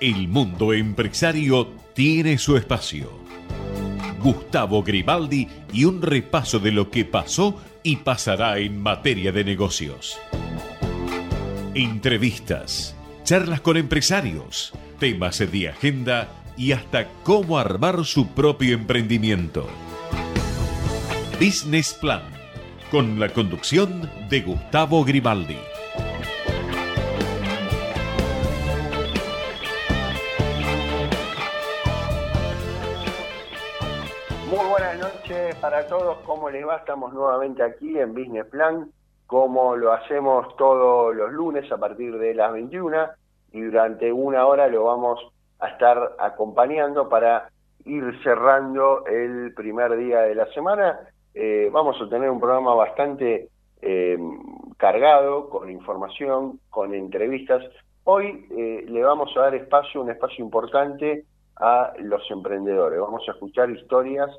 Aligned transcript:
El 0.00 0.28
mundo 0.28 0.74
empresario 0.74 1.72
tiene 1.94 2.36
su 2.36 2.58
espacio. 2.58 3.10
Gustavo 4.22 4.82
Grimaldi 4.82 5.48
y 5.72 5.84
un 5.84 6.02
repaso 6.02 6.58
de 6.58 6.70
lo 6.70 6.90
que 6.90 7.06
pasó 7.06 7.58
y 7.82 7.96
pasará 7.96 8.58
en 8.58 8.82
materia 8.82 9.32
de 9.32 9.44
negocios. 9.44 10.18
Entrevistas, 11.74 12.94
charlas 13.24 13.62
con 13.62 13.78
empresarios, 13.78 14.74
temas 14.98 15.38
de 15.38 15.68
agenda 15.70 16.28
y 16.58 16.72
hasta 16.72 17.08
cómo 17.22 17.58
armar 17.58 18.04
su 18.04 18.28
propio 18.28 18.74
emprendimiento. 18.74 19.66
Business 21.40 21.94
Plan, 21.94 22.22
con 22.90 23.18
la 23.18 23.30
conducción 23.30 24.10
de 24.28 24.42
Gustavo 24.42 25.04
Grimaldi. 25.04 25.56
Noches 35.28 35.56
para 35.56 35.86
todos, 35.88 36.18
¿cómo 36.18 36.50
les 36.50 36.66
va? 36.66 36.76
Estamos 36.76 37.12
nuevamente 37.12 37.62
aquí 37.62 37.98
en 37.98 38.14
Business 38.14 38.46
Plan, 38.46 38.90
como 39.26 39.74
lo 39.74 39.92
hacemos 39.92 40.56
todos 40.56 41.14
los 41.16 41.32
lunes 41.32 41.70
a 41.72 41.78
partir 41.78 42.16
de 42.16 42.32
las 42.34 42.52
21 42.52 42.96
y 43.52 43.62
durante 43.62 44.12
una 44.12 44.46
hora 44.46 44.68
lo 44.68 44.84
vamos 44.84 45.20
a 45.58 45.68
estar 45.68 46.14
acompañando 46.20 47.08
para 47.08 47.50
ir 47.84 48.04
cerrando 48.22 49.04
el 49.06 49.52
primer 49.54 49.96
día 49.96 50.20
de 50.20 50.34
la 50.36 50.46
semana 50.52 51.00
eh, 51.34 51.70
vamos 51.72 52.00
a 52.00 52.08
tener 52.08 52.30
un 52.30 52.38
programa 52.38 52.74
bastante 52.74 53.48
eh, 53.82 54.18
cargado 54.76 55.48
con 55.48 55.70
información, 55.70 56.60
con 56.70 56.94
entrevistas. 56.94 57.64
Hoy 58.04 58.46
eh, 58.50 58.84
le 58.88 59.02
vamos 59.02 59.36
a 59.36 59.40
dar 59.40 59.54
espacio, 59.56 60.02
un 60.02 60.10
espacio 60.10 60.44
importante 60.44 61.24
a 61.56 61.94
los 61.98 62.22
emprendedores. 62.30 63.00
Vamos 63.00 63.28
a 63.28 63.32
escuchar 63.32 63.70
historias 63.70 64.30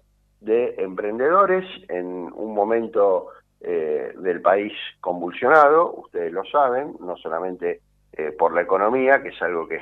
de 0.41 0.75
emprendedores 0.77 1.65
en 1.89 2.05
un 2.05 2.53
momento 2.53 3.27
del 3.59 4.39
país 4.41 4.71
convulsionado, 5.01 5.91
ustedes 5.95 6.31
lo 6.31 6.45
saben, 6.45 6.95
no 6.99 7.17
solamente 7.17 7.81
por 8.37 8.53
la 8.53 8.61
economía, 8.61 9.21
que 9.23 9.29
es 9.29 9.41
algo 9.41 9.67
que 9.67 9.81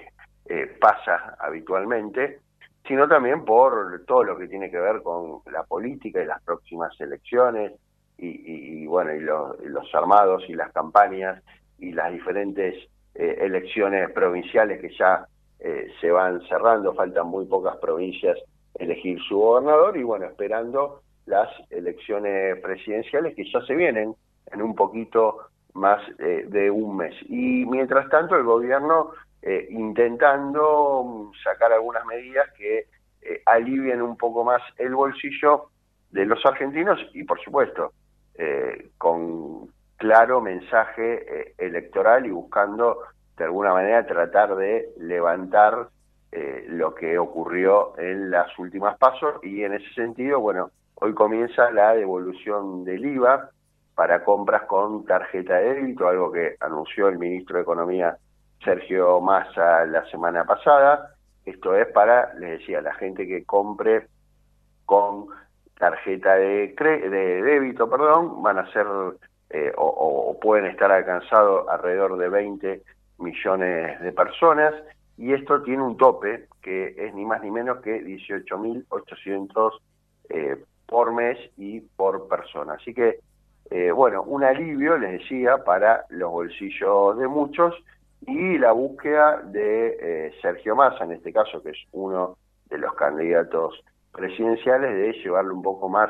pasa 0.79 1.35
habitualmente, 1.39 2.39
sino 2.87 3.07
también 3.07 3.43
por 3.43 4.03
todo 4.05 4.23
lo 4.23 4.37
que 4.37 4.47
tiene 4.47 4.69
que 4.69 4.79
ver 4.79 5.01
con 5.01 5.41
la 5.51 5.63
política 5.63 6.21
y 6.21 6.25
las 6.25 6.41
próximas 6.43 6.99
elecciones 6.99 7.73
y, 8.17 8.85
bueno 8.85 9.13
y 9.13 9.19
los, 9.19 9.93
armados 9.93 10.43
y 10.47 10.53
las 10.53 10.71
campañas 10.71 11.43
y 11.79 11.91
las 11.91 12.11
diferentes 12.13 12.75
eh, 13.15 13.37
elecciones 13.41 14.09
provinciales 14.11 14.79
que 14.79 14.95
ya 14.95 15.27
eh, 15.59 15.87
se 15.99 16.11
van 16.11 16.41
cerrando. 16.47 16.93
Faltan 16.93 17.27
muy 17.27 17.45
pocas 17.45 17.77
provincias 17.77 18.37
elegir 18.75 19.19
su 19.27 19.37
gobernador 19.37 19.97
y 19.97 20.03
bueno 20.03 20.25
esperando 20.25 21.01
las 21.25 21.49
elecciones 21.69 22.59
presidenciales 22.61 23.35
que 23.35 23.49
ya 23.51 23.61
se 23.65 23.75
vienen 23.75 24.15
en 24.51 24.61
un 24.61 24.75
poquito 24.75 25.47
más 25.73 26.01
eh, 26.19 26.45
de 26.47 26.71
un 26.71 26.97
mes. 26.97 27.15
Y 27.27 27.65
mientras 27.65 28.09
tanto 28.09 28.35
el 28.35 28.43
gobierno 28.43 29.11
eh, 29.41 29.67
intentando 29.69 31.31
sacar 31.43 31.71
algunas 31.73 32.05
medidas 32.05 32.47
que 32.57 32.87
eh, 33.21 33.41
alivien 33.45 34.01
un 34.01 34.17
poco 34.17 34.43
más 34.43 34.61
el 34.77 34.95
bolsillo 34.95 35.69
de 36.11 36.25
los 36.25 36.43
argentinos 36.45 36.99
y, 37.13 37.23
por 37.23 37.39
supuesto, 37.41 37.91
con 38.97 39.69
claro 39.95 40.41
mensaje 40.41 41.53
electoral 41.57 42.25
y 42.25 42.31
buscando 42.31 42.99
de 43.37 43.45
alguna 43.45 43.71
manera 43.71 44.05
tratar 44.05 44.55
de 44.57 44.89
levantar 44.97 45.87
lo 46.69 46.93
que 46.93 47.17
ocurrió 47.17 47.97
en 47.97 48.29
las 48.31 48.57
últimas 48.59 48.97
pasos 48.97 49.35
y 49.43 49.63
en 49.63 49.73
ese 49.73 49.93
sentido, 49.93 50.39
bueno, 50.39 50.71
hoy 50.95 51.13
comienza 51.13 51.71
la 51.71 51.93
devolución 51.93 52.83
del 52.83 53.05
IVA 53.05 53.49
para 53.95 54.23
compras 54.23 54.63
con 54.63 55.05
tarjeta 55.05 55.55
de 55.55 55.75
débito, 55.75 56.07
algo 56.07 56.31
que 56.31 56.55
anunció 56.59 57.07
el 57.07 57.17
ministro 57.17 57.57
de 57.57 57.63
Economía 57.63 58.17
Sergio 58.63 59.21
Massa 59.21 59.85
la 59.85 60.05
semana 60.09 60.43
pasada. 60.43 61.15
Esto 61.45 61.75
es 61.75 61.87
para, 61.87 62.33
les 62.35 62.59
decía, 62.59 62.81
la 62.81 62.93
gente 62.95 63.27
que 63.27 63.45
compre 63.45 64.07
con 64.85 65.27
tarjeta 65.77 66.35
de, 66.35 66.73
de 66.77 67.41
débito, 67.43 67.89
perdón, 67.89 68.41
van 68.41 68.59
a 68.59 68.71
ser 68.71 68.85
eh, 69.49 69.71
o, 69.77 70.37
pueden 70.41 70.65
estar 70.65 70.91
alcanzados 70.91 71.67
alrededor 71.69 72.17
de 72.17 72.29
20 72.29 72.81
millones 73.19 74.01
de 74.01 74.11
personas 74.11 74.73
y 75.17 75.33
esto 75.33 75.61
tiene 75.61 75.83
un 75.83 75.97
tope 75.97 76.47
que 76.61 76.95
es 76.97 77.13
ni 77.13 77.25
más 77.25 77.41
ni 77.41 77.51
menos 77.51 77.81
que 77.81 78.03
18.800 78.03 79.71
eh, 80.29 80.57
por 80.85 81.13
mes 81.13 81.37
y 81.57 81.81
por 81.81 82.27
persona. 82.27 82.73
Así 82.73 82.93
que, 82.93 83.19
eh, 83.69 83.91
bueno, 83.91 84.23
un 84.23 84.43
alivio, 84.43 84.97
les 84.97 85.19
decía, 85.19 85.63
para 85.63 86.05
los 86.09 86.31
bolsillos 86.31 87.17
de 87.17 87.27
muchos 87.27 87.75
y 88.27 88.57
la 88.57 88.71
búsqueda 88.71 89.41
de 89.43 89.97
eh, 89.99 90.33
Sergio 90.41 90.75
Massa, 90.75 91.03
en 91.03 91.13
este 91.13 91.31
caso, 91.31 91.61
que 91.61 91.69
es 91.69 91.77
uno 91.91 92.37
de 92.69 92.77
los 92.77 92.93
candidatos 92.95 93.83
presidenciales, 94.11 94.93
de 94.93 95.13
llevarle 95.23 95.51
un 95.51 95.61
poco 95.61 95.89
más 95.89 96.09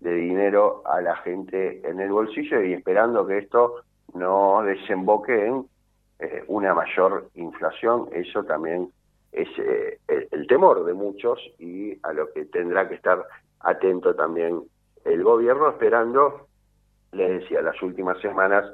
de 0.00 0.14
dinero 0.14 0.82
a 0.84 1.00
la 1.00 1.16
gente 1.16 1.80
en 1.88 2.00
el 2.00 2.10
bolsillo 2.10 2.62
y 2.62 2.74
esperando 2.74 3.26
que 3.26 3.38
esto 3.38 3.76
no 4.12 4.62
desemboque 4.62 5.46
en 5.46 5.66
eh, 6.18 6.44
una 6.46 6.74
mayor 6.74 7.28
inflación. 7.34 8.08
Eso 8.12 8.44
también 8.44 8.90
es 9.32 9.48
eh, 9.58 9.98
el, 10.30 10.46
temor 10.46 10.84
de 10.84 10.94
muchos 10.94 11.40
y 11.58 11.98
a 12.04 12.12
lo 12.12 12.32
que 12.32 12.44
tendrá 12.46 12.88
que 12.88 12.94
estar 12.94 13.24
atento 13.60 14.14
también 14.14 14.62
el 15.04 15.22
gobierno, 15.22 15.68
esperando, 15.68 16.46
les 17.12 17.40
decía, 17.40 17.60
las 17.62 17.80
últimas 17.82 18.20
semanas 18.20 18.64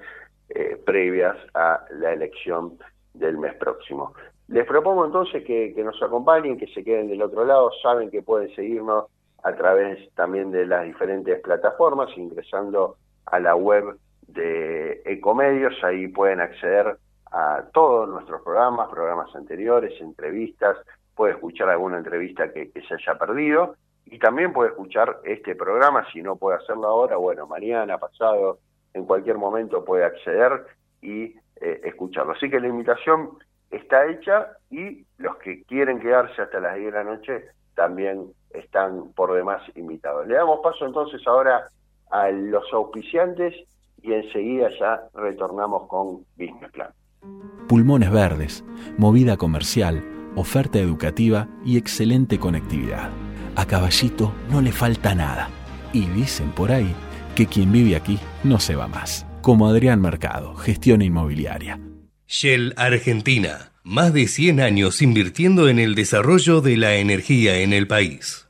eh, 0.50 0.80
previas 0.84 1.36
a 1.54 1.84
la 1.92 2.12
elección 2.12 2.78
del 3.14 3.38
mes 3.38 3.54
próximo. 3.54 4.14
Les 4.48 4.66
propongo 4.66 5.06
entonces 5.06 5.44
que, 5.44 5.72
nos 5.82 6.02
acompañen, 6.02 6.58
que 6.58 6.66
se 6.68 6.84
queden 6.84 7.08
del 7.08 7.22
otro 7.22 7.44
lado, 7.44 7.70
saben 7.82 8.10
que 8.10 8.22
pueden 8.22 8.54
seguirnos 8.54 9.06
a 9.42 9.54
través 9.54 10.12
también 10.14 10.50
de 10.50 10.66
las 10.66 10.84
diferentes 10.84 11.40
plataformas, 11.40 12.10
ingresando 12.16 12.96
a 13.26 13.40
la 13.40 13.54
web 13.54 13.96
de 14.26 15.02
Ecomedios, 15.04 15.74
ahí 15.82 16.08
pueden 16.08 16.40
acceder 16.40 16.98
a 17.30 17.64
todos 17.72 18.08
nuestros 18.08 18.42
programas, 18.42 18.88
programas 18.88 19.34
anteriores, 19.34 20.00
entrevistas, 20.00 20.76
puede 21.14 21.34
escuchar 21.34 21.68
alguna 21.68 21.98
entrevista 21.98 22.52
que, 22.52 22.70
se 22.72 22.94
haya 22.94 23.18
perdido 23.18 23.76
y 24.06 24.18
también 24.18 24.52
puede 24.52 24.70
escuchar 24.70 25.20
este 25.24 25.54
programa, 25.54 26.06
si 26.12 26.22
no 26.22 26.36
puede 26.36 26.58
hacerlo 26.58 26.88
ahora, 26.88 27.16
bueno, 27.16 27.46
mañana, 27.46 27.98
pasado, 27.98 28.58
en 28.94 29.04
cualquier 29.04 29.38
momento 29.38 29.84
puede 29.84 30.04
acceder 30.04 30.66
y 31.00 31.36
eh, 31.60 31.80
escucharlo. 31.84 32.32
Así 32.32 32.50
que 32.50 32.58
la 32.58 32.68
invitación 32.68 33.30
está 33.70 34.06
hecha 34.10 34.48
y 34.70 35.06
los 35.18 35.36
que 35.36 35.62
quieren 35.64 36.00
quedarse 36.00 36.42
hasta 36.42 36.58
las 36.58 36.76
10 36.76 36.86
de 36.86 36.98
la 36.98 37.04
noche 37.04 37.44
también 37.74 38.32
están 38.50 39.12
por 39.12 39.32
demás 39.32 39.62
invitados. 39.76 40.26
Le 40.26 40.34
damos 40.34 40.60
paso 40.60 40.86
entonces 40.86 41.24
ahora 41.26 41.68
a 42.10 42.30
los 42.30 42.64
auspiciantes 42.72 43.54
y 44.02 44.12
enseguida 44.12 44.70
ya 44.78 45.02
retornamos 45.14 45.86
con 45.86 46.24
Business 46.36 46.72
Plan. 46.72 46.90
Pulmones 47.70 48.10
verdes, 48.10 48.64
movida 48.98 49.36
comercial, 49.36 50.04
oferta 50.34 50.80
educativa 50.80 51.48
y 51.64 51.76
excelente 51.76 52.38
conectividad. 52.38 53.10
A 53.54 53.64
Caballito 53.64 54.34
no 54.50 54.60
le 54.60 54.72
falta 54.72 55.14
nada. 55.14 55.50
Y 55.92 56.06
dicen 56.06 56.50
por 56.50 56.72
ahí 56.72 56.92
que 57.36 57.46
quien 57.46 57.70
vive 57.70 57.94
aquí 57.94 58.18
no 58.42 58.58
se 58.58 58.74
va 58.74 58.88
más. 58.88 59.24
Como 59.40 59.68
Adrián 59.68 60.00
Mercado, 60.00 60.56
gestión 60.56 61.00
inmobiliaria. 61.00 61.80
Shell 62.26 62.74
Argentina, 62.76 63.72
más 63.84 64.12
de 64.12 64.26
100 64.26 64.60
años 64.60 65.00
invirtiendo 65.00 65.68
en 65.68 65.78
el 65.78 65.94
desarrollo 65.94 66.60
de 66.60 66.76
la 66.76 66.96
energía 66.96 67.60
en 67.60 67.72
el 67.72 67.86
país. 67.86 68.49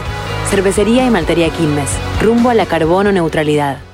Cervecería 0.50 1.06
y 1.06 1.09
Maltería 1.09 1.50
Quilmes. 1.50 1.89
Rumbo 2.21 2.50
a 2.50 2.53
la 2.53 2.65
carbono 2.65 3.12
neutralidad. 3.12 3.84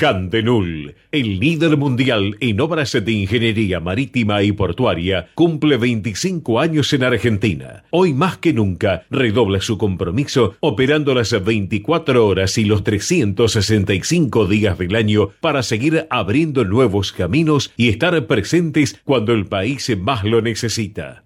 Handenul, 0.00 0.94
el 1.10 1.38
líder 1.38 1.76
mundial 1.76 2.36
en 2.40 2.60
obras 2.60 2.92
de 2.92 3.12
ingeniería 3.12 3.80
marítima 3.80 4.42
y 4.42 4.52
portuaria, 4.52 5.28
cumple 5.34 5.76
25 5.76 6.60
años 6.60 6.92
en 6.92 7.04
Argentina. 7.04 7.84
Hoy 7.90 8.12
más 8.12 8.38
que 8.38 8.52
nunca 8.52 9.04
redobla 9.10 9.60
su 9.60 9.78
compromiso 9.78 10.56
operando 10.60 11.14
las 11.14 11.32
24 11.44 12.26
horas 12.26 12.58
y 12.58 12.64
los 12.64 12.84
365 12.84 14.46
días 14.46 14.78
del 14.78 14.96
año 14.96 15.30
para 15.40 15.62
seguir 15.62 16.06
abriendo 16.10 16.64
nuevos 16.64 17.12
caminos 17.12 17.72
y 17.76 17.88
estar 17.88 18.26
presentes 18.26 19.00
cuando 19.04 19.32
el 19.32 19.46
país 19.46 19.90
más 19.98 20.24
lo 20.24 20.42
necesita. 20.42 21.24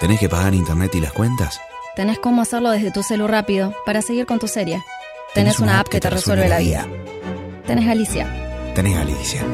¿Tenés 0.00 0.18
que 0.18 0.28
pagar 0.28 0.54
internet 0.54 0.92
y 0.94 1.00
las 1.00 1.12
cuentas? 1.12 1.60
Tenés 1.94 2.18
cómo 2.18 2.42
hacerlo 2.42 2.70
desde 2.70 2.90
tu 2.90 3.02
celu 3.02 3.28
rápido 3.28 3.74
para 3.84 4.02
seguir 4.02 4.26
con 4.26 4.38
tu 4.38 4.48
serie. 4.48 4.82
Tenés, 5.34 5.60
una, 5.60 5.80
app 5.80 5.88
que 5.88 6.00
te 6.00 6.10
resuelve 6.10 6.48
la 6.48 6.58
vida. 6.58 6.86
Tenés 7.72 7.88
Alicia. 7.88 8.26
Tenés 8.74 8.96
Alicia. 8.98 9.46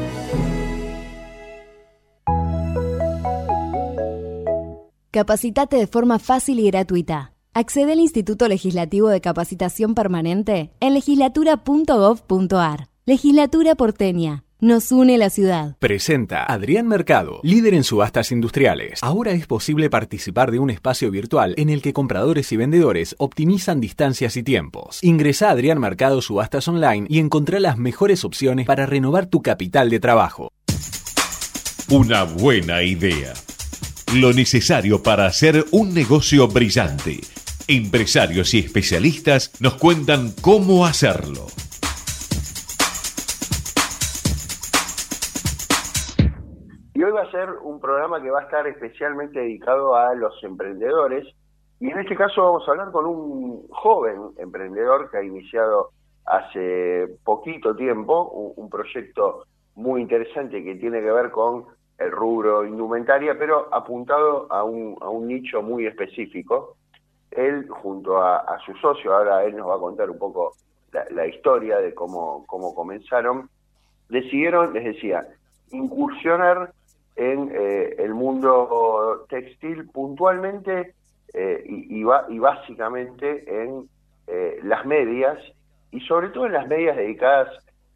Capacitate 5.09 5.77
de 5.77 5.87
forma 5.87 6.19
fácil 6.19 6.59
y 6.59 6.67
gratuita. 6.69 7.31
Accede 7.53 7.93
al 7.93 8.01
Instituto 8.01 8.49
Legislativo 8.49 9.07
de 9.07 9.21
Capacitación 9.21 9.95
Permanente 9.95 10.73
en 10.81 10.95
legislatura.gov.ar. 10.95 12.89
Legislatura 13.05 13.75
porteña. 13.75 14.43
Nos 14.61 14.91
une 14.91 15.17
la 15.17 15.29
ciudad. 15.29 15.77
Presenta 15.79 16.43
Adrián 16.43 16.85
Mercado, 16.85 17.39
líder 17.43 17.73
en 17.73 17.85
subastas 17.85 18.29
industriales. 18.33 18.99
Ahora 19.01 19.31
es 19.31 19.47
posible 19.47 19.89
participar 19.89 20.51
de 20.51 20.59
un 20.59 20.69
espacio 20.69 21.09
virtual 21.11 21.53
en 21.55 21.69
el 21.69 21.81
que 21.81 21.93
compradores 21.93 22.51
y 22.51 22.57
vendedores 22.57 23.15
optimizan 23.19 23.79
distancias 23.79 24.35
y 24.35 24.43
tiempos. 24.43 25.01
Ingresa 25.01 25.47
a 25.47 25.51
Adrián 25.51 25.79
Mercado 25.79 26.21
Subastas 26.21 26.67
Online 26.67 27.07
y 27.09 27.19
encontrá 27.19 27.61
las 27.61 27.77
mejores 27.77 28.25
opciones 28.25 28.65
para 28.65 28.85
renovar 28.85 29.27
tu 29.27 29.41
capital 29.41 29.89
de 29.89 30.01
trabajo. 30.01 30.51
Una 31.89 32.23
buena 32.23 32.83
idea. 32.83 33.33
Lo 34.13 34.33
necesario 34.33 35.01
para 35.01 35.25
hacer 35.25 35.67
un 35.71 35.93
negocio 35.93 36.49
brillante. 36.49 37.21
Empresarios 37.69 38.53
y 38.53 38.59
especialistas 38.59 39.51
nos 39.61 39.75
cuentan 39.75 40.33
cómo 40.41 40.85
hacerlo. 40.85 41.47
Un 47.63 47.79
programa 47.79 48.21
que 48.21 48.29
va 48.29 48.39
a 48.39 48.43
estar 48.43 48.67
especialmente 48.67 49.39
dedicado 49.39 49.95
a 49.95 50.13
los 50.15 50.43
emprendedores. 50.43 51.27
Y 51.79 51.89
en 51.89 51.99
este 51.99 52.15
caso 52.15 52.43
vamos 52.43 52.67
a 52.67 52.71
hablar 52.71 52.91
con 52.91 53.05
un 53.05 53.67
joven 53.69 54.31
emprendedor 54.37 55.09
que 55.09 55.17
ha 55.17 55.23
iniciado 55.23 55.91
hace 56.25 57.07
poquito 57.23 57.75
tiempo 57.75 58.53
un, 58.55 58.69
proyecto 58.69 59.45
muy 59.75 60.01
interesante 60.01 60.63
que 60.63 60.75
tiene 60.75 61.01
que 61.01 61.11
ver 61.11 61.31
con 61.31 61.65
el 61.97 62.11
rubro 62.11 62.65
indumentaria, 62.65 63.37
pero 63.37 63.73
apuntado 63.73 64.51
a 64.51 64.63
un, 64.63 64.97
a 65.01 65.09
un 65.09 65.27
nicho 65.27 65.61
muy 65.61 65.85
específico. 65.87 66.75
Él, 67.31 67.67
junto 67.69 68.21
a, 68.21 68.57
su 68.65 68.73
socio, 68.75 69.13
ahora 69.13 69.43
él 69.43 69.55
nos 69.55 69.69
va 69.69 69.75
a 69.75 69.79
contar 69.79 70.09
un 70.09 70.17
poco 70.17 70.53
la, 70.91 71.05
la 71.11 71.27
historia 71.27 71.77
de 71.77 71.93
cómo, 71.93 72.45
cómo 72.47 72.73
comenzaron, 72.73 73.49
decidieron, 74.09 74.73
les 74.73 74.83
decía, 74.83 75.27
incursionar 75.71 76.73
en 77.19 77.51
eh, 77.53 77.95
el 77.99 78.13
mundo 78.13 79.25
textil 79.27 79.89
puntualmente 79.89 80.95
eh, 81.33 81.63
y, 81.65 81.99
y, 81.99 82.39
básicamente 82.39 83.63
en 83.63 83.89
eh, 84.25 84.59
las 84.63 84.85
medias 84.85 85.37
y 85.91 85.99
sobre 86.01 86.29
todo 86.29 86.45
en 86.45 86.53
las 86.53 86.67
medias 86.67 86.95
dedicadas 86.95 87.49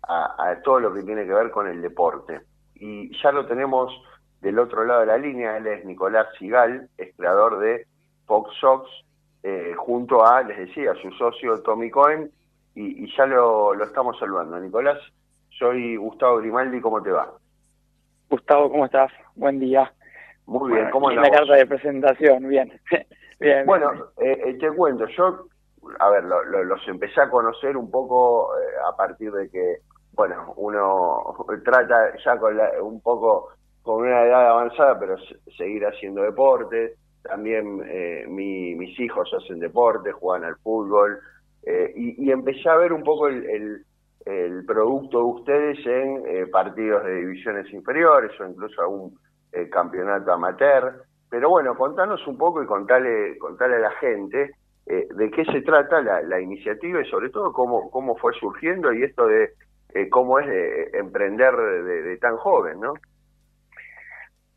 a, 0.05 0.57
todo 0.65 0.81
lo 0.81 0.93
que 0.93 1.03
tiene 1.03 1.25
que 1.25 1.33
ver 1.33 1.49
con 1.51 1.69
el 1.69 1.81
deporte. 1.81 2.41
Y 2.75 3.17
ya 3.21 3.31
lo 3.31 3.45
tenemos 3.45 3.93
del 4.41 4.59
otro 4.59 4.83
lado 4.83 4.99
de 4.99 5.05
la 5.05 5.17
línea, 5.17 5.55
él 5.55 5.67
es 5.67 5.85
Nicolás 5.85 6.27
Sigal, 6.37 6.89
es 6.97 7.15
creador 7.15 7.59
de 7.59 7.87
Fox 8.25 8.51
Sox, 8.59 8.89
eh, 9.41 9.73
junto 9.77 10.25
a, 10.25 10.43
les 10.43 10.57
decía, 10.57 10.93
su 11.01 11.09
socio 11.11 11.61
Tommy 11.61 11.89
Cohen, 11.89 12.29
y, 12.75 13.09
ya 13.15 13.25
lo, 13.25 13.73
lo, 13.73 13.85
estamos 13.85 14.19
saludando. 14.19 14.59
Nicolás, 14.59 14.99
soy 15.51 15.95
Gustavo 15.95 16.39
Grimaldi, 16.39 16.81
¿cómo 16.81 17.01
te 17.01 17.11
va? 17.11 17.31
Gustavo, 18.33 18.71
¿cómo 18.71 18.85
estás? 18.85 19.11
Buen 19.35 19.59
día. 19.59 19.93
Muy 20.47 20.73
bien, 20.73 20.89
¿cómo 20.89 21.09
andamos? 21.09 21.29
La 21.29 21.37
carta 21.37 21.53
de 21.53 21.67
presentación, 21.67 22.47
bien. 22.47 22.81
bien 23.39 23.63
bueno, 23.67 23.93
eh, 24.17 24.41
eh, 24.47 24.57
te 24.59 24.71
cuento, 24.71 25.05
yo, 25.05 25.45
a 25.99 26.09
ver, 26.09 26.23
los 26.23 26.87
empecé 26.87 27.21
a 27.21 27.29
conocer 27.29 27.77
un 27.77 27.91
poco 27.91 28.49
a 28.91 28.97
partir 28.97 29.31
de 29.31 29.51
que 29.51 29.77
bueno, 30.13 30.51
uno 30.57 31.35
trata 31.63 32.17
ya 32.25 32.39
con 32.39 32.59
un 32.81 33.01
poco 33.01 33.49
con 33.83 34.01
una 34.01 34.23
edad 34.23 34.49
avanzada, 34.49 34.99
pero 34.99 35.15
seguir 35.55 35.85
haciendo 35.85 36.23
deporte. 36.23 36.95
También 37.21 37.83
eh, 37.85 38.25
mis 38.27 38.99
hijos 38.99 39.31
hacen 39.31 39.59
deporte, 39.59 40.11
juegan 40.11 40.45
al 40.45 40.55
fútbol. 40.57 41.19
Eh, 41.61 41.93
y, 41.95 42.31
empecé 42.31 42.67
a 42.67 42.77
ver 42.77 42.93
un 42.93 43.03
poco 43.03 43.27
el, 43.27 43.45
el, 43.47 43.85
producto 44.65 45.17
de 45.17 45.23
ustedes 45.23 45.85
en 45.85 46.23
eh, 46.27 46.47
partidos 46.47 47.03
de 47.05 47.15
divisiones 47.15 47.71
inferiores 47.73 48.31
o 48.39 48.45
incluso 48.45 48.81
algún 48.81 49.19
campeonato 49.71 50.31
amateur. 50.31 51.03
Pero 51.29 51.49
bueno, 51.49 51.75
contanos 51.75 52.25
un 52.27 52.37
poco 52.37 52.63
y 52.63 52.65
contale, 52.65 53.37
contale 53.37 53.75
a 53.75 53.79
la 53.79 53.91
gente 53.91 54.51
de 54.85 55.31
qué 55.31 55.45
se 55.45 55.61
trata 55.61 56.01
la, 56.01 56.21
la 56.21 56.41
iniciativa 56.41 57.01
y 57.01 57.09
sobre 57.09 57.29
todo 57.29 57.53
cómo, 57.53 57.89
cómo 57.91 58.15
fue 58.17 58.33
surgiendo 58.33 58.91
y 58.91 59.03
esto 59.03 59.27
de 59.27 59.51
eh, 59.95 60.09
cómo 60.09 60.39
es 60.39 60.47
emprender 60.93 61.55
de, 61.55 62.17
tan 62.17 62.35
joven, 62.37 62.79
¿no? 62.79 62.95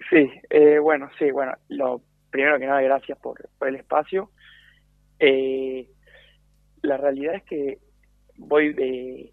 Sí, 0.08 0.30
eh, 0.49 0.78
bueno, 0.78 1.11
sí, 1.18 1.30
bueno, 1.30 1.52
lo 1.68 2.00
primero 2.30 2.58
que 2.58 2.66
nada, 2.66 2.80
gracias 2.80 3.18
por, 3.18 3.37
el 3.61 3.76
espacio. 3.76 4.30
Eh, 5.18 5.88
la 6.82 6.96
realidad 6.96 7.35
es 7.35 7.42
que 7.44 7.78
voy 8.38 8.73
de 8.73 9.32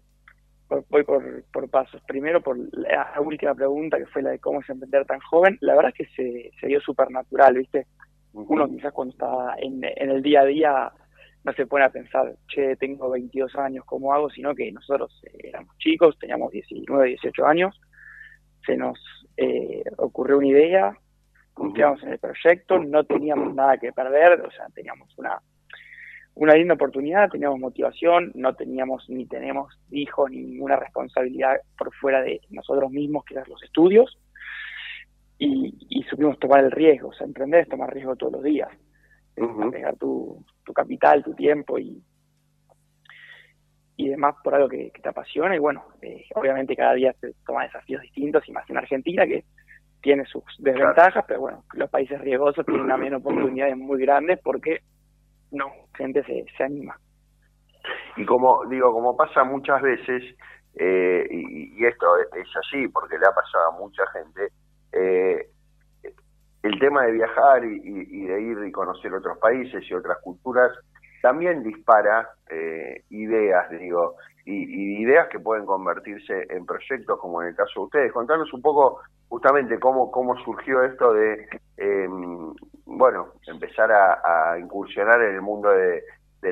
voy 0.68 1.04
por, 1.04 1.44
por 1.52 1.68
pasos. 1.70 2.02
Primero 2.06 2.40
por 2.42 2.56
la 2.72 3.20
última 3.20 3.54
pregunta, 3.54 3.98
que 3.98 4.06
fue 4.06 4.22
la 4.22 4.30
de 4.30 4.38
cómo 4.38 4.60
es 4.60 4.68
emprender 4.68 5.04
tan 5.06 5.20
joven. 5.20 5.58
La 5.60 5.74
verdad 5.74 5.92
es 5.96 6.06
que 6.06 6.14
se, 6.14 6.50
se 6.60 6.66
dio 6.66 6.80
súper 6.80 7.10
natural, 7.10 7.54
¿viste? 7.54 7.86
Uno 8.32 8.68
quizás 8.68 8.92
cuando 8.92 9.12
está 9.12 9.54
en, 9.58 9.80
en 9.84 10.10
el 10.10 10.22
día 10.22 10.40
a 10.40 10.44
día 10.44 10.92
no 11.44 11.52
se 11.52 11.66
pone 11.66 11.84
a 11.84 11.90
pensar, 11.90 12.34
che, 12.48 12.74
tengo 12.76 13.10
22 13.10 13.54
años, 13.56 13.84
¿cómo 13.84 14.14
hago? 14.14 14.30
Sino 14.30 14.54
que 14.54 14.72
nosotros 14.72 15.12
eh, 15.24 15.48
éramos 15.50 15.76
chicos, 15.76 16.18
teníamos 16.18 16.50
19, 16.50 17.08
18 17.08 17.46
años, 17.46 17.78
se 18.64 18.76
nos 18.76 18.98
eh, 19.36 19.84
ocurrió 19.98 20.38
una 20.38 20.46
idea, 20.46 20.98
confiamos 21.52 22.02
en 22.02 22.12
el 22.12 22.18
proyecto, 22.18 22.78
no 22.78 23.04
teníamos 23.04 23.54
nada 23.54 23.76
que 23.76 23.92
perder, 23.92 24.40
o 24.40 24.50
sea, 24.50 24.66
teníamos 24.74 25.12
una, 25.18 25.38
una 26.36 26.54
linda 26.54 26.74
oportunidad, 26.74 27.30
teníamos 27.30 27.60
motivación, 27.60 28.32
no 28.34 28.54
teníamos 28.54 29.08
ni 29.08 29.26
tenemos 29.26 29.72
hijos 29.90 30.30
ni 30.30 30.38
ninguna 30.38 30.76
responsabilidad 30.76 31.60
por 31.78 31.94
fuera 31.94 32.22
de 32.22 32.40
nosotros 32.50 32.90
mismos, 32.90 33.24
que 33.24 33.34
eran 33.34 33.48
los 33.48 33.62
estudios, 33.62 34.18
y, 35.38 35.74
y 35.88 36.02
supimos 36.04 36.38
tomar 36.38 36.64
el 36.64 36.70
riesgo, 36.70 37.08
o 37.08 37.12
sea, 37.12 37.26
emprender 37.26 37.60
es 37.60 37.68
tomar 37.68 37.92
riesgo 37.92 38.16
todos 38.16 38.34
los 38.34 38.42
días, 38.42 38.68
uh 39.36 39.70
tu, 39.98 40.44
tu 40.64 40.72
capital, 40.72 41.22
tu 41.22 41.34
tiempo 41.34 41.78
y, 41.78 42.02
y 43.96 44.08
demás 44.08 44.36
por 44.42 44.54
algo 44.54 44.68
que, 44.68 44.90
te 44.90 45.08
apasiona. 45.08 45.54
Y 45.54 45.58
bueno, 45.58 45.84
eh, 46.02 46.24
obviamente 46.34 46.76
cada 46.76 46.94
día 46.94 47.12
se 47.20 47.32
toma 47.46 47.64
desafíos 47.64 48.02
distintos, 48.02 48.48
y 48.48 48.52
más 48.52 48.68
en 48.68 48.76
Argentina, 48.76 49.26
que 49.26 49.44
tiene 50.02 50.24
sus 50.26 50.44
desventajas, 50.58 51.24
pero 51.26 51.40
bueno, 51.40 51.64
los 51.72 51.88
países 51.90 52.20
riesgosos 52.20 52.66
tienen 52.66 52.88
también 52.88 53.14
oportunidades 53.14 53.76
muy 53.76 54.00
grandes 54.00 54.38
porque 54.42 54.80
no, 55.54 55.66
gente 55.96 56.22
se, 56.24 56.44
se 56.56 56.64
anima. 56.64 56.96
Y 58.16 58.24
como 58.24 58.64
digo, 58.66 58.92
como 58.92 59.16
pasa 59.16 59.44
muchas 59.44 59.80
veces, 59.82 60.22
eh, 60.76 61.26
y, 61.30 61.84
esto 61.84 62.06
es 62.18 62.48
así 62.56 62.88
porque 62.88 63.18
le 63.18 63.26
ha 63.26 63.32
pasado 63.32 63.68
a 63.68 63.78
mucha 63.78 64.02
gente, 64.12 64.48
eh, 64.92 65.48
el 66.62 66.78
tema 66.78 67.04
de 67.04 67.12
viajar 67.12 67.64
y, 67.64 68.26
de 68.26 68.40
ir 68.40 68.58
y 68.66 68.72
conocer 68.72 69.12
otros 69.12 69.38
países 69.38 69.84
y 69.88 69.94
otras 69.94 70.18
culturas 70.22 70.72
también 71.20 71.62
dispara 71.62 72.28
eh, 72.50 73.02
ideas, 73.10 73.70
digo, 73.70 74.16
y, 74.46 75.02
ideas 75.02 75.28
que 75.28 75.38
pueden 75.38 75.66
convertirse 75.66 76.46
en 76.50 76.66
proyectos 76.66 77.18
como 77.20 77.42
en 77.42 77.48
el 77.48 77.56
caso 77.56 77.72
de 77.80 77.84
ustedes. 77.84 78.12
Contanos 78.12 78.52
un 78.52 78.62
poco 78.62 79.00
justamente 79.28 79.78
cómo, 79.78 80.10
cómo 80.10 80.36
surgió 80.44 80.82
esto 80.82 81.12
de, 81.12 81.46
em, 81.76 82.54
bueno, 82.86 83.34
empezar 83.46 83.90
a, 83.92 84.58
incursionar 84.58 85.20
en 85.22 85.34
el 85.34 85.42
mundo 85.42 85.70
de, 85.70 86.02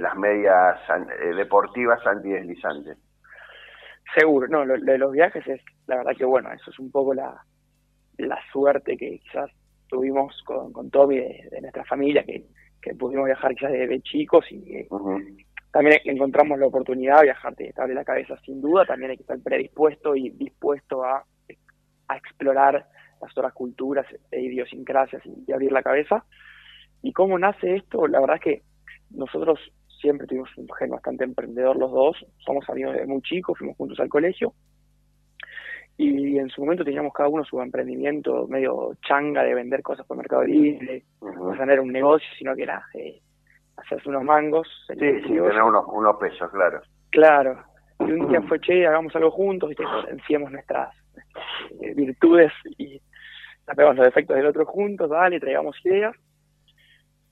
las 0.01 0.17
medias 0.17 0.79
eh, 0.89 1.35
deportivas 1.35 2.05
antideslizantes. 2.07 2.97
Seguro, 4.17 4.49
no, 4.49 4.65
lo, 4.65 4.79
de 4.79 4.99
los 4.99 5.13
viajes 5.13 5.47
es, 5.47 5.61
la 5.87 5.97
verdad 5.97 6.13
que 6.17 6.25
bueno, 6.25 6.51
eso 6.53 6.71
es 6.71 6.79
un 6.79 6.91
poco 6.91 7.13
la, 7.13 7.45
la 8.19 8.39
suerte 8.53 8.97
que 8.97 9.19
quizás 9.19 9.51
tuvimos 9.89 10.35
con, 10.45 10.73
con 10.73 10.91
Tommy 10.91 11.19
de, 11.19 11.61
nuestra 11.61 11.85
familia, 11.85 12.25
que, 12.25 12.45
pudimos 12.99 13.27
viajar 13.27 13.55
ya 13.61 13.69
de, 13.69 14.01
chicos 14.01 14.45
y 14.51 14.87
también 15.71 16.01
encontramos 16.05 16.59
la 16.59 16.67
oportunidad 16.67 17.19
de 17.19 17.25
viajar, 17.25 17.55
te 17.55 17.73
abre 17.77 17.95
la 17.95 18.05
cabeza 18.05 18.37
sin 18.45 18.61
duda, 18.61 18.85
también 18.85 19.13
hay 19.13 19.17
que 19.17 19.23
estar 19.23 19.39
predispuesto 19.41 20.17
y 20.17 20.31
dispuesto 20.31 21.05
a, 21.05 21.25
a 22.09 22.17
explorar 22.17 22.87
las 23.23 23.31
otras 23.37 23.53
culturas 23.55 24.07
e 24.31 24.41
idiosincrasias 24.41 25.23
y, 25.25 25.53
abrir 25.53 25.73
la 25.73 25.83
cabeza. 25.83 26.25
¿Y 27.03 27.13
cómo 27.13 27.39
nace 27.39 27.77
esto? 27.77 28.07
La 28.07 28.21
verdad 28.21 28.37
es 28.37 28.43
que 28.43 28.63
nosotros 29.11 29.59
siempre 30.01 30.27
tuvimos 30.27 30.51
un 30.57 30.69
gen 30.79 30.91
bastante 30.91 31.25
emprendedor 31.25 31.77
los 31.77 31.93
dos, 31.93 32.27
somos 32.39 32.69
amigos 32.69 32.95
de 32.95 33.07
muy 33.07 33.23
chicos, 33.23 33.57
fuimos 33.57 33.77
juntos 33.77 34.01
al 34.01 34.09
colegio, 34.09 34.53
y 35.97 36.39
en 36.39 36.49
su 36.49 36.63
momento 36.63 36.85
teníamos 36.85 37.13
cada 37.13 37.29
uno 37.29 37.45
su 37.45 37.61
emprendimiento 37.61 38.49
medio 38.49 38.95
changa 39.07 39.45
de 39.45 39.55
vender 39.55 39.83
cosas 39.83 40.05
por 40.07 40.17
Mercado 40.17 40.43
Libre, 40.43 41.05
no 41.21 41.53
era 41.55 41.83
un 41.83 41.93
negocio, 41.93 42.27
sino 42.37 42.57
que 42.57 42.65
era 42.65 42.83
eh, 42.95 43.21
hacerse 43.77 44.09
unos 44.09 44.25
mangos. 44.25 44.67
Sí, 44.89 44.95
sí, 44.99 45.29
tener 45.29 45.63
unos, 45.63 45.85
unos 45.89 46.17
pesos, 46.17 46.51
claro. 46.51 46.81
Claro. 47.11 47.63
Y 48.01 48.11
un 48.11 48.29
día 48.29 48.43
fue, 48.43 48.59
che, 48.61 48.87
hagamos 48.87 49.15
algo 49.15 49.31
juntos, 49.31 49.71
y 49.71 49.75
potenciemos 49.77 50.51
nuestras, 50.51 50.93
eh, 51.81 51.95
virtudes 51.95 52.53
y 52.79 53.01
tapemos 53.65 53.97
los 53.97 54.07
defectos 54.07 54.37
del 54.37 54.47
otro 54.47 54.67
juntos, 54.67 55.11
dale, 55.11 55.41
traigamos 55.41 55.77
ideas. 55.85 56.15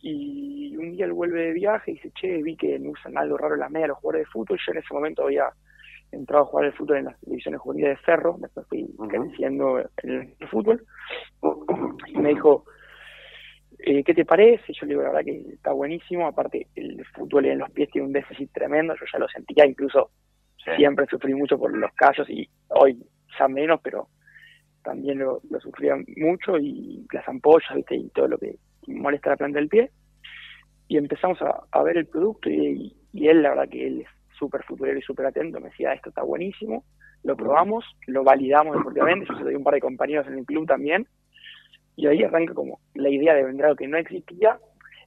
Y 0.02 0.74
un 0.76 0.92
día 0.92 1.04
él 1.04 1.12
vuelve 1.12 1.46
de 1.46 1.52
viaje 1.52 1.90
y 1.90 1.94
dice, 1.94 2.10
che, 2.12 2.42
vi 2.42 2.56
que 2.56 2.78
me 2.78 2.88
usan 2.88 3.18
algo 3.18 3.36
raro 3.36 3.54
en 3.54 3.60
las 3.60 3.70
medias 3.70 3.88
los 3.88 3.98
jugadores 3.98 4.26
de 4.26 4.32
fútbol. 4.32 4.58
Yo 4.64 4.72
en 4.72 4.78
ese 4.78 4.94
momento 4.94 5.24
había 5.24 5.50
entrado 6.12 6.44
a 6.44 6.46
jugar 6.46 6.66
el 6.66 6.72
fútbol 6.72 6.96
en 6.98 7.04
las 7.06 7.20
divisiones 7.20 7.60
juveniles 7.60 7.98
de 7.98 8.04
Cerro, 8.04 8.36
después 8.40 8.66
fui 8.68 8.88
creciendo 9.08 9.78
en 10.02 10.34
el 10.38 10.48
fútbol, 10.48 10.84
y 12.06 12.18
me 12.18 12.30
dijo, 12.30 12.64
eh, 13.78 14.02
¿qué 14.02 14.14
te 14.14 14.24
parece? 14.24 14.72
Yo 14.72 14.86
le 14.86 14.94
digo, 14.94 15.02
la 15.02 15.10
verdad 15.10 15.24
que 15.24 15.52
está 15.54 15.72
buenísimo, 15.72 16.26
aparte 16.26 16.66
el 16.74 17.04
fútbol 17.14 17.46
en 17.46 17.58
los 17.58 17.70
pies 17.70 17.90
tiene 17.90 18.08
un 18.08 18.12
déficit 18.12 18.50
tremendo, 18.52 18.94
yo 18.94 19.06
ya 19.12 19.18
lo 19.18 19.28
sentía, 19.28 19.66
incluso 19.66 20.10
siempre 20.76 21.06
sufrí 21.06 21.34
mucho 21.34 21.58
por 21.58 21.76
los 21.76 21.92
callos 21.94 22.28
y 22.28 22.48
hoy 22.68 23.02
ya 23.38 23.48
menos, 23.48 23.80
pero 23.82 24.08
también 24.82 25.18
lo, 25.18 25.40
sufría 25.60 25.94
mucho 26.16 26.58
y 26.58 27.06
las 27.12 27.28
ampollas, 27.28 27.74
¿viste? 27.74 27.96
y 27.96 28.08
todo 28.10 28.28
lo 28.28 28.38
que 28.38 28.56
molesta 28.86 29.30
la 29.30 29.36
planta 29.36 29.58
del 29.58 29.68
pie. 29.68 29.90
Y 30.88 30.96
empezamos 30.96 31.38
a, 31.42 31.82
ver 31.82 31.98
el 31.98 32.06
producto 32.06 32.50
y, 32.50 32.96
y, 33.12 33.28
él, 33.28 33.42
la 33.42 33.50
verdad 33.50 33.68
que 33.68 33.86
él 33.86 34.00
es 34.00 34.08
súper 34.36 34.64
futbolero 34.64 34.98
y 34.98 35.02
súper 35.02 35.26
atento, 35.26 35.60
me 35.60 35.68
decía, 35.68 35.92
esto 35.92 36.08
está 36.08 36.22
buenísimo, 36.22 36.84
lo 37.22 37.36
probamos, 37.36 37.84
lo 38.06 38.24
validamos 38.24 38.76
deportivamente, 38.76 39.26
yo 39.28 39.38
soy 39.38 39.54
un 39.54 39.62
par 39.62 39.74
de 39.74 39.80
compañeros 39.80 40.26
en 40.26 40.38
el 40.38 40.46
club 40.46 40.66
también, 40.66 41.06
y 41.94 42.06
ahí 42.06 42.22
arranca 42.22 42.54
como 42.54 42.80
la 42.94 43.10
idea 43.10 43.34
de 43.34 43.44
vender 43.44 43.66
algo 43.66 43.76
que 43.76 43.86
no 43.86 43.98
existía, 43.98 44.58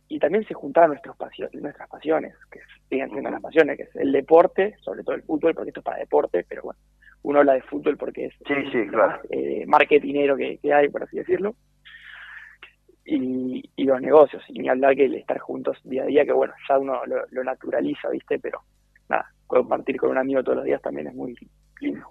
y 0.08 0.20
también 0.20 0.46
se 0.46 0.54
juntaban 0.54 0.92
nuestros 0.92 1.18
pasiones, 1.18 1.62
nuestras 1.62 1.90
pasiones, 1.90 2.36
que 2.52 2.60
siguen 2.88 3.10
siendo 3.10 3.32
las 3.32 3.42
pasiones, 3.42 3.78
que 3.78 3.84
es 3.84 3.96
el 3.96 4.12
deporte, 4.12 4.76
sobre 4.82 5.04
todo 5.04 5.16
el 5.16 5.24
fútbol, 5.24 5.56
porque 5.56 5.70
esto 5.70 5.80
es 5.80 5.86
para 5.86 5.98
deporte, 5.98 6.46
pero 6.48 6.62
bueno, 6.62 6.80
uno 7.24 7.40
habla 7.40 7.54
de 7.54 7.62
fútbol 7.64 7.98
porque 7.98 8.26
es 8.26 8.34
sí, 8.46 8.54
sí, 8.72 8.88
claro. 8.88 9.20
eh, 9.30 9.66
marketinero 9.68 10.36
que, 10.38 10.60
hay, 10.74 10.90
por 10.90 11.04
así 11.04 11.18
decirlo, 11.18 11.56
y, 13.06 13.64
los 13.84 14.02
negocios, 14.02 14.44
y 14.48 14.60
ni 14.60 14.70
hablar 14.70 14.96
que 14.96 15.06
el 15.06 15.16
estar 15.16 15.40
juntos 15.40 15.78
día 15.84 16.04
a 16.04 16.06
día, 16.06 16.26
que 16.26 16.32
bueno, 16.32 16.54
ya 16.70 16.80
uno 16.80 17.02
lo 17.06 17.44
naturaliza, 17.44 18.10
¿viste? 18.10 18.40
Pero 18.40 18.62
nada, 19.10 19.30
compartir 19.48 19.98
con 19.98 20.12
un 20.12 20.18
amigo 20.18 20.44
todos 20.44 20.58
los 20.58 20.66
días 20.66 20.82
también 20.82 21.08
es 21.08 21.16
muy 21.16 21.36
lindo. 21.80 22.08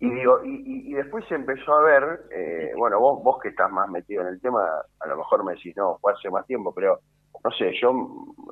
Y 0.00 0.10
digo, 0.10 0.40
y, 0.44 0.92
después 0.92 1.24
se 1.26 1.34
empezó 1.34 1.74
a 1.74 1.82
ver, 1.82 2.20
eh, 2.30 2.72
bueno, 2.76 3.00
vos, 3.00 3.22
vos 3.22 3.40
que 3.42 3.48
estás 3.48 3.70
más 3.70 3.88
metido 3.90 4.22
en 4.22 4.28
el 4.28 4.40
tema, 4.40 4.64
a 5.00 5.08
lo 5.08 5.16
mejor 5.16 5.44
me 5.44 5.54
decís, 5.54 5.76
no, 5.76 5.98
fue 6.00 6.12
hace 6.12 6.30
más 6.30 6.46
tiempo, 6.46 6.72
pero 6.72 7.00
no 7.42 7.50
sé, 7.50 7.72
yo 7.80 7.92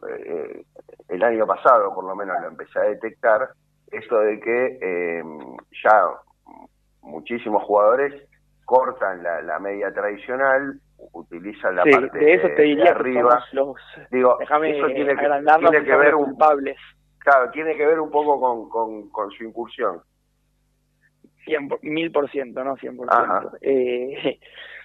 eh, 0.09 0.65
el 1.09 1.23
año 1.23 1.47
pasado 1.47 1.95
por 1.95 2.05
lo 2.05 2.17
menos 2.17 2.37
lo 2.41 2.49
empecé 2.49 2.81
a 2.81 2.83
detectar, 2.83 3.49
esto 3.93 4.21
de 4.21 4.41
que 4.41 4.79
eh, 4.81 5.23
ya 5.85 6.03
muchísimos 7.03 7.63
jugadores 7.65 8.15
cortan 8.65 9.23
la, 9.23 9.59
media 9.61 9.93
tradicional, 9.93 10.81
utilizan 11.13 11.77
la 11.77 11.85
parte 11.85 12.19
de 12.19 12.35
eso 12.35 12.49
te 12.57 12.63
diría 12.63 12.91
arriba. 12.91 13.45
los, 13.53 13.77
Digo, 14.11 14.37
déjame 14.41 14.77
eso 14.77 14.87
tiene 14.89 15.15
que, 15.15 15.29
tiene 15.61 15.85
que 15.85 15.97
ver 15.97 16.15
un, 16.15 16.25
culpables. 16.27 16.77
Claro, 17.19 17.51
tiene 17.51 17.77
que 17.77 17.87
ver 17.87 18.01
un 18.01 18.11
poco 18.11 18.41
con, 18.41 18.69
con, 18.69 19.11
con 19.11 19.31
su 19.31 19.45
incursión. 19.45 20.01
Cien, 21.45 21.69
mil 21.83 22.11
por 22.11 22.29
ciento, 22.31 22.65
no 22.65 22.77
cien 22.77 22.97
por 22.97 23.09
ciento. 23.09 23.57
Eh, 23.61 24.39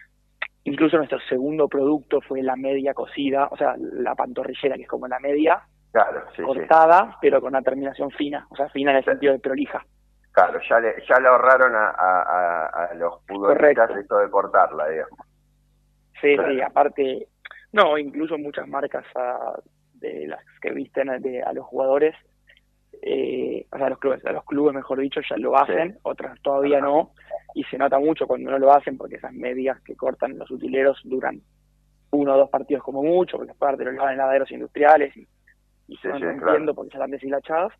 incluso 0.63 0.97
nuestro 0.97 1.19
segundo 1.21 1.67
producto 1.67 2.21
fue 2.21 2.43
la 2.43 2.55
media 2.55 2.93
cocida, 2.93 3.47
o 3.49 3.57
sea, 3.57 3.75
la 3.77 4.13
pantorrillera, 4.13 4.75
que 4.75 4.83
es 4.83 4.87
como 4.87 5.07
la 5.07 5.19
media, 5.19 5.63
claro, 5.91 6.23
cortada, 6.45 7.17
pero 7.21 7.41
con 7.41 7.49
una 7.49 7.61
terminación 7.61 8.11
fina, 8.11 8.47
o 8.49 8.55
sea, 8.55 8.69
fina 8.69 8.91
en 8.91 8.97
el 8.97 9.05
sentido 9.05 9.33
de 9.33 9.39
prolija. 9.39 9.83
Claro, 10.31 10.59
ya 10.67 10.79
le, 10.79 10.95
ya 11.07 11.19
le 11.19 11.27
ahorraron 11.27 11.73
a, 11.75 11.89
a, 11.89 12.93
los 12.95 13.21
futbolistas 13.27 13.91
esto 13.97 14.17
de 14.17 14.29
cortarla, 14.29 14.87
digamos. 14.87 15.19
Sí, 16.21 16.37
sí, 16.37 16.61
aparte, 16.61 17.27
no, 17.73 17.97
incluso 17.97 18.37
muchas 18.37 18.67
marcas 18.67 19.03
ah, 19.15 19.59
de 19.95 20.27
las 20.27 20.39
que 20.61 20.71
visten 20.71 21.09
a, 21.09 21.15
a 21.15 21.53
los 21.53 21.65
jugadores, 21.65 22.15
eh, 23.01 23.65
o 23.71 23.77
sea, 23.77 23.87
a 23.87 23.89
los 23.89 23.99
clubes, 23.99 24.25
a 24.25 24.31
los 24.31 24.45
clubes, 24.45 24.73
mejor 24.73 24.99
dicho, 24.99 25.19
ya 25.27 25.35
lo 25.37 25.57
hacen, 25.57 25.97
otras 26.03 26.39
todavía 26.41 26.79
no, 26.79 27.11
y 27.53 27.63
se 27.65 27.77
nota 27.77 27.99
mucho 27.99 28.25
cuando 28.25 28.51
no 28.51 28.59
lo 28.59 28.71
hacen 28.71 28.97
porque 28.97 29.15
esas 29.15 29.33
medias 29.33 29.81
que 29.81 29.95
cortan 29.95 30.37
los 30.37 30.49
utileros 30.49 31.01
duran 31.03 31.41
uno 32.11 32.35
o 32.35 32.37
dos 32.37 32.49
partidos 32.49 32.83
como 32.83 33.03
mucho, 33.03 33.37
porque 33.37 33.51
aparte 33.51 33.83
lo 33.83 33.91
lavan 33.91 34.13
en 34.13 34.17
laderos 34.19 34.51
industriales 34.51 35.15
y, 35.17 35.27
y 35.91 35.97
se 35.97 36.07
van 36.07 36.21
rompiendo 36.21 36.73
porque 36.73 36.91
ya 36.91 36.99
están 36.99 37.11
deshilachadas. 37.11 37.73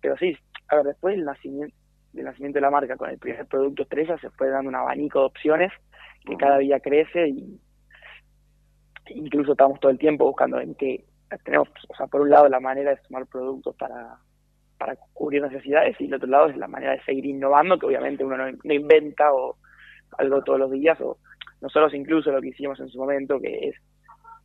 Pero 0.00 0.16
sí, 0.16 0.36
a 0.68 0.76
ver, 0.76 0.86
después 0.86 1.14
del 1.14 1.24
nacimiento, 1.24 1.76
del 2.12 2.24
nacimiento 2.24 2.56
de 2.56 2.62
la 2.62 2.70
marca 2.70 2.96
con 2.96 3.08
el 3.08 3.18
primer 3.18 3.46
producto 3.46 3.84
estrella 3.84 4.18
se 4.18 4.30
fue 4.30 4.48
dando 4.48 4.68
un 4.68 4.74
abanico 4.74 5.20
de 5.20 5.26
opciones 5.26 5.72
que 6.24 6.36
cada 6.36 6.58
día 6.58 6.80
crece 6.80 7.28
y 7.28 7.60
incluso 9.10 9.52
estamos 9.52 9.78
todo 9.78 9.92
el 9.92 9.98
tiempo 9.98 10.24
buscando 10.24 10.58
en 10.58 10.74
qué 10.74 11.04
tenemos, 11.44 11.68
o 11.88 11.94
sea, 11.94 12.08
por 12.08 12.22
un 12.22 12.30
lado 12.30 12.48
la 12.48 12.58
manera 12.58 12.90
de 12.90 13.02
sumar 13.02 13.26
productos 13.26 13.76
para, 13.76 14.18
para 14.76 14.96
cubrir 15.12 15.42
necesidades 15.42 16.00
y 16.00 16.06
el 16.06 16.14
otro 16.14 16.28
lado 16.28 16.48
es 16.48 16.56
la 16.56 16.66
manera 16.66 16.92
de 16.92 17.02
seguir 17.02 17.26
innovando, 17.26 17.78
que 17.78 17.86
obviamente 17.86 18.24
uno 18.24 18.36
no, 18.36 18.74
inventa 18.74 19.32
o 19.32 19.56
algo 20.18 20.42
todos 20.42 20.58
los 20.58 20.72
días, 20.72 21.00
o 21.00 21.18
nosotros 21.60 21.94
incluso 21.94 22.32
lo 22.32 22.40
que 22.40 22.48
hicimos 22.48 22.80
en 22.80 22.88
su 22.88 22.98
momento, 22.98 23.40
que 23.40 23.68
es 23.68 23.76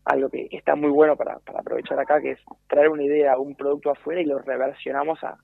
algo 0.05 0.29
que 0.29 0.48
está 0.51 0.75
muy 0.75 0.89
bueno 0.89 1.15
para, 1.15 1.39
para 1.39 1.60
aprovechar 1.60 2.00
acá, 2.00 2.20
que 2.22 2.31
es 2.31 2.39
traer 2.67 2.89
una 2.89 3.03
idea, 3.03 3.38
un 3.38 3.55
producto 3.55 3.91
afuera 3.91 4.22
y 4.22 4.25
lo 4.25 4.39
reversionamos 4.39 5.24
a, 5.24 5.38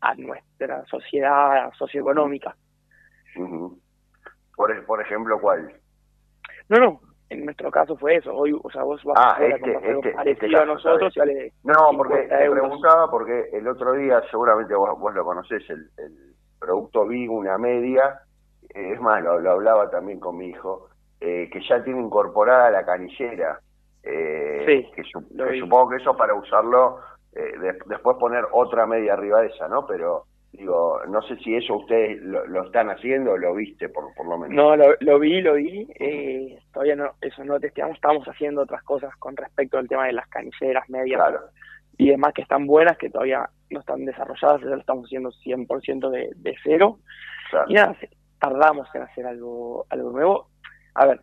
a 0.00 0.14
nuestra 0.14 0.84
sociedad 0.86 1.70
socioeconómica. 1.78 2.56
por, 4.56 4.86
por 4.86 5.00
ejemplo, 5.00 5.40
¿cuál? 5.40 5.72
No, 6.68 6.78
no, 6.78 7.00
en 7.28 7.44
nuestro 7.44 7.70
caso 7.70 7.96
fue 7.96 8.16
eso. 8.16 8.34
Hoy, 8.34 8.58
o 8.60 8.70
sea, 8.70 8.82
vos 8.82 9.02
vas 9.04 9.18
a, 9.18 9.44
este, 9.44 9.72
este, 9.72 10.12
parecido 10.12 10.46
este 10.46 10.56
a 10.56 10.64
nosotros 10.64 11.16
y 11.16 11.18
vale 11.18 11.52
No, 11.64 11.90
porque 11.96 12.28
te 12.28 12.50
preguntaba, 12.50 13.10
porque 13.10 13.48
el 13.52 13.66
otro 13.68 13.92
día, 13.92 14.22
seguramente 14.30 14.74
vos, 14.74 14.98
vos 14.98 15.14
lo 15.14 15.24
conocés, 15.24 15.68
el, 15.70 15.90
el 15.98 16.34
producto 16.58 17.06
Big, 17.06 17.30
una 17.30 17.58
media, 17.58 18.20
eh, 18.74 18.92
es 18.92 19.00
más, 19.00 19.22
lo, 19.22 19.50
hablaba 19.50 19.90
también 19.90 20.20
con 20.20 20.36
mi 20.38 20.48
hijo, 20.48 20.88
eh, 21.20 21.48
que 21.50 21.60
ya 21.68 21.82
tiene 21.82 22.00
incorporada 22.00 22.70
la 22.70 22.84
canillera. 22.84 23.60
Eh, 24.06 24.64
sí, 24.66 24.90
que, 24.94 25.02
supongo 25.58 25.90
que 25.90 25.96
eso 25.96 26.16
para 26.16 26.34
usarlo, 26.34 27.00
eh, 27.34 27.52
después 27.86 28.16
poner 28.18 28.44
otra 28.52 28.86
media 28.86 29.14
arriba 29.14 29.40
de 29.42 29.48
esa, 29.48 29.68
¿no? 29.68 29.86
Pero 29.86 30.24
Digo, 30.56 31.00
no 31.08 31.20
sé 31.22 31.36
si 31.38 31.54
eso 31.54 31.76
ustedes 31.76 32.18
lo, 32.22 32.64
están 32.64 32.88
haciendo 32.88 33.32
o 33.32 33.36
lo 33.36 33.54
viste 33.54 33.90
por, 33.90 34.14
por 34.14 34.26
lo 34.26 34.38
menos. 34.38 34.56
No, 34.56 34.74
lo, 34.74 35.18
vi, 35.18 35.42
lo 35.42 35.54
vi. 35.54 35.86
Eh, 35.98 36.58
todavía 36.72 36.96
no, 36.96 37.12
eso 37.20 37.44
no 37.44 37.60
testeamos. 37.60 37.96
Estamos 37.96 38.26
haciendo 38.26 38.62
otras 38.62 38.82
cosas 38.82 39.14
con 39.16 39.36
respecto 39.36 39.76
al 39.76 39.88
tema 39.88 40.06
de 40.06 40.14
las 40.14 40.26
canilleras 40.28 40.88
medias 40.88 41.20
y 41.98 42.08
demás 42.08 42.32
que 42.32 42.42
están 42.42 42.66
buenas, 42.66 42.96
que 42.96 43.10
todavía 43.10 43.50
no 43.68 43.80
están 43.80 44.06
desarrolladas. 44.06 44.62
Eso 44.62 44.70
lo 44.70 44.80
estamos 44.80 45.04
haciendo 45.04 45.30
100% 45.30 46.10
de, 46.10 46.30
de 46.36 46.56
cero. 46.62 47.00
Y 47.68 47.74
nada, 47.74 47.94
tardamos 48.40 48.88
en 48.94 49.02
hacer 49.02 49.26
algo, 49.26 49.84
algo 49.90 50.10
nuevo. 50.10 50.48
A 50.94 51.06
ver, 51.06 51.20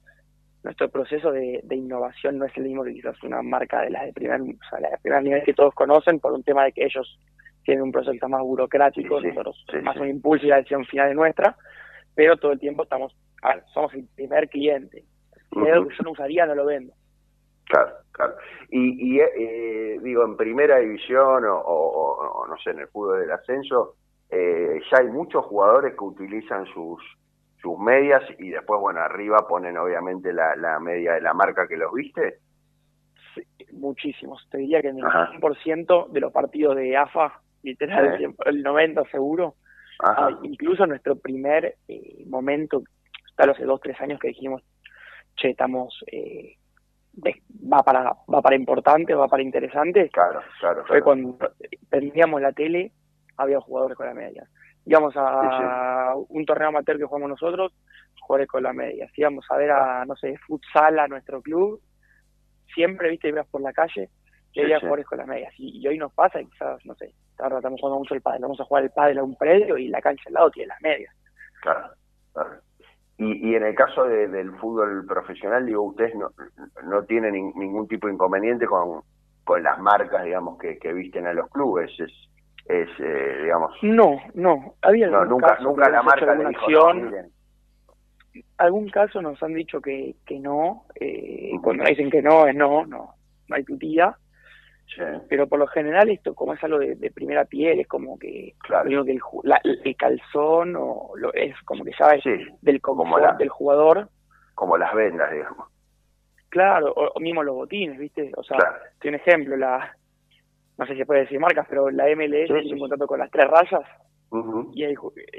nuestro 0.64 0.90
proceso 0.90 1.32
de, 1.32 1.60
de, 1.64 1.76
innovación 1.76 2.38
no 2.38 2.46
es 2.46 2.58
el 2.58 2.64
mismo 2.64 2.84
que 2.84 2.94
quizás 2.94 3.22
una 3.24 3.42
marca 3.42 3.82
de 3.82 3.90
las 3.90 4.06
de 4.06 4.14
primer, 4.14 4.42
o 4.42 4.70
sea, 4.70 4.80
de 4.80 4.98
primer 5.02 5.24
nivel 5.24 5.44
que 5.44 5.54
todos 5.54 5.74
conocen 5.74 6.20
por 6.20 6.32
un 6.32 6.44
tema 6.44 6.64
de 6.64 6.72
que 6.72 6.86
ellos 6.86 7.20
tiene 7.64 7.82
un 7.82 7.92
proceso 7.92 8.30
más 8.30 8.42
burocrático, 8.42 9.20
nosotros 9.22 9.66
más 9.84 9.98
un 9.98 10.10
impulso 10.10 10.46
y 10.46 10.50
la 10.50 10.58
decisión 10.58 10.86
final 10.86 11.10
es 11.10 11.16
nuestra, 11.16 11.56
pero 12.16 12.38
todo 12.38 12.52
el 12.52 12.60
tiempo 12.60 12.84
estamos, 12.84 13.16
a 13.42 13.56
ver, 13.56 13.64
somos 13.74 13.94
el 13.94 14.08
primer 14.16 14.50
cliente. 14.50 15.04
Si 15.52 15.60
que 15.60 15.70
yo 15.70 16.04
no 16.04 16.12
usaría, 16.12 16.46
no 16.46 16.56
lo 16.56 16.66
vendo. 16.66 16.94
Claro, 17.66 17.92
claro. 18.12 18.36
Y, 18.70 19.16
y 19.16 19.20
eh, 19.20 20.00
digo, 20.02 20.26
en 20.26 20.36
primera 20.36 20.80
división 20.80 21.44
o, 21.48 22.46
no 22.48 22.58
sé, 22.58 22.72
en 22.72 22.80
el 22.80 22.88
fútbol 22.88 23.22
del 23.22 23.32
ascenso, 23.32 23.96
eh, 24.30 24.80
ya 24.92 25.00
hay 25.00 25.08
muchos 25.08 25.46
jugadores 25.46 25.94
que 25.94 26.04
utilizan 26.04 26.66
sus 26.68 27.02
sus 27.64 27.80
medias 27.80 28.22
y 28.38 28.50
después, 28.50 28.80
bueno, 28.82 29.00
arriba 29.00 29.48
ponen 29.48 29.78
obviamente 29.78 30.34
la, 30.34 30.56
la 30.58 30.80
media 30.80 31.14
de 31.14 31.22
la 31.22 31.34
marca 31.34 31.66
que 31.66 31.78
los 31.78 31.94
viste. 31.94 32.40
Sí, 33.34 33.42
muchísimos. 33.72 34.46
Te 34.52 34.58
diría 34.58 34.82
que 34.82 34.90
en 34.90 34.98
el 34.98 35.06
100% 35.06 36.10
de 36.10 36.20
los 36.20 36.34
partidos 36.34 36.76
de 36.76 36.98
AFA 36.98 37.40
literal, 37.64 38.36
el 38.46 38.62
90 38.62 39.04
seguro. 39.10 39.56
Ah, 40.04 40.30
incluso 40.44 40.86
nuestro 40.86 41.16
primer 41.16 41.78
eh, 41.88 42.26
momento, 42.28 42.84
tal 43.38 43.52
hace 43.52 43.64
dos, 43.64 43.80
tres 43.80 44.00
años 44.02 44.20
que 44.20 44.28
dijimos, 44.30 44.62
che, 45.38 45.52
estamos, 45.52 46.04
eh, 46.12 46.58
va 47.72 47.82
para 47.84 48.12
va 48.32 48.42
para 48.42 48.56
importante, 48.58 49.14
va 49.14 49.30
para 49.30 49.44
interesante. 49.44 50.10
Claro, 50.10 50.42
claro. 50.60 50.84
Fue 50.86 51.02
cuando 51.02 51.38
prendíamos 51.90 52.42
la 52.42 52.52
tele, 52.52 52.92
había 53.38 53.62
jugadores 53.62 53.96
con 53.96 54.08
la 54.08 54.14
media. 54.14 54.46
Íbamos 54.86 55.14
a 55.16 56.14
un 56.30 56.46
torneo 56.46 56.70
amateur 56.70 56.98
que 56.98 57.06
jugamos 57.06 57.30
nosotros, 57.30 57.74
jugadores 58.22 58.48
con 58.48 58.64
la 58.64 58.74
media. 58.74 59.10
íbamos 59.16 59.46
a 59.50 59.58
ver 59.58 59.72
a, 59.72 60.06
no 60.06 60.16
sé, 60.16 60.38
futsal 60.46 61.00
a 61.00 61.08
nuestro 61.08 61.42
club, 61.42 61.82
siempre, 62.74 63.10
viste, 63.10 63.30
ibas 63.30 63.48
por 63.48 63.62
la 63.62 63.74
calle, 63.74 64.10
que 64.52 64.62
había 64.62 64.80
jugadores 64.80 65.06
con 65.06 65.18
las 65.18 65.28
medias. 65.28 65.54
Y, 65.58 65.86
hoy 65.88 65.98
nos 65.98 66.14
pasa, 66.14 66.40
quizás, 66.40 66.86
no 66.86 66.96
sé, 66.96 67.14
ahora 67.40 67.58
estamos 67.58 67.80
jugando 67.80 68.00
mucho 68.00 68.14
el 68.14 68.22
pádel, 68.22 68.42
vamos 68.42 68.60
a 68.60 68.66
jugar 68.66 68.84
el 68.84 68.92
pádel 68.92 69.20
a 69.20 69.24
un 69.24 69.36
predio 69.36 69.78
y 69.78 69.88
la 69.88 70.02
cancha 70.02 70.24
al 70.28 70.34
lado 70.34 70.52
tiene 70.52 70.68
las 70.68 70.82
medias. 70.82 71.16
Claro, 71.62 71.90
Y, 73.18 73.52
y 73.52 73.56
en 73.56 73.64
el 73.64 73.76
caso 73.76 74.06
del 74.06 74.52
fútbol 74.58 75.06
profesional, 75.06 75.66
digo, 75.66 75.84
ustedes 75.84 76.16
no, 76.16 76.30
no 76.84 77.04
tienen 77.04 77.34
ningún 77.56 77.88
tipo 77.88 78.08
de 78.08 78.14
inconveniente 78.14 78.66
con, 78.66 79.02
con 79.44 79.64
las 79.64 79.80
marcas, 79.80 80.24
digamos, 80.24 80.58
que, 80.58 80.78
que 80.78 80.94
visten 80.94 81.28
a 81.28 81.34
los 81.34 81.50
clubes. 81.50 81.92
Es, 82.00 82.12
es 82.66 82.90
eh, 83.00 83.40
digamos... 83.44 83.72
No, 83.82 84.18
no. 84.34 84.76
Había 84.82 85.08
no, 85.08 85.26
nunca, 85.26 85.58
nunca 85.60 85.90
la 85.90 86.02
marca 86.02 86.34
le 86.36 86.50
dijo, 86.50 86.62
acción, 86.62 87.32
algún 88.58 88.90
caso 88.90 89.22
nos 89.22 89.42
han 89.44 89.54
dicho 89.54 89.82
que, 89.82 90.16
que 90.26 90.40
no, 90.40 90.86
eh, 90.96 91.52
cuando 91.62 91.84
dicen 91.84 92.10
que 92.10 92.22
no, 92.22 92.48
es 92.48 92.56
no, 92.56 92.86
no, 92.86 93.16
no 93.48 93.56
hay 93.56 93.64
tutía. 93.64 94.18
Pero 95.28 95.48
por 95.48 95.58
lo 95.58 95.66
general 95.68 96.10
esto, 96.10 96.36
como 96.36 96.54
es 96.54 96.64
algo 96.64 96.78
de, 96.78 97.12
primera 97.16 97.46
piel, 97.46 97.80
es 97.80 97.88
como 97.88 98.20
que, 98.20 98.54
que 98.68 99.12
el, 99.84 99.96
calzón 99.96 100.76
o 100.78 101.14
lo, 101.16 101.34
es 101.34 101.56
como 101.64 101.84
que 101.84 101.94
ya 101.98 102.12
es 102.12 102.24
del 102.62 102.80
confort 102.80 103.38
del 103.38 103.50
jugador. 103.50 104.10
Como 104.54 104.78
las 104.78 104.94
vendas, 104.94 105.32
digamos. 105.32 105.68
Claro, 106.50 106.94
o, 106.94 107.20
mismo 107.20 107.42
los 107.42 107.56
botines, 107.56 107.98
¿viste? 107.98 108.32
O 108.38 108.44
sea, 108.44 108.60
tiene 109.00 109.18
un 109.18 109.22
ejemplo, 109.22 109.58
la 109.58 109.98
no 110.78 110.86
sé 110.86 110.94
si 110.94 111.00
se 111.00 111.06
puede 111.06 111.22
decir 111.22 111.40
marcas, 111.40 111.68
pero 111.70 111.90
la 111.90 112.06
MLS 112.16 112.48
tiene 112.48 112.74
un 112.74 112.80
contrato 112.80 113.08
con 113.08 113.20
las 113.20 113.32
tres 113.32 113.48
rayas 113.50 113.84
y, 114.74 114.84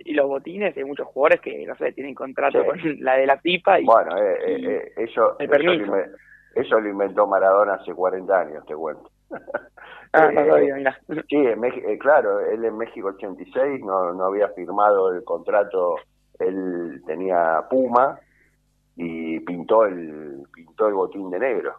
y 0.05 0.14
los 0.14 0.29
botines, 0.29 0.77
hay 0.77 0.85
muchos 0.85 1.07
jugadores 1.09 1.40
que, 1.40 1.66
no 1.66 1.75
sé, 1.77 1.92
tienen 1.92 2.14
contrato 2.14 2.64
con 2.64 2.79
la 3.01 3.16
de 3.16 3.27
la 3.27 3.40
pipa 3.40 3.81
y... 3.81 3.85
Bueno, 3.85 4.16
eh, 4.16 4.37
eh, 4.47 4.66
eh 4.66 4.92
eso, 4.97 5.37
eso, 6.55 6.81
lo 6.81 6.88
inventó 6.88 7.27
Maradona 7.27 7.75
hace 7.75 7.92
40 7.92 8.40
años, 8.40 8.66
te 8.66 8.75
cuento. 8.75 9.11
Ah, 10.16 10.31
eh, 10.33 10.85
Sí, 11.29 11.38
eh, 11.38 11.99
claro, 11.99 12.38
él 12.38 12.64
en 12.64 12.77
México 12.77 13.09
86 13.09 13.81
no, 13.85 14.12
no 14.12 14.27
había 14.27 14.47
firmado 14.51 15.12
el 15.12 15.25
contrato, 15.25 15.97
él 16.38 17.03
tenía 17.05 17.64
Puma 17.68 18.20
y 18.94 19.40
pintó 19.40 19.87
el 19.87 20.44
pintó 20.55 20.87
el 20.87 20.94
botín 20.94 21.31
de 21.31 21.40
negro. 21.40 21.75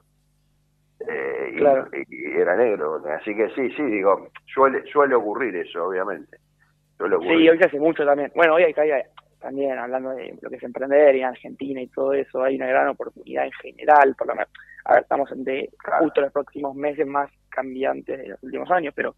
Eh, 0.99 2.05
y, 2.10 2.39
era 2.39 2.55
negro, 2.55 3.01
así 3.08 3.36
que 3.36 3.49
sí, 3.49 3.69
sí, 3.75 3.84
digo, 3.84 4.29
suele 4.45 4.84
suele 4.91 5.15
ocurrir 5.15 5.55
eso, 5.55 5.88
obviamente. 5.88 6.38
Sí, 6.97 7.49
hoy 7.49 7.58
se 7.58 7.65
hace 7.65 7.79
mucho 7.79 8.05
también. 8.05 8.31
Bueno, 8.34 8.55
hoy 8.55 8.63
hay, 8.63 8.73
hay, 8.89 9.01
también 9.39 9.77
hablando 9.77 10.12
de 10.12 10.38
lo 10.41 10.49
que 10.49 10.55
es 10.55 10.63
emprender 10.63 11.15
en 11.15 11.25
Argentina 11.25 11.81
y 11.81 11.88
todo 11.88 12.13
eso, 12.13 12.41
hay 12.41 12.55
una 12.55 12.67
gran 12.67 12.88
oportunidad 12.88 13.45
en 13.45 13.51
general, 13.51 14.15
por 14.17 14.27
lo 14.27 14.36
menos. 14.36 14.49
A 14.86 14.93
ver, 14.93 15.03
estamos 15.03 15.31
en 15.31 15.45
justo 15.99 16.21
los 16.21 16.31
próximos 16.31 16.75
meses 16.75 17.05
más 17.05 17.29
cambiante 17.49 18.17
de 18.17 18.29
los 18.29 18.43
últimos 18.43 18.69
años, 18.71 18.93
pero 18.95 19.15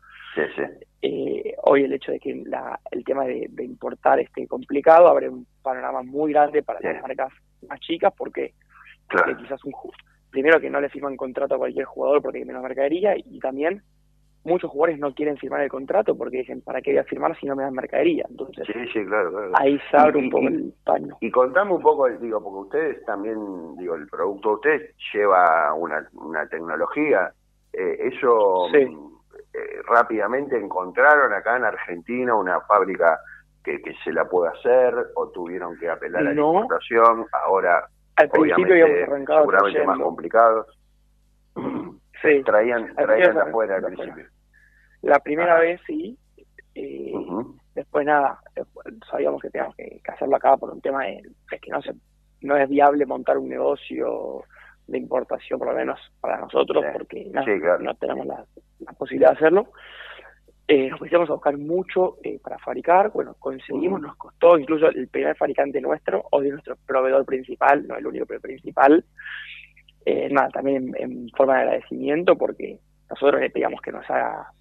eh, 1.01 1.55
hoy 1.63 1.83
el 1.83 1.93
hecho 1.93 2.11
de 2.11 2.19
que 2.19 2.35
la, 2.45 2.79
el 2.91 3.03
tema 3.03 3.25
de, 3.25 3.49
importar 3.59 4.19
esté 4.19 4.47
complicado 4.47 5.07
abre 5.07 5.29
un 5.29 5.45
panorama 5.61 6.03
muy 6.03 6.31
grande 6.31 6.63
para 6.63 6.79
las 6.79 7.01
marcas 7.01 7.31
más 7.67 7.79
chicas 7.79 8.13
porque, 8.17 8.53
quizás 9.39 9.63
un 9.63 9.73
primero 10.29 10.59
que 10.59 10.69
no 10.69 10.81
le 10.81 10.89
firman 10.89 11.15
contrato 11.15 11.55
a 11.55 11.57
cualquier 11.57 11.85
jugador 11.85 12.21
porque 12.21 12.39
hay 12.39 12.45
menos 12.45 12.63
mercadería 12.63 13.15
y 13.17 13.39
también 13.39 13.81
muchos 14.47 14.71
jugadores 14.71 14.99
no 14.99 15.13
quieren 15.13 15.37
firmar 15.37 15.61
el 15.61 15.69
contrato 15.69 16.17
porque 16.17 16.37
dicen, 16.37 16.61
¿para 16.61 16.81
qué 16.81 16.91
voy 16.91 16.99
a 16.99 17.03
firmar 17.03 17.37
si 17.37 17.45
no 17.45 17.55
me 17.55 17.63
dan 17.63 17.73
mercadería? 17.73 18.25
Entonces, 18.29 18.65
sí, 18.65 18.79
sí, 18.93 19.05
claro, 19.05 19.31
claro. 19.31 19.51
ahí 19.55 19.79
se 19.91 19.97
abre 19.97 20.17
un 20.17 20.29
poco 20.29 20.47
el 20.47 20.73
paño. 20.83 21.17
Y 21.19 21.29
contame 21.29 21.73
un 21.73 21.81
poco, 21.81 22.09
digo, 22.09 22.41
porque 22.41 22.59
ustedes 22.59 23.05
también, 23.05 23.37
digo, 23.77 23.95
el 23.95 24.07
producto 24.07 24.49
de 24.49 24.55
ustedes 24.55 24.95
lleva 25.13 25.73
una, 25.73 26.07
una 26.13 26.47
tecnología, 26.47 27.31
eh, 27.73 28.09
eso 28.13 28.73
eh, 28.73 28.87
rápidamente 29.87 30.57
encontraron 30.57 31.33
acá 31.33 31.57
en 31.57 31.65
Argentina 31.65 32.33
una 32.33 32.61
fábrica 32.61 33.19
que, 33.63 33.81
que 33.81 33.93
se 34.03 34.13
la 34.13 34.25
pueda 34.25 34.51
hacer 34.51 34.93
o 35.15 35.27
tuvieron 35.29 35.77
que 35.77 35.89
apelar 35.89 36.21
a 36.21 36.33
la 36.33 36.41
importación, 36.41 37.25
ahora 37.43 37.85
al 38.17 38.29
principio 38.29 38.73
habíamos 38.73 39.07
arrancado 39.07 39.39
seguramente 39.41 39.85
más 39.85 39.99
complicados. 39.99 40.67
Sí. 42.19 42.41
Traían, 42.43 42.95
traían 42.95 43.35
de 43.35 43.41
afuera 43.41 43.75
al 43.75 43.83
principio. 43.83 44.25
La 45.03 45.19
primera 45.19 45.59
vez 45.59 45.79
sí, 45.85 46.17
eh, 46.73 47.13
después 47.75 48.07
nada, 48.07 48.39
sabíamos 49.09 49.39
que 49.39 49.51
teníamos 49.51 49.75
que, 49.75 50.01
hacerlo 50.07 50.35
acá 50.35 50.57
por 50.57 50.71
un 50.71 50.81
tema 50.81 51.03
de, 51.05 51.21
que 51.61 51.69
no, 51.69 51.79
se, 51.83 51.93
no 52.41 52.57
es 52.57 52.67
viable 52.67 53.05
montar 53.05 53.37
un 53.37 53.49
negocio 53.49 54.43
de 54.87 54.97
importación, 54.97 55.59
por 55.59 55.69
lo 55.69 55.75
menos 55.75 55.99
para 56.19 56.39
nosotros, 56.39 56.83
porque 56.93 57.29
no 57.31 57.93
tenemos 57.95 58.25
la, 58.25 58.45
posibilidad 58.93 59.31
de 59.31 59.35
hacerlo. 59.37 59.67
Eh, 60.69 60.89
nos 60.89 60.99
pusimos 60.99 61.29
a 61.29 61.33
buscar 61.33 61.57
mucho 61.57 62.17
eh, 62.23 62.39
para 62.43 62.57
fabricar, 62.59 63.09
bueno, 63.11 63.35
conseguimos, 63.39 64.01
nos 64.01 64.17
costó. 64.17 64.57
Incluso 64.57 64.89
el 64.89 65.07
primer 65.07 65.35
fabricante 65.37 65.79
nuestro, 65.79 66.25
o 66.29 66.41
de 66.41 66.49
nuestro 66.49 66.75
proveedor 66.85 67.25
principal, 67.25 67.87
no 67.87 67.95
el 67.95 68.05
único, 68.05 68.25
pero 68.25 68.41
principal, 68.41 69.05
eh, 70.05 70.27
nada, 70.29 70.49
también 70.49 70.93
en, 70.97 71.29
forma 71.29 71.55
de 71.55 71.61
agradecimiento, 71.61 72.37
porque 72.37 72.79
nosotros 73.09 73.39
le 73.39 73.49
pedíamos 73.49 73.81
que 73.81 73.93
nos 73.93 74.09
haga 74.09 74.51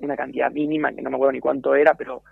una 0.00 0.16
cantidad 0.16 0.50
mínima, 0.50 0.92
que 0.92 1.02
no 1.02 1.10
me 1.10 1.16
acuerdo 1.16 1.32
ni 1.32 1.40
cuánto 1.40 1.76
era, 1.76 1.94
pero 1.94 2.22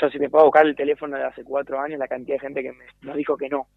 yo 0.00 0.10
si 0.10 0.18
me 0.18 0.30
puedo 0.30 0.46
buscar 0.46 0.66
el 0.66 0.74
teléfono 0.74 1.16
de 1.16 1.22
hace 1.22 1.44
cuatro 1.44 1.78
años, 1.78 2.00
la 2.00 2.08
cantidad 2.08 2.36
de 2.36 2.40
gente 2.40 2.62
que 2.62 2.72
me, 2.72 2.86
nos 3.02 3.14
dijo 3.14 3.36
que 3.36 3.48
no, 3.48 3.68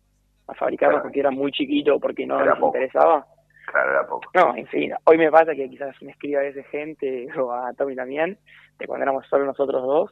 a 0.48 0.56
fabricarlo 0.56 1.04
porque 1.04 1.20
era 1.20 1.30
muy 1.30 1.52
chiquito, 1.52 2.00
porque 2.00 2.26
no 2.26 2.44
les 2.44 2.60
interesaba. 2.60 3.28
Claro, 3.68 3.92
era 3.92 4.08
poco. 4.08 4.30
No, 4.34 4.56
en 4.56 4.66
fin, 4.68 4.94
hoy 5.04 5.18
me 5.18 5.30
pasa 5.30 5.54
que 5.54 5.70
quizás 5.70 6.02
me 6.02 6.12
escriba 6.12 6.40
a 6.40 6.44
veces 6.44 6.66
gente, 6.68 7.28
o 7.40 7.52
a 7.52 7.74
Tommy 7.74 7.96
también, 7.96 8.38
de 8.80 8.88
cuando 8.88 9.04
éramos 9.04 9.28
solo 9.28 9.46
nosotros 9.46 9.84
dos, 9.84 10.12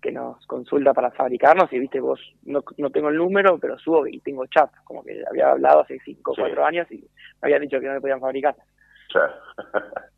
que 0.00 0.10
nos 0.10 0.44
consulta 0.46 0.94
para 0.94 1.10
fabricarnos 1.10 1.70
y 1.72 1.78
viste 1.78 2.00
vos, 2.00 2.18
no, 2.44 2.64
no 2.78 2.90
tengo 2.90 3.10
el 3.10 3.18
número, 3.18 3.58
pero 3.58 3.78
subo 3.78 4.06
y 4.06 4.18
tengo 4.20 4.46
chat, 4.46 4.70
como 4.84 5.04
que 5.04 5.22
había 5.28 5.50
hablado 5.50 5.80
hace 5.80 5.98
cinco 6.02 6.32
o 6.32 6.34
cuatro 6.34 6.64
años 6.64 6.90
y 6.90 6.96
me 6.96 7.48
habían 7.48 7.60
dicho 7.60 7.78
que 7.78 7.86
no 7.86 7.92
me 7.94 8.00
podían 8.00 8.20
fabricar. 8.20 8.56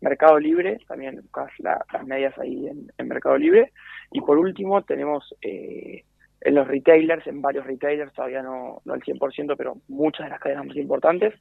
Mercado 0.00 0.38
Libre, 0.38 0.78
también 0.88 1.20
buscas 1.22 1.50
las 1.58 2.06
medias 2.06 2.36
ahí 2.38 2.68
en, 2.68 2.90
Mercado 3.06 3.38
Libre. 3.38 3.72
Y 4.10 4.20
por 4.20 4.36
último 4.36 4.82
tenemos 4.82 5.34
eh, 5.42 6.04
en 6.40 6.54
los 6.54 6.66
retailers, 6.66 7.24
en 7.28 7.40
varios 7.40 7.64
retailers, 7.66 8.12
todavía 8.12 8.42
no, 8.42 8.82
no 8.84 8.94
el 8.94 9.02
100%, 9.02 9.54
pero 9.56 9.76
muchas 9.88 10.26
de 10.26 10.30
las 10.30 10.40
cadenas 10.40 10.66
más 10.66 10.76
importantes. 10.76 11.34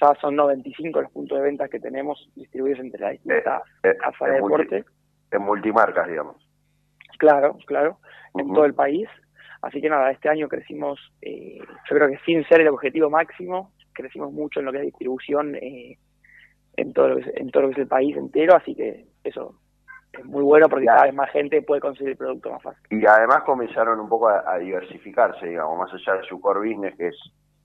Ya 0.00 0.14
son 0.20 0.36
95 0.36 1.02
los 1.02 1.12
puntos 1.12 1.36
de 1.36 1.44
venta 1.44 1.68
que 1.68 1.78
tenemos 1.78 2.30
distribuidos 2.34 2.80
entre 2.80 3.00
las 3.00 3.12
distintas 3.12 3.62
eh, 3.82 3.90
eh, 3.90 3.96
casas 3.98 4.28
de 4.28 4.34
deporte. 4.36 4.84
en 5.30 5.42
multimarcas, 5.42 6.08
digamos. 6.08 6.51
Claro, 7.18 7.58
claro, 7.66 7.98
en 8.34 8.52
todo 8.52 8.64
el 8.64 8.74
país. 8.74 9.08
Así 9.62 9.80
que 9.80 9.88
nada, 9.88 10.10
este 10.10 10.28
año 10.28 10.48
crecimos, 10.48 10.98
yo 11.22 11.96
creo 11.96 12.08
que 12.08 12.18
sin 12.26 12.44
ser 12.48 12.60
el 12.60 12.68
objetivo 12.68 13.10
máximo, 13.10 13.72
crecimos 13.92 14.32
mucho 14.32 14.60
en 14.60 14.66
lo 14.66 14.72
que 14.72 14.78
es 14.78 14.84
distribución 14.84 15.54
eh, 15.54 15.98
en, 16.76 16.92
todo 16.92 17.08
lo 17.08 17.16
que 17.16 17.22
es, 17.22 17.36
en 17.36 17.50
todo 17.50 17.62
lo 17.62 17.68
que 17.68 17.74
es 17.74 17.78
el 17.78 17.86
país 17.86 18.16
entero, 18.16 18.56
así 18.56 18.74
que 18.74 19.06
eso 19.22 19.54
es 20.12 20.24
muy 20.24 20.42
bueno 20.42 20.68
porque 20.68 20.86
cada 20.86 21.04
vez 21.04 21.14
más 21.14 21.30
gente 21.30 21.62
puede 21.62 21.80
conseguir 21.80 22.10
el 22.10 22.16
producto 22.16 22.50
más 22.50 22.62
fácil. 22.62 22.82
Y 22.90 23.06
además 23.06 23.42
comenzaron 23.44 24.00
un 24.00 24.08
poco 24.08 24.28
a, 24.28 24.58
diversificarse, 24.58 25.46
digamos, 25.46 25.78
más 25.78 25.92
allá 25.94 26.20
de 26.20 26.26
su 26.26 26.40
core 26.40 26.68
business, 26.68 26.96
que 26.96 27.08
es 27.08 27.16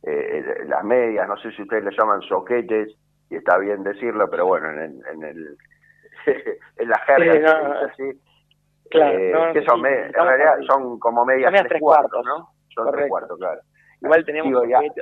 eh, 0.03 0.65
las 0.67 0.83
medias, 0.83 1.27
no 1.27 1.38
sé 1.38 1.51
si 1.53 1.63
ustedes 1.63 1.83
le 1.83 1.91
llaman 1.97 2.21
soquetes, 2.21 2.95
y 3.29 3.36
está 3.36 3.57
bien 3.57 3.83
decirlo, 3.83 4.29
pero 4.29 4.45
bueno, 4.45 4.69
en, 4.69 5.01
en 5.12 5.23
el 5.23 5.57
en 6.77 6.89
la 6.89 6.99
jerga, 6.99 7.93
sí, 7.95 8.03
Claro, 8.89 9.17
eh, 9.17 9.54
que 9.54 9.63
son 9.63 9.86
en 9.86 10.13
realidad 10.13 10.56
son 10.67 11.00
como 11.00 11.26
medias, 11.26 11.52
tres, 11.67 11.82
cuartos, 11.82 12.26
¿no? 12.26 12.50
Son 12.73 12.91
tres 12.91 13.10
cuartos, 13.10 13.38
claro. 13.38 13.62
Igual 14.02 14.26
tenemos 14.26 14.54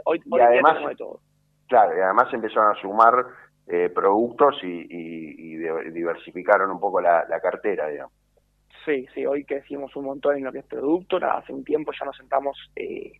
hoy, 0.05 0.21
y 0.25 0.39
además, 0.39 0.87
de 0.87 0.95
todo. 0.95 1.19
Claro, 1.67 1.97
y 1.97 2.01
además 2.01 2.33
empezaron 2.33 2.75
a 2.75 2.81
sumar 2.81 3.25
eh, 3.67 3.89
productos 3.93 4.55
y, 4.63 5.57
diversificaron 5.91 6.71
un 6.71 6.79
poco 6.79 7.01
la, 7.01 7.25
cartera, 7.41 7.87
digamos. 7.87 8.13
Sí, 8.85 9.07
sí, 9.13 9.25
hoy 9.25 9.43
crecimos 9.45 9.95
un 9.95 10.05
montón 10.05 10.37
en 10.37 10.43
lo 10.43 10.51
que 10.51 10.59
es 10.59 10.65
producto, 10.65 11.17
hace 11.17 11.51
un 11.51 11.63
tiempo 11.63 11.91
ya 11.91 12.05
nos 12.05 12.15
sentamos, 12.17 12.57
eh, 12.75 13.13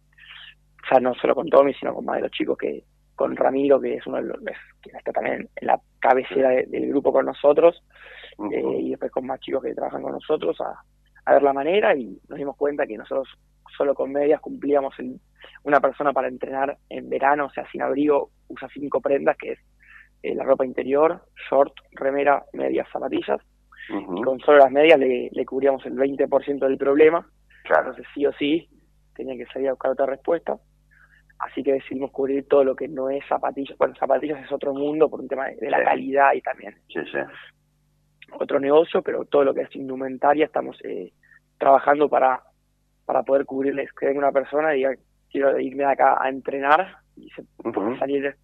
ya 0.92 1.00
no 1.00 1.16
solo 1.16 1.34
con 1.34 1.50
Tommy, 1.50 1.74
sino 1.74 1.96
con 1.96 2.06
más 2.06 2.18
de 2.18 2.22
los 2.24 2.32
chicos 2.32 2.58
que 2.58 2.84
con 3.16 3.36
Ramiro, 3.36 3.80
que 3.80 3.96
es 3.96 4.06
uno 4.06 4.18
de 4.18 4.24
los 4.24 4.38
que 4.82 4.92
está 4.92 5.12
también 5.12 5.50
en 5.56 5.68
la 5.68 5.80
cabecera 6.00 6.50
del 6.50 6.90
grupo 6.90 7.12
con 7.12 7.26
nosotros, 7.26 7.82
eh, 8.52 8.80
y 8.82 8.90
después 8.92 9.12
con 9.12 9.26
más 9.26 9.40
chicos 9.40 9.64
que 9.64 9.74
trabajan 9.74 10.02
con 10.02 10.14
nosotros 10.14 10.60
a, 10.62 10.82
a 11.26 11.34
ver 11.34 11.44
la 11.44 11.54
manera 11.54 11.96
y 11.96 12.20
nos 12.30 12.38
dimos 12.38 12.56
cuenta 12.56 12.86
que 12.86 12.98
nosotros 12.98 13.28
solo 13.76 13.94
con 13.94 14.12
medias 14.12 14.42
cumplíamos 14.42 14.98
el, 15.00 15.20
una 15.64 15.80
persona 15.80 16.14
para 16.14 16.28
entrenar 16.28 16.78
en 16.90 17.10
verano, 17.10 17.46
o 17.46 17.50
sea, 17.50 17.70
sin 17.72 17.82
abrigo, 17.82 18.30
usa 18.48 18.70
cinco 18.74 19.02
prendas, 19.02 19.38
que 19.38 19.54
es 19.54 19.60
eh, 20.24 20.36
la 20.36 20.44
ropa 20.44 20.66
interior, 20.66 21.22
short, 21.50 21.74
remera, 21.92 22.44
medias, 22.54 22.88
zapatillas. 22.92 23.42
Y 23.88 24.22
con 24.24 24.40
solo 24.40 24.58
las 24.58 24.72
medias 24.72 24.98
le, 24.98 25.46
cubríamos 25.46 25.86
el 25.86 25.94
20% 25.94 26.60
del 26.60 26.78
problema. 26.78 27.28
Claro. 27.66 27.90
Entonces, 27.90 28.08
sí 28.16 28.26
o 28.26 28.34
sí, 28.34 28.68
tenía 29.16 29.38
que 29.38 29.46
salir 29.52 29.68
a 29.68 29.74
buscar 29.74 29.92
otra 29.92 30.08
respuesta. 30.08 30.58
Así 31.38 31.62
que 31.62 31.74
decidimos 31.74 32.10
cubrir 32.10 32.48
todo 32.48 32.64
lo 32.64 32.76
que 32.76 32.88
no 32.88 33.12
es 33.12 33.24
zapatillas. 33.28 33.78
Bueno, 33.78 33.94
zapatillas 34.00 34.44
es 34.44 34.52
otro 34.52 34.74
mundo 34.74 35.08
por 35.08 35.20
un 35.20 35.28
tema 35.28 35.50
de, 35.50 35.70
la 35.70 35.84
calidad 35.84 36.34
y 36.34 36.42
también 36.42 36.74
sí, 36.88 37.00
sí. 37.12 37.20
Otro 38.32 38.60
negocio, 38.60 39.02
pero 39.02 39.26
todo 39.26 39.44
lo 39.44 39.54
que 39.54 39.62
es 39.62 39.76
indumentaria 39.76 40.46
estamos 40.46 40.78
eh, 40.84 41.14
trabajando 41.58 42.10
para, 42.10 42.42
para 43.06 43.24
poder 43.24 43.46
cubrirles 43.46 43.92
que 43.94 44.08
venga 44.08 44.20
una 44.20 44.32
persona 44.32 44.74
y 44.74 44.78
diga, 44.78 44.96
quiero 45.32 45.60
irme 45.60 45.84
de 45.84 45.92
acá 45.92 46.18
a 46.22 46.30
entrenar 46.30 46.98
y 47.16 47.30
se 47.30 47.44
salir 48.00 48.36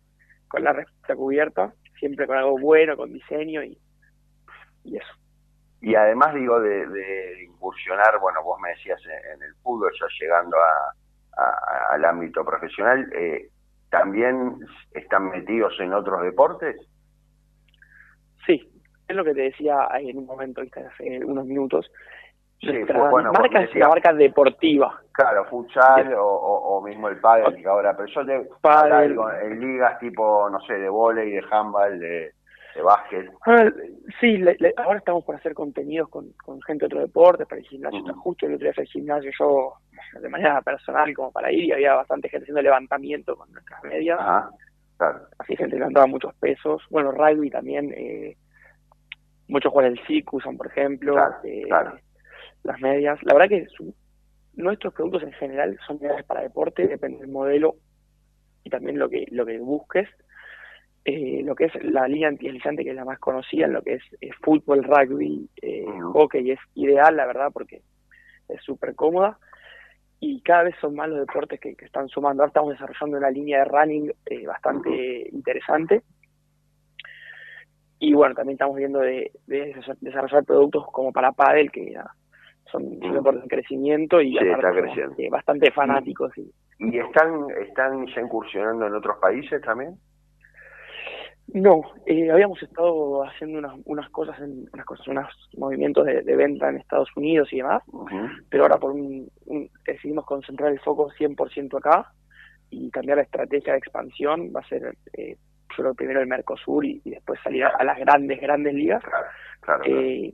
con 0.48 0.64
la 0.64 0.74
respuesta 0.74 1.16
cubierta, 1.16 1.74
siempre 2.00 2.28
con 2.28 2.38
algo 2.38 2.58
bueno, 2.60 2.98
con 2.98 3.14
diseño 3.14 3.64
y, 3.64 3.78
y 4.84 4.98
eso. 4.98 5.14
Y 5.82 5.96
además 5.96 6.36
digo 6.36 6.60
de, 6.60 7.44
incursionar, 7.44 8.20
bueno, 8.20 8.44
vos 8.44 8.60
me 8.62 8.70
decías 8.70 9.02
en, 9.34 9.42
el 9.42 9.56
fútbol, 9.64 9.92
ya 10.00 10.06
llegando 10.20 10.58
a, 10.58 11.94
al 11.94 12.06
ámbito 12.06 12.46
profesional, 12.46 13.12
eh, 13.16 13.50
¿también 13.90 14.60
están 14.92 15.30
metidos 15.30 15.74
en 15.80 15.94
otros 15.94 16.22
deportes? 16.24 16.76
Es 19.12 19.16
lo 19.18 19.24
que 19.26 19.34
te 19.34 19.42
decía 19.42 19.88
en 20.00 20.18
un 20.18 20.26
momento, 20.26 20.62
hace 20.62 21.24
unos 21.26 21.46
minutos. 21.46 21.92
Sí, 22.62 22.68
bueno, 23.12 23.32
marca 23.34 23.62
es 23.64 23.76
una 23.76 23.90
marca 23.90 24.14
deportiva. 24.14 25.02
Claro, 25.12 25.46
futsal 25.46 26.14
o, 26.14 26.24
o, 26.26 26.78
o 26.78 26.82
mismo 26.82 27.10
el 27.10 27.20
pádel 27.20 27.56
que 27.56 27.68
ahora, 27.68 27.96
pero 27.98 28.08
yo 28.08 28.26
te 28.26 28.48
Pádel. 28.62 29.18
en 29.44 29.60
ligas 29.60 30.00
tipo, 30.00 30.48
no 30.50 30.60
sé, 30.62 30.74
de 30.76 30.88
vóley, 30.88 31.32
de 31.32 31.44
handball, 31.52 32.00
de, 32.00 32.32
de 32.76 32.82
básquet. 32.84 33.30
Ah, 33.48 33.66
sí, 34.20 34.38
le- 34.38 34.56
le- 34.60 34.74
ahora 34.78 35.00
estamos 35.00 35.26
por 35.26 35.36
hacer 35.36 35.54
contenidos 35.56 36.08
con, 36.10 36.32
con 36.46 36.62
gente 36.62 36.84
de 36.84 36.86
otro 36.88 37.00
deporte, 37.02 37.46
para 37.48 37.60
el 37.60 37.68
gimnasio. 37.68 38.00
está 38.00 38.14
Justo 38.14 38.46
el 38.46 38.54
otro 38.54 38.66
día 38.66 38.74
fue 38.74 38.84
el 38.84 38.90
gimnasio 38.90 39.32
yo 39.38 39.74
de 40.22 40.30
manera 40.30 40.62
personal 40.62 41.14
como 41.16 41.32
para 41.32 41.52
ir 41.52 41.64
y 41.66 41.72
había 41.74 41.96
bastante 41.96 42.30
gente 42.30 42.44
haciendo 42.46 42.62
levantamiento 42.62 43.36
con 43.36 43.52
nuestras 43.52 43.84
medias. 43.84 44.20
Ajá, 44.20 44.50
claro. 44.98 45.20
Así 45.40 45.56
gente 45.58 45.78
levantaba 45.78 46.06
muchos 46.06 46.34
pesos. 46.36 46.84
Bueno, 46.92 47.12
rugby 47.12 47.50
también. 47.50 47.92
Eh, 47.98 48.38
muchos 49.52 49.72
jugadores 49.72 49.98
del 50.00 50.08
SIC 50.08 50.34
usan, 50.34 50.58
por 50.58 50.68
ejemplo, 50.68 51.14
Claro, 51.14 51.36
eh, 51.44 51.64
claro. 51.68 52.00
las 52.64 52.80
medias. 52.82 53.22
La 53.24 53.34
verdad 53.34 53.50
que 53.50 53.66
su- 53.68 53.94
nuestros 54.56 54.94
productos 54.94 55.24
en 55.24 55.34
general 55.34 55.78
son 55.86 55.98
ideales 55.98 56.26
para 56.26 56.42
deporte, 56.42 56.88
depende 56.88 57.20
del 57.20 57.30
modelo 57.30 57.76
y 58.64 58.70
también 58.70 58.98
lo 59.00 59.10
que 59.10 59.26
lo 59.32 59.46
que 59.46 59.60
busques. 59.60 60.08
Eh, 61.04 61.42
lo 61.44 61.56
que 61.56 61.66
es 61.66 61.84
la 61.84 62.08
línea 62.08 62.28
antideslizante, 62.28 62.84
que 62.84 62.92
es 62.92 62.96
la 62.96 63.06
más 63.06 63.18
conocida, 63.18 63.66
en 63.66 63.74
lo 63.74 63.82
que 63.82 63.96
es 63.96 64.04
eh, 64.22 64.30
fútbol, 64.44 64.84
rugby, 64.84 65.50
eh, 65.62 65.84
hockey, 66.14 66.52
es 66.52 66.60
ideal, 66.76 67.16
la 67.18 67.26
verdad, 67.26 67.50
porque 67.52 67.82
es 68.48 68.62
súper 68.64 68.94
cómoda. 68.94 69.40
Y 70.20 70.42
cada 70.42 70.62
vez 70.64 70.76
son 70.80 70.94
más 70.94 71.10
los 71.10 71.18
deportes 71.26 71.60
que, 71.60 71.74
que 71.76 71.86
están 71.86 72.08
sumando. 72.08 72.44
Ahora 72.44 72.50
estamos 72.50 72.74
desarrollando 72.74 73.18
una 73.18 73.32
línea 73.32 73.60
de 73.60 73.66
running 73.66 74.14
eh, 74.28 74.46
bastante 74.46 75.28
interesante. 75.32 76.04
Y 78.04 78.14
bueno, 78.16 78.34
también 78.34 78.56
estamos 78.56 78.76
viendo 78.78 79.00
de, 79.00 79.32
de 79.46 79.76
desarrollar 80.02 80.44
productos 80.44 80.86
como 80.92 81.12
para 81.14 81.32
pádel, 81.34 81.72
que 81.72 81.92
ya 81.92 82.04
son, 82.72 83.00
deportes 83.00 83.44
en 83.44 83.48
crecimiento 83.48 84.20
y 84.20 84.32
Sí, 84.32 84.38
aparte 84.40 84.56
está 84.56 84.70
somos, 84.70 84.82
creciendo. 84.86 85.16
eh, 85.20 85.30
bastante 85.30 85.72
fanáticos. 85.72 86.36
Y, 86.36 86.52
¿Y 86.80 86.98
están, 86.98 87.46
están 87.62 88.08
ya 88.08 88.22
incursionando 88.22 88.88
en 88.88 88.96
otros 88.96 89.18
países 89.22 89.62
también? 89.62 89.98
No, 91.54 91.82
eh, 92.08 92.32
habíamos 92.32 92.64
estado 92.64 93.24
haciendo 93.24 93.60
unas, 93.60 93.76
unas 93.86 94.10
cosas, 94.10 94.40
en, 94.40 94.68
unas 94.74 94.86
cosas, 94.86 95.08
unos 95.08 95.28
movimientos 95.58 96.06
de, 96.06 96.22
de 96.24 96.36
venta 96.36 96.70
en 96.70 96.78
Estados 96.78 97.10
Unidos 97.16 97.52
y 97.52 97.58
demás, 97.58 97.84
pero 98.50 98.64
ahora 98.64 98.78
por 98.78 98.92
un, 98.94 99.30
un- 99.46 99.70
decidimos 99.86 100.26
concentrar 100.26 100.72
el 100.72 100.80
foco 100.80 101.12
100% 101.12 101.78
acá 101.78 102.12
y 102.72 102.90
cambiar 102.90 103.18
la 103.18 103.24
estrategia 103.24 103.74
de 103.74 103.80
expansión. 103.80 104.52
Va 104.56 104.62
a 104.62 104.68
ser, 104.68 104.96
eh, 105.14 105.36
yo 105.78 105.84
creo, 105.84 105.94
primero 105.96 106.22
el 106.22 106.28
Mercosur 106.28 106.86
y, 106.86 107.02
y 107.04 107.12
después 107.12 107.40
salir 107.44 107.64
a, 107.66 107.70
a 107.70 107.84
las 107.84 107.98
grandes, 108.00 108.40
grandes 108.42 108.74
ligas. 108.74 109.04
claro, 109.62 109.84
Eh, 109.86 110.34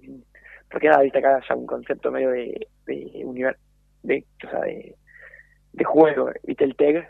porque 0.69 0.87
nada, 0.89 1.01
viste 1.03 1.19
acá 1.19 1.41
ya 1.47 1.55
un 1.55 1.65
concepto 1.65 2.11
medio 2.11 2.31
de, 2.31 2.67
de, 2.85 2.95
univer- 3.25 3.57
de, 4.03 4.25
o 4.45 4.49
sea, 4.49 4.59
de, 4.61 4.95
de 5.73 5.83
juego, 5.85 6.29
viste 6.43 6.63
el 6.63 6.75
TEG. 6.75 7.07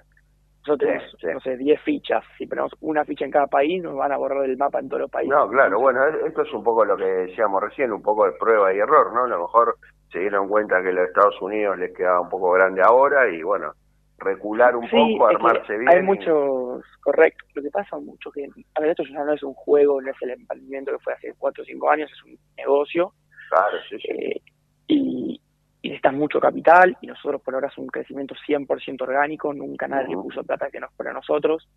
Nosotros 0.65 1.01
tenemos, 1.21 1.35
no 1.35 1.39
sé, 1.39 1.55
10 1.57 1.81
fichas. 1.81 2.23
Si 2.37 2.45
ponemos 2.45 2.73
una 2.81 3.05
ficha 3.05 3.23
en 3.23 3.31
cada 3.31 3.47
país, 3.47 3.81
nos 3.81 3.95
van 3.95 4.11
a 4.11 4.17
borrar 4.17 4.43
el 4.43 4.57
mapa 4.57 4.79
en 4.79 4.89
todos 4.89 5.01
los 5.01 5.09
países. 5.09 5.33
No, 5.33 5.47
claro, 5.49 5.79
bueno, 5.79 6.05
e- 6.05 6.27
esto 6.27 6.41
es 6.41 6.53
un 6.53 6.61
poco 6.63 6.83
lo 6.83 6.97
que 6.97 7.05
decíamos 7.05 7.63
recién, 7.63 7.91
un 7.93 8.01
poco 8.01 8.25
de 8.25 8.33
prueba 8.33 8.73
y 8.73 8.79
error, 8.79 9.13
¿no? 9.13 9.23
A 9.23 9.27
lo 9.27 9.39
mejor 9.43 9.77
se 10.11 10.19
dieron 10.19 10.49
cuenta 10.49 10.83
que 10.83 10.91
los 10.91 11.07
Estados 11.07 11.41
Unidos 11.41 11.77
les 11.77 11.95
quedaba 11.95 12.19
un 12.19 12.29
poco 12.29 12.51
grande 12.51 12.81
ahora 12.81 13.29
y 13.29 13.41
bueno, 13.43 13.71
recular 14.19 14.75
un 14.75 14.87
Sí, 14.89 14.95
poco, 14.95 15.27
armarse 15.27 15.77
bien. 15.77 15.89
Hay 15.89 15.99
y- 15.99 16.03
muchos, 16.03 16.83
correcto. 17.01 17.45
Lo 17.53 17.61
que 17.61 17.69
pasa 17.71 17.97
mucho 17.99 18.31
que, 18.31 18.47
a 18.75 18.81
ver, 18.81 18.89
esto 18.91 19.03
ya 19.03 19.23
no 19.23 19.33
es 19.33 19.43
un 19.43 19.53
juego, 19.53 20.01
no 20.01 20.09
es 20.11 20.17
el 20.21 20.31
emprendimiento 20.31 20.91
que 20.91 20.99
fue 20.99 21.13
hace 21.13 21.33
4 21.37 21.63
o 21.63 21.65
5 21.65 21.89
años, 21.91 22.11
es 22.11 22.23
un 22.23 22.37
negocio. 22.57 23.13
Claro, 23.49 23.77
sí, 23.89 23.97
sí. 23.99 24.07
Eh, 24.11 24.41
y, 24.87 25.41
y 25.81 25.89
necesitas 25.89 26.13
mucho 26.13 26.39
capital 26.39 26.97
y 27.01 27.07
nosotros 27.07 27.41
por 27.41 27.53
ahora 27.53 27.67
es 27.67 27.77
un 27.77 27.87
crecimiento 27.87 28.35
100% 28.47 29.01
orgánico, 29.03 29.53
nunca 29.53 29.87
nadie 29.87 30.15
puso 30.15 30.43
plata 30.43 30.69
que 30.71 30.79
nos 30.79 30.91
pone 30.93 31.11
a 31.11 31.13
nosotros. 31.13 31.67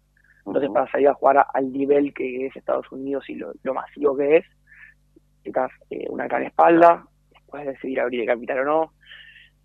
Entonces 0.47 0.71
para 0.71 0.91
salir 0.91 1.09
a 1.09 1.15
jugar 1.15 1.39
a- 1.39 1.47
al 1.53 1.71
nivel 1.73 2.15
que 2.15 2.47
es 2.47 2.57
Estados 2.57 2.91
Unidos 2.91 3.29
y 3.29 3.35
lo, 3.35 3.53
lo 3.63 3.75
masivo 3.75 4.17
que 4.17 4.39
es, 4.39 4.47
necesitas 5.45 5.71
eh, 5.91 6.07
una 6.09 6.27
gran 6.27 6.45
espalda, 6.45 7.05
puedes 7.47 7.67
decidir 7.69 8.01
abrir 8.01 8.21
el 8.23 8.27
capital 8.27 8.61
o 8.61 8.65
no. 8.65 8.93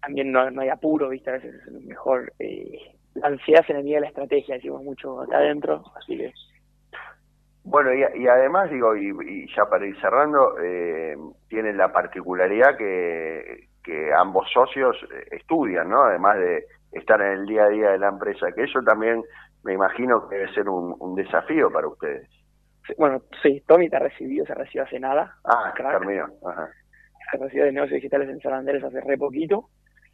También 0.05 0.31
no, 0.31 0.49
no 0.51 0.61
hay 0.61 0.69
apuro, 0.69 1.09
¿viste? 1.09 1.31
A 1.31 1.33
veces 1.33 1.55
es 1.55 1.71
mejor. 1.83 2.31
Eh, 2.39 2.77
la 3.15 3.27
ansiedad 3.27 3.63
es 3.63 3.69
enemiga 3.71 3.97
de 3.97 4.01
la 4.01 4.07
estrategia, 4.09 4.55
decimos 4.55 4.83
mucho 4.83 5.21
acá 5.21 5.37
adentro, 5.37 5.83
así 5.97 6.17
que 6.17 6.31
Bueno, 7.63 7.91
y, 7.93 8.21
y 8.21 8.27
además, 8.27 8.69
digo, 8.69 8.95
y, 8.95 9.09
y 9.27 9.55
ya 9.55 9.65
para 9.65 9.87
ir 9.87 9.99
cerrando, 9.99 10.59
eh, 10.61 11.15
tienen 11.47 11.77
la 11.77 11.91
particularidad 11.91 12.77
que, 12.77 13.69
que 13.83 14.13
ambos 14.13 14.47
socios 14.53 14.95
eh, 15.11 15.37
estudian, 15.37 15.89
¿no? 15.89 16.03
Además 16.03 16.37
de 16.37 16.65
estar 16.91 17.19
en 17.21 17.39
el 17.39 17.45
día 17.45 17.63
a 17.63 17.69
día 17.69 17.91
de 17.91 17.97
la 17.97 18.09
empresa, 18.09 18.51
que 18.53 18.63
eso 18.63 18.81
también 18.81 19.23
me 19.63 19.73
imagino 19.73 20.27
que 20.29 20.35
debe 20.35 20.53
ser 20.53 20.69
un, 20.69 20.95
un 20.99 21.15
desafío 21.15 21.71
para 21.71 21.87
ustedes. 21.87 22.29
Bueno, 22.97 23.21
sí, 23.41 23.63
Tommy 23.65 23.89
te 23.89 23.95
ha 23.95 23.99
recibido, 23.99 24.45
se 24.45 24.53
recibió 24.53 24.83
hace 24.83 24.99
nada. 24.99 25.35
Ah, 25.45 25.73
terminó. 25.75 26.27
Ajá. 26.45 26.69
Se 27.31 27.37
recibió 27.37 27.65
de 27.65 27.71
negocios 27.71 27.95
digitales 27.95 28.29
en 28.29 28.39
San 28.41 28.53
Andrés 28.53 28.83
hace 28.83 29.01
re 29.01 29.17
poquito. 29.17 29.69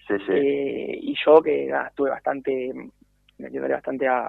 Sí, 0.07 0.15
sí. 0.25 0.31
Eh, 0.33 0.99
y 1.01 1.15
yo 1.25 1.41
que 1.41 1.67
nada, 1.67 1.87
estuve 1.87 2.09
bastante, 2.09 2.71
metiéndole 3.37 3.73
bastante 3.75 4.07
a, 4.07 4.27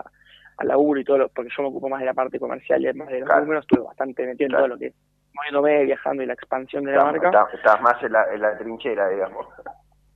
a 0.56 0.64
laburo 0.64 1.00
y 1.00 1.04
todo, 1.04 1.18
lo, 1.18 1.28
porque 1.28 1.50
yo 1.56 1.62
me 1.62 1.68
ocupo 1.70 1.88
más 1.88 2.00
de 2.00 2.06
la 2.06 2.14
parte 2.14 2.38
comercial 2.38 2.84
y 2.84 2.92
más 2.94 3.08
de 3.08 3.20
los 3.20 3.28
Claro. 3.28 3.42
números, 3.42 3.64
estuve 3.68 3.84
bastante 3.86 4.26
metido 4.26 4.46
en 4.46 4.50
Claro. 4.50 4.64
todo 4.64 4.74
lo 4.74 4.78
que 4.78 4.86
es 4.86 4.94
moviéndome, 5.34 5.84
viajando 5.84 6.22
y 6.22 6.26
la 6.26 6.34
expansión 6.34 6.84
de 6.84 6.92
la 6.92 7.04
marca. 7.04 7.48
estás- 7.54 7.80
más 7.80 8.02
en 8.02 8.12
la, 8.12 8.24
en 8.34 8.40
la 8.42 8.58
trinchera, 8.58 9.08
digamos. 9.08 9.46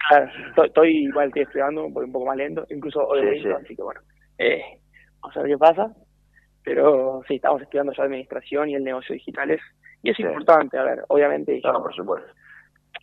Claro, 0.09 0.31
estoy, 0.49 0.67
estoy 0.69 0.97
igual, 1.07 1.29
estoy 1.29 1.43
estudiando, 1.43 1.89
voy 1.89 2.05
un 2.05 2.13
poco 2.13 2.27
más 2.27 2.37
lento, 2.37 2.67
incluso 2.69 3.05
hoy 3.07 3.21
Sí, 3.21 3.27
lento, 3.27 3.59
sí. 3.59 3.65
así 3.65 3.77
que 3.77 3.83
bueno, 3.83 4.01
eh, 4.39 4.63
vamos 5.21 5.37
a 5.37 5.41
ver 5.41 5.51
qué 5.51 5.59
pasa. 5.59 5.91
Pero 6.65 7.23
sí, 7.29 7.37
estamos 7.37 7.63
estudiando 7.63 7.93
ya 7.93 8.03
administración 8.03 8.69
y 8.69 8.75
el 8.75 8.85
negocio 8.85 9.15
digitales. 9.15 9.61
Y 10.03 10.11
es 10.11 10.17
Sí. 10.17 10.25
importante, 10.25 10.77
a 10.79 10.83
ver, 10.83 11.05
obviamente 11.09 11.61
yo, 11.63 11.73
No, 11.73 11.83
por 11.83 11.95
supuesto. 11.95 12.29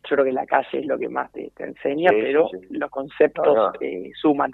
Yo 0.03 0.15
creo 0.15 0.25
que 0.25 0.31
la 0.31 0.45
calle 0.45 0.79
es 0.79 0.85
lo 0.85 0.97
que 0.97 1.09
más 1.09 1.31
te, 1.31 1.51
te 1.55 1.63
enseña, 1.63 2.09
Sí, 2.11 2.17
pero 2.21 2.47
sí, 2.49 2.57
los 2.71 2.89
conceptos 2.89 3.45
No, 3.45 3.67
no. 3.69 3.71
eh, 3.81 4.11
suman. 4.21 4.51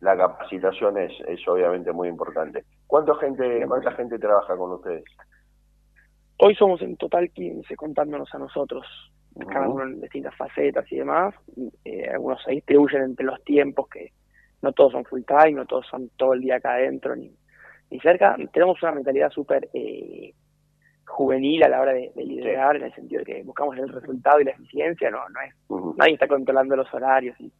La 0.00 0.16
capacitación 0.16 0.96
es, 0.98 1.12
es 1.26 1.46
obviamente 1.48 1.90
muy 1.92 2.08
importante. 2.08 2.64
¿Cuánta 2.86 3.14
gente, 3.16 3.64
¿Cuánta 3.66 3.90
gente 3.92 4.18
trabaja 4.18 4.56
con 4.56 4.72
ustedes? 4.72 5.04
Hoy 6.38 6.54
somos 6.54 6.80
en 6.82 6.96
total 6.96 7.30
15, 7.30 7.74
contándonos 7.74 8.32
a 8.32 8.38
nosotros, 8.38 8.86
cada 9.50 9.68
uno 9.68 9.82
en 9.82 10.00
distintas 10.00 10.36
facetas 10.36 10.90
y 10.92 10.98
demás. 10.98 11.34
Eh, 11.84 12.08
algunos 12.10 12.40
se 12.44 12.52
distribuyen 12.52 13.02
entre 13.02 13.26
los 13.26 13.42
tiempos, 13.42 13.88
que 13.88 14.12
no 14.62 14.72
todos 14.72 14.92
son 14.92 15.04
full 15.04 15.22
time, 15.26 15.52
no 15.52 15.66
todos 15.66 15.86
son 15.88 16.10
todo 16.16 16.34
el 16.34 16.40
día 16.42 16.56
acá 16.56 16.74
adentro 16.74 17.16
ni, 17.16 17.34
ni 17.90 17.98
cerca. 17.98 18.36
Tenemos 18.52 18.80
una 18.82 18.92
mentalidad 18.92 19.30
súper 19.30 19.68
eh, 19.74 20.32
juvenil 21.08 21.62
a 21.64 21.68
la 21.68 21.80
hora 21.80 21.92
de, 21.92 22.12
de 22.14 22.24
liderar, 22.24 22.76
en 22.76 22.84
el 22.84 22.94
sentido 22.94 23.20
de 23.20 23.24
que 23.24 23.42
buscamos 23.42 23.76
el 23.76 23.88
resultado 23.88 24.40
y 24.40 24.44
la 24.44 24.52
eficiencia, 24.52 25.10
no, 25.10 25.18
no 25.28 25.40
es, 25.40 25.96
nadie 25.96 26.14
está 26.14 26.28
controlando 26.28 26.76
los 26.76 26.92
horarios 26.94 27.38
y, 27.40 27.52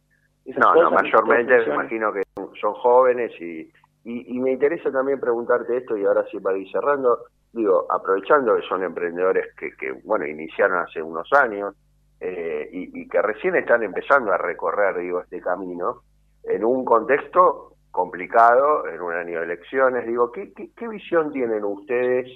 No, 0.57 0.73
no, 0.73 0.89
cosas, 0.89 1.03
mayormente 1.03 1.57
me 1.57 1.73
imagino 1.73 2.13
que 2.13 2.21
son 2.59 2.73
jóvenes 2.75 3.31
y, 3.41 3.61
y, 4.05 4.35
y 4.35 4.39
me 4.39 4.51
interesa 4.51 4.91
también 4.91 5.19
preguntarte 5.19 5.77
esto 5.77 5.97
y 5.97 6.05
ahora 6.05 6.25
sí 6.31 6.39
para 6.39 6.57
ir 6.57 6.71
cerrando, 6.71 7.25
digo, 7.51 7.85
aprovechando 7.89 8.55
que 8.55 8.67
son 8.67 8.83
emprendedores 8.83 9.53
que, 9.55 9.71
que 9.75 9.91
bueno, 10.03 10.25
iniciaron 10.25 10.79
hace 10.79 11.01
unos 11.01 11.27
años 11.33 11.75
eh, 12.21 12.69
y, 12.71 13.01
y 13.01 13.07
que 13.07 13.21
recién 13.21 13.55
están 13.55 13.83
empezando 13.83 14.31
a 14.31 14.37
recorrer, 14.37 14.97
digo, 14.97 15.21
este 15.21 15.41
camino 15.41 16.01
en 16.43 16.63
un 16.63 16.85
contexto 16.85 17.73
complicado, 17.91 18.87
en 18.87 19.01
un 19.01 19.13
año 19.13 19.39
de 19.39 19.45
elecciones, 19.45 20.05
digo, 20.07 20.31
¿qué, 20.31 20.53
qué, 20.53 20.69
qué 20.75 20.87
visión 20.87 21.31
tienen 21.31 21.63
ustedes 21.63 22.27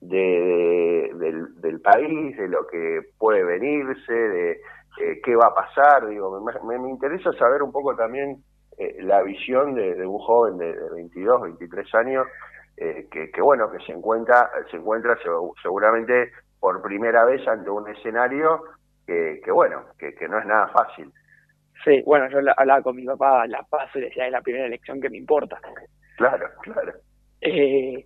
de, 0.00 0.18
de- 0.18 1.12
del, 1.18 1.60
del 1.60 1.80
país, 1.80 2.36
de 2.36 2.48
lo 2.48 2.66
que 2.66 3.00
puede 3.18 3.42
venirse, 3.44 4.12
de 4.12 4.52
eh, 5.00 5.20
qué 5.24 5.34
va 5.36 5.46
a 5.48 5.54
pasar? 5.54 6.06
Digo, 6.08 6.40
me, 6.64 6.78
me- 6.78 6.90
interesa 6.90 7.32
saber 7.34 7.62
un 7.62 7.72
poco 7.72 7.94
también 7.96 8.42
eh, 8.78 8.96
la 9.00 9.22
visión 9.22 9.74
de, 9.74 9.94
de 9.94 10.06
un 10.06 10.18
joven 10.18 10.58
de, 10.58 10.72
de 10.72 10.90
22, 10.90 11.42
23 11.42 11.94
años, 11.94 12.26
eh, 12.76 13.06
que, 13.10 13.30
que, 13.30 13.40
bueno, 13.40 13.70
que 13.70 13.78
se 13.84 13.92
encuentra, 13.92 14.50
se 14.70 14.76
encuentra 14.76 15.16
segu- 15.18 15.52
seguramente 15.62 16.30
por 16.60 16.80
primera 16.82 17.24
vez 17.24 17.46
ante 17.46 17.70
un 17.70 17.88
escenario 17.88 18.62
que, 19.06 19.40
que 19.44 19.50
bueno, 19.50 19.84
que, 19.98 20.14
que 20.14 20.28
no 20.28 20.38
es 20.38 20.46
nada 20.46 20.68
fácil. 20.68 21.12
Sí, 21.84 22.02
bueno, 22.04 22.28
yo 22.28 22.40
la- 22.40 22.54
hablaba 22.56 22.82
con 22.82 22.96
mi 22.96 23.04
papá, 23.04 23.46
la 23.46 23.62
paso 23.62 23.98
y 23.98 24.02
decía, 24.02 24.26
es 24.26 24.32
la 24.32 24.42
primera 24.42 24.66
elección 24.66 25.00
que 25.00 25.10
me 25.10 25.16
importa. 25.18 25.60
Claro, 26.16 26.48
claro. 26.62 26.92
Eh, 27.40 28.04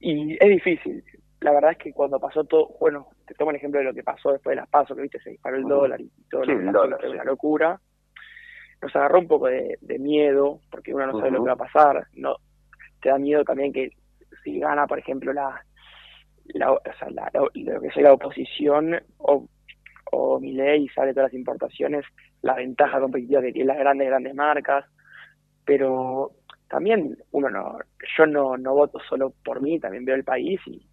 y 0.00 0.34
es 0.34 0.48
difícil. 0.48 1.04
La 1.40 1.52
verdad 1.52 1.72
es 1.72 1.78
que 1.78 1.92
cuando 1.92 2.20
pasó 2.20 2.44
todo, 2.44 2.70
bueno, 2.80 3.08
te 3.26 3.34
tomo 3.34 3.50
el 3.50 3.56
ejemplo 3.56 3.78
de 3.80 3.86
lo 3.86 3.94
que 3.94 4.02
pasó 4.02 4.32
después 4.32 4.52
de 4.54 4.60
las 4.60 4.68
pasos, 4.68 4.94
que 4.96 5.02
viste, 5.02 5.20
se 5.20 5.30
disparó 5.30 5.56
el 5.56 5.64
dólar 5.64 6.00
y 6.00 6.10
todo 6.30 6.44
Sí, 6.44 6.52
lo 6.52 6.72
dólar, 6.72 7.00
sí. 7.00 7.06
una 7.08 7.24
locura. 7.24 7.80
Nos 8.82 8.94
agarró 8.96 9.18
un 9.20 9.28
poco 9.28 9.46
de, 9.46 9.78
de 9.80 9.98
miedo, 9.98 10.60
porque 10.70 10.92
uno 10.94 11.06
no 11.06 11.18
sabe 11.18 11.30
lo 11.30 11.42
que 11.42 11.48
va 11.48 11.54
a 11.54 11.56
pasar. 11.56 12.06
No, 12.14 12.36
te 13.00 13.08
da 13.10 13.18
miedo 13.18 13.42
también 13.44 13.72
que 13.72 13.90
si 14.44 14.58
gana, 14.58 14.86
por 14.86 14.98
ejemplo, 14.98 15.32
la, 15.32 15.62
la, 16.46 16.72
o 16.72 16.80
sea, 16.98 17.10
la- 17.10 17.30
la- 17.32 17.40
lo 17.54 17.80
que 17.80 17.90
sea 17.90 18.02
la 18.02 18.12
oposición, 18.14 19.00
o, 19.18 19.46
o 20.12 20.40
Milei 20.40 20.88
sale 20.88 21.12
todas 21.14 21.30
las 21.32 21.38
importaciones, 21.38 22.04
la 22.42 22.54
ventaja 22.54 23.00
competitiva 23.00 23.40
que 23.42 23.52
tienen 23.52 23.68
las 23.68 23.78
grandes, 23.78 24.08
grandes 24.08 24.34
marcas, 24.34 24.84
pero 25.64 26.32
también 26.70 27.18
uno 27.32 27.50
no, 27.50 27.78
yo 28.16 28.26
no, 28.26 28.56
no 28.56 28.74
voto 28.74 29.00
solo 29.08 29.34
por 29.44 29.60
mí, 29.60 29.80
también 29.80 30.04
veo 30.04 30.14
el 30.14 30.24
país 30.24 30.60
y, 30.66 30.86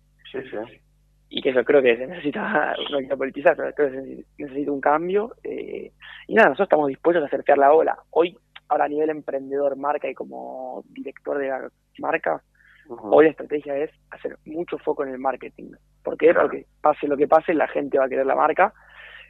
y 1.30 1.42
que 1.42 1.54
yo 1.54 1.64
creo 1.64 1.84
que 1.84 1.96
se 1.98 2.08
necesita, 2.08 2.76
no 2.92 2.98
quiero 2.98 3.18
politizar, 3.18 3.56
pero 3.56 3.74
creo 3.74 3.92
que 3.92 3.98
se 3.98 4.26
necesita 4.44 4.72
un 4.72 4.82
cambio. 4.82 5.36
Eh, 5.44 5.92
y 6.28 6.34
nada, 6.34 6.50
nosotros 6.50 6.66
estamos 6.66 6.88
dispuestos 6.88 7.24
a 7.24 7.30
surfear 7.30 7.60
la 7.60 7.74
ola. 7.74 7.98
Hoy, 8.10 8.36
ahora 8.70 8.86
a 8.86 8.90
nivel 8.90 9.12
emprendedor, 9.12 9.78
marca 9.78 10.10
y 10.10 10.16
como 10.16 10.84
director 10.90 11.38
de 11.38 11.50
la 11.50 11.70
marca, 12.00 12.42
hoy 12.90 13.26
la 13.26 13.32
estrategia 13.32 13.78
es 13.78 13.92
hacer 14.10 14.38
mucho 14.46 14.80
foco 14.80 15.04
en 15.04 15.10
el 15.10 15.20
marketing. 15.20 15.72
¿Por 16.04 16.18
qué? 16.18 16.34
Porque 16.34 16.66
pase 16.82 17.08
lo 17.08 17.16
que 17.16 17.28
pase, 17.28 17.54
la 17.54 17.68
gente 17.68 18.00
va 18.00 18.06
a 18.06 18.10
querer 18.10 18.26
la 18.26 18.36
marca. 18.36 18.74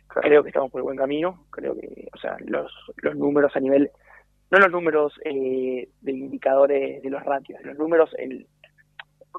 Creo 0.08 0.44
que 0.44 0.50
estamos 0.50 0.72
por 0.72 0.80
el 0.80 0.84
buen 0.84 0.98
camino. 0.98 1.46
Creo 1.50 1.76
que, 1.76 2.08
o 2.14 2.18
sea, 2.18 2.38
los, 2.46 2.72
los 3.02 3.16
números 3.18 3.54
a 3.56 3.60
nivel, 3.60 3.92
no 4.50 4.60
los 4.60 4.72
números 4.72 5.14
eh, 5.26 5.90
de 6.02 6.12
indicadores 6.12 7.02
de 7.02 7.10
los 7.10 7.24
ratios, 7.24 7.62
los 7.64 7.78
números 7.78 8.10
en 8.18 8.46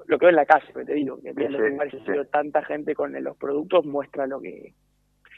lo 0.06 0.18
que 0.18 0.26
veo 0.26 0.30
en 0.30 0.36
la 0.36 0.46
calle, 0.46 0.72
te 0.72 0.94
digo, 0.94 1.20
que 1.20 1.34
sí, 1.34 2.12
tanta 2.30 2.62
gente 2.64 2.94
con 2.94 3.12
los 3.22 3.36
productos 3.36 3.84
muestra 3.84 4.26
lo 4.26 4.40
que... 4.40 4.72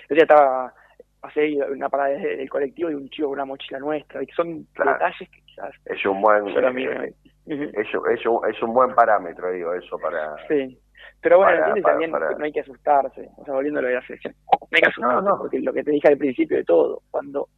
Yo 0.08 0.16
ya 0.16 0.22
estaba, 0.22 0.74
pasé 1.20 1.56
una 1.70 1.88
parada 1.88 2.10
del 2.10 2.48
colectivo 2.50 2.90
y 2.90 2.94
un 2.94 3.08
chivo 3.08 3.28
con 3.28 3.38
una 3.38 3.44
mochila 3.44 3.78
nuestra, 3.78 4.22
y 4.22 4.26
son 4.28 4.66
detalles 4.76 5.30
que 5.30 5.40
quizás... 5.46 5.74
Es 5.86 6.04
un 6.04 6.20
buen... 6.20 6.48
Eh, 6.48 7.72
eso, 7.74 8.06
es 8.06 8.62
un 8.62 8.74
buen 8.74 8.94
parámetro, 8.94 9.50
digo, 9.50 9.72
eso 9.74 9.98
para... 9.98 10.36
Sí. 10.46 10.78
Pero 11.22 11.38
bueno, 11.38 11.74
también 11.82 12.10
no 12.10 12.44
hay 12.44 12.52
que 12.52 12.60
asustarse, 12.60 13.28
o 13.36 13.44
sea, 13.44 13.54
volviendo 13.54 13.80
a 13.80 13.82
la 13.82 14.06
selección, 14.06 14.34
no 14.52 14.68
hay 14.72 14.82
que 14.82 14.88
asustarse, 14.88 15.30
porque 15.38 15.60
lo 15.60 15.72
que 15.72 15.84
te 15.84 15.90
dije 15.90 16.08
al 16.08 16.18
principio 16.18 16.56
de 16.56 16.64
todo, 16.64 17.02
cuando, 17.10 17.48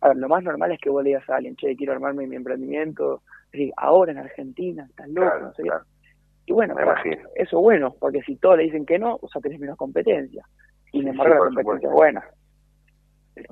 a 0.00 0.08
ver, 0.08 0.16
lo 0.16 0.28
más 0.28 0.42
normal 0.42 0.72
es 0.72 0.80
que 0.80 0.90
vos 0.90 1.02
le 1.02 1.10
digas 1.10 1.28
a 1.28 1.36
alguien, 1.36 1.56
che, 1.56 1.76
quiero 1.76 1.92
armarme 1.92 2.26
mi 2.26 2.36
emprendimiento, 2.36 3.22
ahora 3.76 4.12
en 4.12 4.18
Argentina, 4.18 4.86
estás 4.88 5.08
loco, 5.08 5.38
no 5.40 5.52
sé 5.54 5.62
y 6.48 6.52
bueno, 6.52 6.76
eso 7.34 7.58
es 7.58 7.62
bueno, 7.62 7.94
porque 7.98 8.22
si 8.22 8.36
todos 8.36 8.56
le 8.56 8.64
dicen 8.64 8.86
que 8.86 9.00
no, 9.00 9.18
o 9.20 9.28
sea, 9.28 9.42
tenés 9.42 9.58
menos 9.58 9.76
competencia. 9.76 10.46
Y 10.92 11.02
me 11.02 11.10
embargo 11.10 11.34
la 11.34 11.40
competencia 11.40 11.88
es 11.88 11.92
buena. 11.92 12.24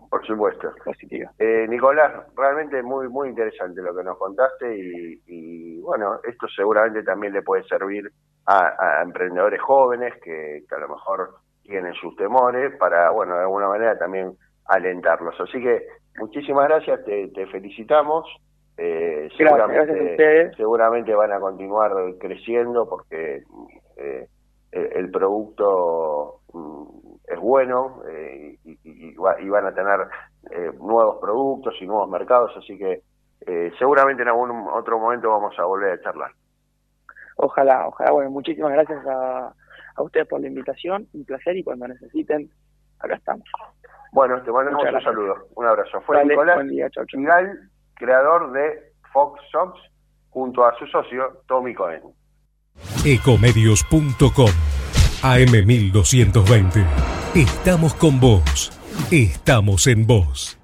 Por 0.09 0.25
supuesto. 0.25 0.73
Positiva. 0.85 1.31
Eh, 1.39 1.67
Nicolás, 1.69 2.13
realmente 2.37 2.83
muy 2.83 3.09
muy 3.09 3.29
interesante 3.29 3.83
lo 3.83 3.95
que 3.95 4.05
nos 4.05 4.17
contaste 4.17 4.75
y, 5.27 5.81
bueno, 5.81 6.21
esto 6.23 6.47
seguramente 6.49 7.03
también 7.03 7.33
le 7.33 7.43
puede 7.43 7.65
servir 7.65 8.11
a, 8.47 9.03
emprendedores 9.03 9.61
jóvenes 9.61 10.15
que, 10.23 10.65
a 10.71 10.79
lo 10.79 10.89
mejor 10.89 11.35
tienen 11.63 11.95
sus 11.95 12.15
temores 12.17 12.77
para, 12.79 13.11
bueno, 13.11 13.35
de 13.35 13.43
alguna 13.43 13.69
manera 13.69 13.99
también 13.99 14.37
alentarlos. 14.67 15.39
Así 15.41 15.61
que 15.61 15.85
muchísimas 16.19 16.69
gracias, 16.69 17.05
te, 17.05 17.29
te 17.29 17.47
felicitamos 17.47 18.27
eh, 18.77 19.29
seguramente, 19.37 20.53
seguramente 20.57 21.15
van 21.15 21.33
a 21.33 21.39
continuar 21.39 21.93
creciendo 22.19 22.89
porque 22.89 23.45
eh, 23.97 24.29
el, 24.73 25.11
producto 25.13 26.41
mm, 26.53 26.85
es 27.29 27.39
bueno 27.39 28.03
eh, 28.09 28.59
y, 28.65 29.15
van 29.15 29.67
a 29.67 29.75
tener 29.75 30.01
eh, 30.51 30.73
nuevos 30.81 31.19
productos 31.21 31.75
y 31.81 31.87
nuevos 31.87 32.09
mercados, 32.09 32.53
así 32.57 32.77
que 32.77 33.03
seguramente 33.79 34.23
en 34.23 34.29
algún 34.29 34.51
otro 34.73 34.99
momento 34.99 35.29
vamos 35.29 35.57
a 35.59 35.65
volver 35.65 35.93
a 35.93 36.03
charlar. 36.03 36.31
Ojalá, 37.37 37.87
ojalá. 37.89 38.11
Bueno, 38.11 38.31
muchísimas 38.31 38.73
gracias 38.73 39.07
a, 39.07 39.53
a 39.97 40.03
ustedes 40.03 40.27
por 40.27 40.41
la 40.41 40.49
invitación, 40.49 41.07
un 41.13 41.25
placer 41.25 41.57
y 41.57 41.63
cuando 41.63 41.87
necesiten, 41.87 42.51
acá 42.99 43.17
estamos. 43.17 43.45
Bueno, 44.15 44.41
te 44.43 44.53
mandamos 44.53 44.81
un 44.81 45.03
saludo, 45.03 45.35
un 45.57 45.67
abrazo. 45.67 46.01
Fue 46.03 46.25
Nicolás 46.25 46.61
creador 47.97 48.53
de 48.53 48.93
Fox 49.13 49.41
Sox, 49.51 49.77
junto 50.31 50.65
a 50.65 50.73
su 50.79 50.87
socio 50.87 51.43
Tommy 51.49 51.75
Cohen. 51.75 52.01
Ecomedios.com 53.05 54.51
AM1220. 55.23 56.87
Estamos 57.35 57.95
con 57.95 58.21
vos. 58.21 58.71
Estamos 59.11 59.89
en 59.89 60.07
vos. 60.07 60.64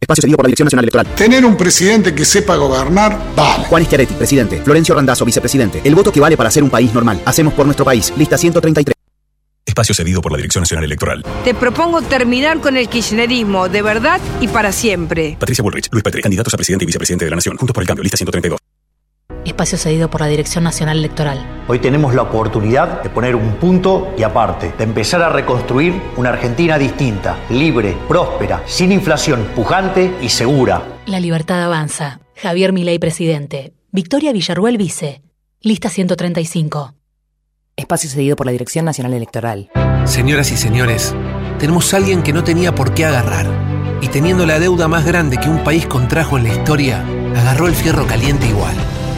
Espacio 0.00 0.22
cedido 0.22 0.36
por 0.36 0.44
la 0.44 0.48
Dirección 0.48 0.66
Nacional 0.66 0.84
Electoral. 0.84 1.06
Tener 1.14 1.44
un 1.44 1.56
presidente 1.56 2.14
que 2.14 2.24
sepa 2.24 2.56
gobernar, 2.56 3.18
vale. 3.36 3.64
Juan 3.64 3.84
Schiaretti, 3.84 4.14
presidente. 4.14 4.62
Florencio 4.62 4.94
Randazzo, 4.94 5.24
vicepresidente. 5.24 5.82
El 5.84 5.94
voto 5.94 6.10
que 6.10 6.20
vale 6.20 6.36
para 6.36 6.50
ser 6.50 6.62
un 6.62 6.70
país 6.70 6.92
normal. 6.94 7.20
Hacemos 7.26 7.52
por 7.54 7.66
nuestro 7.66 7.84
país. 7.84 8.12
Lista 8.16 8.38
133. 8.38 8.94
Espacio 9.66 9.94
cedido 9.94 10.20
por 10.22 10.32
la 10.32 10.38
Dirección 10.38 10.62
Nacional 10.62 10.84
Electoral. 10.84 11.24
Te 11.44 11.54
propongo 11.54 12.02
terminar 12.02 12.60
con 12.60 12.76
el 12.76 12.88
kirchnerismo 12.88 13.68
de 13.68 13.82
verdad 13.82 14.20
y 14.40 14.48
para 14.48 14.72
siempre. 14.72 15.36
Patricia 15.38 15.62
Bullrich, 15.62 15.88
Luis 15.92 16.02
Petri, 16.02 16.22
candidatos 16.22 16.54
a 16.54 16.56
presidente 16.56 16.84
y 16.84 16.86
vicepresidente 16.86 17.26
de 17.26 17.30
la 17.30 17.36
Nación. 17.36 17.56
Juntos 17.56 17.74
por 17.74 17.82
el 17.82 17.86
cambio. 17.86 18.02
Lista 18.02 18.16
132 18.16 18.58
espacio 19.44 19.78
cedido 19.78 20.10
por 20.10 20.20
la 20.20 20.26
Dirección 20.26 20.64
Nacional 20.64 20.98
Electoral. 20.98 21.64
Hoy 21.68 21.78
tenemos 21.78 22.14
la 22.14 22.22
oportunidad 22.22 23.02
de 23.02 23.10
poner 23.10 23.36
un 23.36 23.54
punto 23.54 24.12
y 24.18 24.22
aparte, 24.22 24.72
de 24.76 24.84
empezar 24.84 25.22
a 25.22 25.28
reconstruir 25.28 26.00
una 26.16 26.30
Argentina 26.30 26.78
distinta, 26.78 27.38
libre, 27.48 27.96
próspera, 28.08 28.62
sin 28.66 28.92
inflación, 28.92 29.48
pujante 29.54 30.14
y 30.20 30.28
segura. 30.28 30.82
La 31.06 31.20
libertad 31.20 31.62
avanza. 31.62 32.20
Javier 32.36 32.72
Milei, 32.72 32.98
presidente. 32.98 33.72
Victoria 33.92 34.32
Villarruel, 34.32 34.78
vice. 34.78 35.22
Lista 35.60 35.88
135. 35.88 36.94
Espacio 37.76 38.10
cedido 38.10 38.36
por 38.36 38.46
la 38.46 38.52
Dirección 38.52 38.84
Nacional 38.84 39.14
Electoral. 39.14 39.70
Señoras 40.04 40.50
y 40.52 40.56
señores, 40.56 41.14
tenemos 41.58 41.92
a 41.92 41.98
alguien 41.98 42.22
que 42.22 42.32
no 42.32 42.44
tenía 42.44 42.74
por 42.74 42.94
qué 42.94 43.04
agarrar. 43.04 43.46
Y 44.00 44.08
teniendo 44.08 44.46
la 44.46 44.58
deuda 44.58 44.88
más 44.88 45.04
grande 45.04 45.36
que 45.36 45.48
un 45.48 45.62
país 45.62 45.86
contrajo 45.86 46.38
en 46.38 46.44
la 46.44 46.54
historia, 46.54 47.04
agarró 47.36 47.66
el 47.66 47.74
fierro 47.74 48.06
caliente 48.06 48.46
igual. 48.46 48.74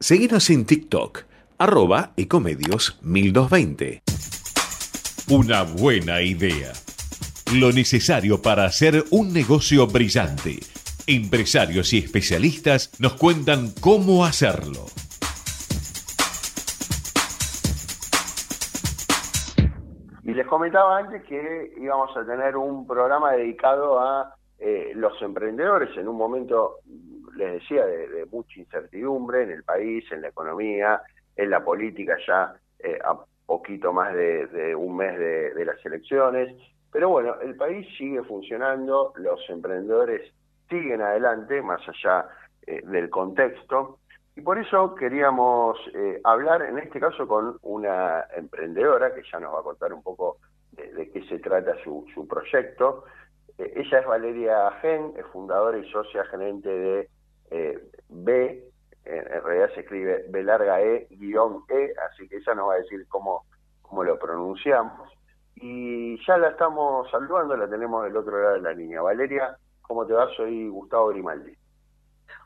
Seguinos 0.00 0.50
en 0.50 0.66
TikTok, 0.66 1.20
arroba 1.56 2.10
ecomedios 2.16 2.98
1220. 3.02 4.02
Una 5.30 5.62
buena 5.62 6.20
idea. 6.20 6.72
Lo 7.54 7.70
necesario 7.70 8.42
para 8.42 8.64
hacer 8.64 9.04
un 9.12 9.32
negocio 9.32 9.86
brillante. 9.86 10.58
Empresarios 11.06 11.92
y 11.92 11.98
especialistas 11.98 12.90
nos 13.00 13.14
cuentan 13.14 13.68
cómo 13.80 14.24
hacerlo. 14.24 14.86
Y 20.24 20.34
les 20.34 20.46
comentaba 20.48 20.98
antes 20.98 21.22
que 21.24 21.72
íbamos 21.78 22.14
a 22.16 22.26
tener 22.26 22.56
un 22.56 22.84
programa 22.86 23.32
dedicado 23.32 24.00
a 24.00 24.34
eh, 24.58 24.90
los 24.96 25.12
emprendedores 25.22 25.96
en 25.96 26.08
un 26.08 26.16
momento 26.16 26.80
les 27.36 27.54
decía, 27.54 27.84
de, 27.84 28.26
mucha 28.30 28.60
incertidumbre 28.60 29.42
en 29.42 29.50
el 29.50 29.64
país, 29.64 30.04
en 30.12 30.22
la 30.22 30.28
economía, 30.28 31.00
en 31.36 31.50
la 31.50 31.64
política 31.64 32.16
ya 32.26 32.54
eh, 32.78 32.98
a 33.04 33.18
poquito 33.46 33.92
más 33.92 34.14
de, 34.14 34.74
un 34.74 34.96
mes 34.96 35.18
de, 35.18 35.64
las 35.64 35.84
elecciones. 35.84 36.56
Pero 36.90 37.08
bueno, 37.08 37.40
el 37.40 37.56
país 37.56 37.86
sigue 37.98 38.22
funcionando, 38.22 39.12
los 39.16 39.40
emprendedores 39.48 40.32
siguen 40.68 41.02
adelante, 41.02 41.60
más 41.60 41.80
allá 41.88 42.28
eh, 42.66 42.80
del 42.84 43.10
contexto. 43.10 43.98
Y 44.36 44.40
por 44.40 44.58
eso 44.58 44.94
queríamos 44.94 45.78
eh, 45.94 46.20
hablar, 46.24 46.62
en 46.62 46.78
este 46.78 46.98
caso, 46.98 47.26
con 47.26 47.56
una 47.62 48.24
emprendedora 48.36 49.14
que 49.14 49.22
ya 49.30 49.38
nos 49.38 49.54
va 49.54 49.60
a 49.60 49.62
contar 49.62 49.92
un 49.92 50.02
poco 50.02 50.38
de, 50.72 51.10
qué 51.10 51.22
se 51.28 51.38
trata 51.38 51.74
su, 51.84 52.04
proyecto. 52.28 53.04
Eh, 53.58 53.72
ella 53.76 54.00
es 54.00 54.06
Valeria 54.06 54.70
Gen, 54.82 55.12
es 55.16 55.26
fundadora 55.26 55.78
y 55.78 55.88
socia 55.90 56.24
gerente 56.24 56.68
de 56.68 57.08
eh, 57.50 57.90
B, 58.08 58.70
en, 59.04 59.24
realidad 59.42 59.70
se 59.74 59.80
escribe 59.80 60.24
B 60.28 60.42
larga 60.42 60.80
E 60.80 61.06
guion 61.10 61.64
E, 61.68 61.92
así 62.10 62.28
que 62.28 62.36
ella 62.36 62.54
nos 62.54 62.68
va 62.68 62.74
a 62.74 62.78
decir 62.78 63.06
cómo, 63.08 63.44
cómo 63.82 64.04
lo 64.04 64.18
pronunciamos. 64.18 65.10
Y 65.56 66.24
ya 66.26 66.36
la 66.36 66.48
estamos 66.48 67.10
saludando, 67.10 67.56
la 67.56 67.68
tenemos 67.68 68.04
del 68.04 68.16
otro 68.16 68.42
lado 68.42 68.54
de 68.54 68.62
la 68.62 68.72
línea. 68.72 69.02
Valeria, 69.02 69.56
¿cómo 69.82 70.06
te 70.06 70.12
va? 70.12 70.28
Soy 70.36 70.68
Gustavo 70.68 71.08
Grimaldi. 71.08 71.54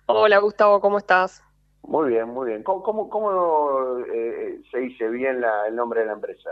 Hola 0.06 0.38
Gustavo, 0.38 0.80
¿cómo 0.80 0.98
estás? 0.98 1.42
Muy 1.82 2.10
bien, 2.10 2.28
muy 2.28 2.48
bien. 2.48 2.62
¿Cómo, 2.62 3.08
cómo, 3.08 3.98
eh, 4.12 4.60
se 4.70 4.78
dice 4.78 5.08
bien 5.08 5.42
el 5.66 5.74
nombre 5.74 6.00
de 6.00 6.06
la 6.06 6.12
empresa? 6.12 6.50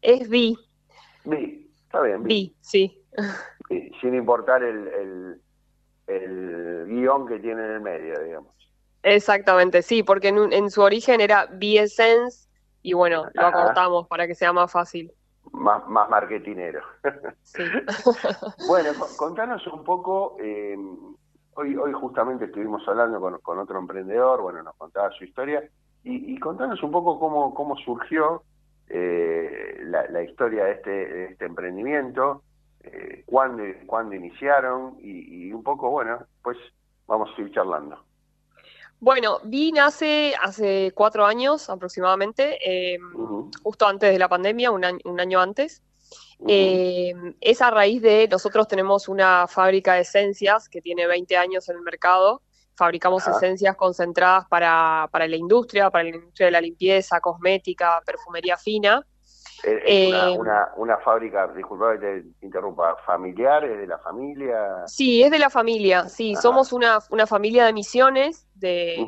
Es 0.00 0.28
Vi. 0.28 0.58
Vi, 1.24 1.70
está 1.84 2.02
bien. 2.02 2.24
Vi, 2.24 2.56
sí. 2.60 3.04
Sin 4.00 4.14
importar 4.14 4.64
el, 4.64 4.88
el, 4.88 5.40
guion 6.06 7.26
que 7.26 7.38
tiene 7.38 7.64
en 7.64 7.70
el 7.72 7.80
medio, 7.80 8.22
digamos. 8.22 8.52
Exactamente, 9.02 9.82
sí, 9.82 10.02
porque 10.02 10.28
en, 10.28 10.70
su 10.70 10.80
origen 10.80 11.20
era 11.20 11.48
Essence 11.60 12.48
y 12.82 12.92
bueno, 12.92 13.26
lo 13.34 13.46
acortamos 13.46 14.06
para 14.06 14.26
que 14.26 14.34
sea 14.34 14.52
más 14.52 14.70
fácil. 14.70 15.12
Más, 15.52 15.86
más 15.88 16.08
marketinero. 16.08 16.80
Sí. 17.42 17.62
bueno, 18.68 18.90
contanos 19.16 19.66
un 19.66 19.84
poco, 19.84 20.36
eh, 20.40 20.76
hoy, 21.54 21.76
hoy 21.76 21.92
justamente 21.92 22.46
estuvimos 22.46 22.86
hablando 22.88 23.20
con, 23.42 23.58
otro 23.58 23.78
emprendedor, 23.78 24.40
bueno, 24.40 24.62
nos 24.62 24.74
contaba 24.76 25.10
su 25.10 25.24
historia, 25.24 25.62
y, 26.04 26.38
contanos 26.40 26.82
un 26.82 26.90
poco 26.90 27.20
cómo, 27.20 27.54
cómo 27.54 27.76
surgió 27.76 28.42
eh, 28.88 29.80
la, 29.84 30.22
historia 30.22 30.64
de 30.64 30.72
este, 30.72 30.90
de 30.90 31.24
este 31.26 31.44
emprendimiento, 31.44 32.42
eh, 32.84 33.22
cuándo, 33.26 33.62
cuándo 33.86 34.14
iniciaron 34.14 34.96
y, 35.00 35.52
un 35.52 35.62
poco, 35.62 35.90
bueno, 35.90 36.26
pues 36.42 36.56
vamos 37.06 37.30
a 37.36 37.40
ir 37.40 37.52
charlando. 37.52 38.04
Bueno, 38.98 39.40
Vi 39.44 39.72
nace 39.72 40.34
hace 40.40 40.92
cuatro 40.94 41.26
años 41.26 41.68
aproximadamente, 41.68 42.58
em, 42.94 43.50
justo 43.62 43.86
antes 43.86 44.12
de 44.12 44.18
la 44.18 44.28
pandemia, 44.28 44.70
un 44.70 44.84
año, 44.84 45.00
un 45.04 45.20
año 45.20 45.40
antes. 45.40 45.82
Em, 46.46 47.34
es 47.40 47.62
a 47.62 47.70
raíz 47.70 48.02
de, 48.02 48.28
nosotros 48.28 48.66
tenemos 48.66 49.08
una 49.08 49.46
fábrica 49.46 49.94
de 49.94 50.00
esencias 50.00 50.68
que 50.68 50.80
tiene 50.80 51.06
20 51.06 51.36
años 51.36 51.68
en 51.68 51.76
el 51.76 51.82
mercado. 51.82 52.42
Fabricamos 52.74 53.26
esencias 53.28 53.76
concentradas 53.76 54.46
para, 54.48 55.08
para 55.12 55.28
la 55.28 55.36
industria, 55.36 55.90
para 55.90 56.04
la 56.04 56.10
industria 56.10 56.46
de 56.46 56.52
la 56.52 56.60
limpieza, 56.60 57.20
cosmética, 57.20 58.00
perfumería 58.04 58.56
fina. 58.56 59.06
¿Es 59.62 60.38
una, 60.38 60.62
eh, 60.62 60.66
una, 60.76 60.96
fábrica, 60.98 61.46
disculpa 61.48 61.92
que 61.92 61.98
te 61.98 62.24
interrumpa, 62.46 62.96
familiar? 63.06 63.64
¿Es 63.64 63.78
de 63.78 63.86
la 63.86 63.98
familia? 63.98 64.86
Sí, 64.86 65.22
es 65.22 65.30
de 65.30 65.38
la 65.38 65.50
familia, 65.50 66.08
sí. 66.08 66.34
Somos 66.34 66.72
una, 66.72 66.98
una 67.10 67.26
familia 67.26 67.64
de 67.64 67.72
misiones 67.72 68.48
de, 68.54 69.06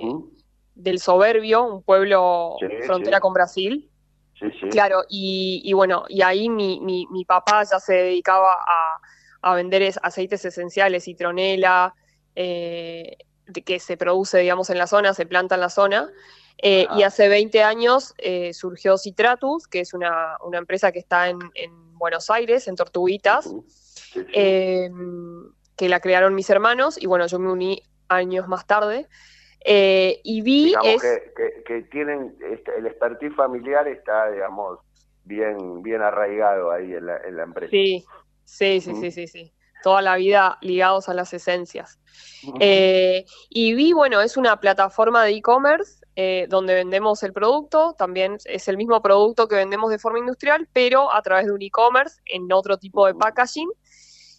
del 0.74 1.00
Soberbio, 1.00 1.64
un 1.64 1.82
pueblo 1.82 2.56
frontera 2.86 3.20
con 3.20 3.32
Brasil. 3.32 3.90
Sí, 4.38 4.46
sí. 4.60 4.68
Claro, 4.68 5.02
y, 5.08 5.62
y 5.64 5.72
bueno, 5.72 6.04
y 6.08 6.22
ahí 6.22 6.48
mi, 6.48 6.80
mi, 6.80 7.06
mi, 7.10 7.24
papá 7.24 7.62
ya 7.64 7.78
se 7.78 7.94
dedicaba 7.94 8.52
a, 8.52 8.98
a 9.42 9.54
vender 9.54 9.92
aceites 10.02 10.44
esenciales, 10.44 11.04
citronela, 11.04 11.94
eh, 12.34 13.16
que 13.64 13.78
se 13.78 13.96
produce, 13.96 14.38
digamos, 14.38 14.70
en 14.70 14.78
la 14.78 14.86
zona, 14.86 15.14
se 15.14 15.26
planta 15.26 15.54
en 15.54 15.60
la 15.60 15.68
zona. 15.68 16.10
Eh, 16.58 16.86
y 16.96 17.02
hace 17.02 17.28
20 17.28 17.62
años 17.62 18.14
eh, 18.18 18.52
surgió 18.54 18.96
Citratus, 18.96 19.66
que 19.66 19.80
es 19.80 19.92
una, 19.92 20.38
empresa 20.52 20.92
que 20.92 20.98
está 20.98 21.28
en, 21.28 21.38
Buenos 21.96 22.28
Aires, 22.30 22.68
en 22.68 22.76
Tortuguitas, 22.76 23.54
em, 24.32 25.48
que 25.76 25.88
la 25.88 26.00
crearon 26.00 26.34
mis 26.34 26.50
hermanos, 26.50 27.00
y 27.00 27.06
bueno, 27.06 27.26
yo 27.26 27.38
me 27.38 27.50
uní 27.50 27.82
años 28.08 28.48
más 28.48 28.66
tarde. 28.66 29.08
Eh, 29.64 30.20
y 30.22 30.42
vi 30.42 30.66
digamos 30.66 31.02
que, 31.66 31.82
tienen, 31.90 32.36
este, 32.50 32.76
el 32.76 32.86
expertise 32.86 33.34
familiar 33.34 33.88
está, 33.88 34.30
digamos, 34.30 34.80
bien, 35.24 35.82
bien 35.82 36.02
arraigado 36.02 36.70
ahí 36.70 36.92
en 36.92 37.06
la, 37.06 37.16
en 37.18 37.36
la 37.36 37.44
empresa. 37.44 37.70
Sí, 37.70 38.04
sí, 38.44 38.80
sí, 38.80 38.94
sí, 38.96 39.10
sí, 39.10 39.26
sí. 39.26 39.52
Toda 39.82 40.02
la 40.02 40.16
vida 40.16 40.58
ligados 40.60 41.08
a 41.08 41.14
las 41.14 41.32
esencias. 41.32 41.98
y 42.42 43.74
vi, 43.74 43.92
bueno, 43.92 44.20
es 44.20 44.36
una 44.36 44.60
plataforma 44.60 45.24
de 45.24 45.30
e-commerce 45.30 46.03
eh, 46.16 46.46
donde 46.48 46.74
vendemos 46.74 47.24
el 47.24 47.32
producto, 47.32 47.94
también 47.98 48.38
es 48.44 48.68
el 48.68 48.76
mismo 48.76 49.02
producto 49.02 49.48
que 49.48 49.56
vendemos 49.56 49.90
de 49.90 49.98
forma 49.98 50.20
industrial, 50.20 50.68
pero 50.72 51.12
a 51.12 51.20
través 51.22 51.46
de 51.46 51.52
un 51.52 51.60
e-commerce 51.60 52.20
en 52.26 52.52
otro 52.52 52.78
tipo 52.78 53.06
de 53.06 53.14
packaging. 53.14 53.68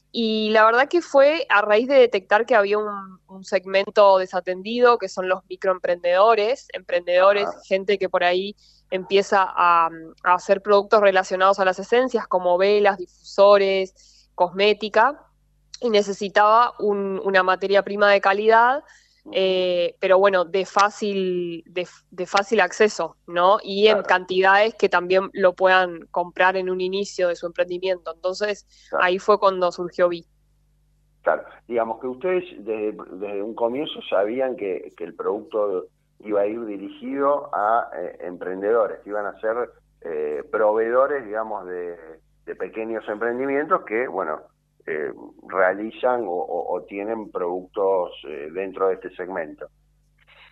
Y 0.10 0.52
la 0.52 0.64
verdad 0.64 0.88
que 0.88 1.02
fue 1.02 1.46
a 1.50 1.62
raíz 1.62 1.90
de 1.90 1.96
detectar 1.96 2.46
que 2.46 2.56
había 2.56 2.78
un, 2.78 3.44
segmento 3.44 4.18
desatendido, 4.18 4.98
que 4.98 5.10
son 5.10 5.28
los 5.28 5.42
microemprendedores, 5.50 6.70
emprendedores, 6.72 7.50
gente 7.68 7.98
que 7.98 8.08
por 8.08 8.24
ahí 8.24 8.56
empieza 8.92 9.44
a, 9.46 9.90
hacer 10.24 10.62
productos 10.62 11.02
relacionados 11.02 11.60
a 11.60 11.66
las 11.66 11.78
esencias, 11.80 12.26
como 12.28 12.58
velas, 12.58 12.98
difusores, 12.98 14.30
cosmética, 14.36 15.22
y 15.82 15.90
necesitaba 15.90 16.74
una 16.80 17.44
materia 17.44 17.84
prima 17.84 18.10
de 18.10 18.22
calidad 18.22 18.82
eh, 19.32 19.96
pero 20.00 20.20
bueno, 20.20 20.46
de 20.46 20.66
fácil, 20.66 21.64
de, 21.66 22.26
fácil 22.26 22.60
acceso, 22.60 23.18
¿no? 23.28 23.58
Y 23.64 23.88
en 23.88 24.04
cantidades 24.04 24.76
que 24.76 24.90
también 24.90 25.30
lo 25.34 25.54
puedan 25.54 26.06
comprar 26.12 26.58
en 26.58 26.70
un 26.70 26.82
inicio 26.82 27.30
de 27.30 27.36
su 27.36 27.48
emprendimiento. 27.48 28.14
Entonces, 28.14 28.68
ahí 29.00 29.18
fue 29.20 29.40
cuando 29.40 29.72
surgió 29.72 30.10
Vi. 30.10 30.26
Claro, 31.24 31.44
digamos 31.68 32.00
que 32.02 32.08
ustedes 32.08 32.44
desde, 32.60 33.42
un 33.42 33.56
comienzo 33.56 34.00
sabían 34.10 34.56
que, 34.56 34.94
el 35.00 35.16
producto 35.16 35.88
iba 36.20 36.42
a 36.42 36.46
ir 36.46 36.64
dirigido 36.66 37.50
a 37.54 37.90
eh, 37.98 38.18
emprendedores, 38.22 39.00
que 39.00 39.10
iban 39.10 39.26
a 39.26 39.40
ser 39.40 39.72
eh, 40.02 40.44
proveedores, 40.52 41.26
digamos, 41.26 41.66
de, 41.66 41.98
de 42.46 42.56
pequeños 42.56 43.04
emprendimientos 43.10 43.84
que, 43.86 44.08
bueno, 44.08 44.40
eh, 44.88 45.12
realizan 45.48 46.26
o, 46.28 46.84
tienen 46.88 47.32
productos 47.32 48.12
eh, 48.28 48.50
dentro 48.52 48.88
de 48.88 48.96
este 48.96 49.16
segmento. 49.16 49.68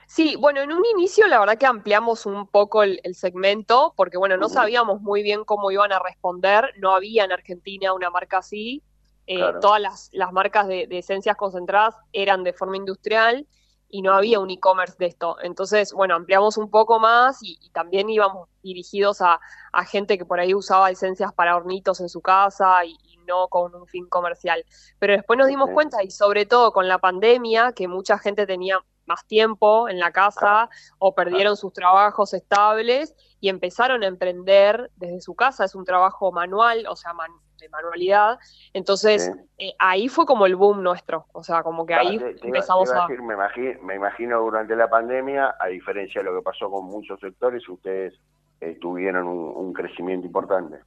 Sí, 0.07 0.35
bueno, 0.35 0.61
en 0.61 0.71
un 0.71 0.83
inicio 0.95 1.27
la 1.27 1.39
verdad 1.39 1.57
que 1.57 1.65
ampliamos 1.65 2.25
un 2.25 2.47
poco 2.47 2.83
el, 2.83 2.99
segmento 3.13 3.93
porque, 3.95 4.17
bueno, 4.17 4.37
no 4.37 4.49
sabíamos 4.49 5.01
muy 5.01 5.23
bien 5.23 5.43
cómo 5.45 5.71
iban 5.71 5.91
a 5.91 5.99
responder, 5.99 6.71
no 6.77 6.91
había 6.91 7.23
en 7.23 7.31
Argentina 7.31 7.93
una 7.93 8.09
marca 8.09 8.39
así, 8.39 8.83
eh, 9.25 9.39
todas 9.61 9.79
las, 9.79 10.09
las 10.11 10.33
marcas 10.33 10.67
de, 10.67 10.87
esencias 10.91 11.37
concentradas 11.37 11.95
eran 12.11 12.43
de 12.43 12.53
forma 12.53 12.75
industrial 12.75 13.47
y 13.89 14.01
no 14.01 14.13
había 14.13 14.39
un 14.39 14.49
e-commerce 14.49 14.95
de 14.97 15.05
esto. 15.05 15.37
Entonces, 15.43 15.93
bueno, 15.93 16.15
ampliamos 16.15 16.57
un 16.57 16.71
poco 16.71 16.99
más 16.99 17.37
y, 17.41 17.69
también 17.71 18.09
íbamos 18.09 18.49
dirigidos 18.63 19.21
a, 19.21 19.39
gente 19.85 20.17
que 20.17 20.25
por 20.25 20.39
ahí 20.39 20.53
usaba 20.53 20.89
esencias 20.89 21.31
para 21.33 21.55
hornitos 21.55 22.01
en 22.01 22.09
su 22.09 22.19
casa 22.19 22.83
y, 22.85 22.97
no 23.25 23.47
con 23.47 23.73
un 23.75 23.87
fin 23.87 24.07
comercial. 24.07 24.63
Pero 24.99 25.13
después 25.13 25.37
nos 25.37 25.47
dimos 25.47 25.69
cuenta, 25.71 26.03
y 26.03 26.11
sobre 26.11 26.45
todo 26.45 26.71
con 26.71 26.87
la 26.87 26.97
pandemia, 26.97 27.73
que 27.73 27.87
mucha 27.87 28.17
gente 28.17 28.45
tenía 28.45 28.79
más 29.05 29.25
tiempo 29.27 29.89
en 29.89 29.99
la 29.99 30.11
casa 30.11 30.69
o 30.97 31.13
perdieron 31.13 31.57
sus 31.57 31.73
trabajos 31.73 32.33
estables 32.33 33.15
y 33.39 33.49
empezaron 33.49 34.03
a 34.03 34.07
emprender 34.07 34.91
desde 34.95 35.21
su 35.21 35.35
casa. 35.35 35.65
Es 35.65 35.75
un 35.75 35.85
trabajo 35.85 36.31
manual, 36.31 36.85
o 36.87 36.95
sea, 36.95 37.11
de 37.59 37.69
manualidad. 37.69 38.39
Entonces, 38.73 39.31
eh, 39.57 39.73
ahí 39.79 40.07
fue 40.07 40.25
como 40.25 40.45
el 40.45 40.55
boom 40.55 40.81
nuestro. 40.83 41.25
O 41.33 41.43
sea, 41.43 41.63
como 41.63 41.85
que 41.85 41.93
ahí 41.93 42.19
empezamos 42.41 42.91
a... 42.91 43.07
me, 43.07 43.33
imagino, 43.33 43.81
me 43.83 43.95
imagino 43.95 44.39
durante 44.39 44.75
la 44.75 44.89
pandemia, 44.89 45.55
a 45.59 45.67
diferencia 45.67 46.21
de 46.21 46.29
lo 46.29 46.37
que 46.37 46.43
pasó 46.43 46.69
con 46.69 46.85
muchos 46.85 47.19
sectores, 47.19 47.67
ustedes 47.67 48.13
eh, 48.61 48.77
tuvieron 48.79 49.27
un, 49.27 49.73
crecimiento 49.73 50.25
importante. 50.25 50.79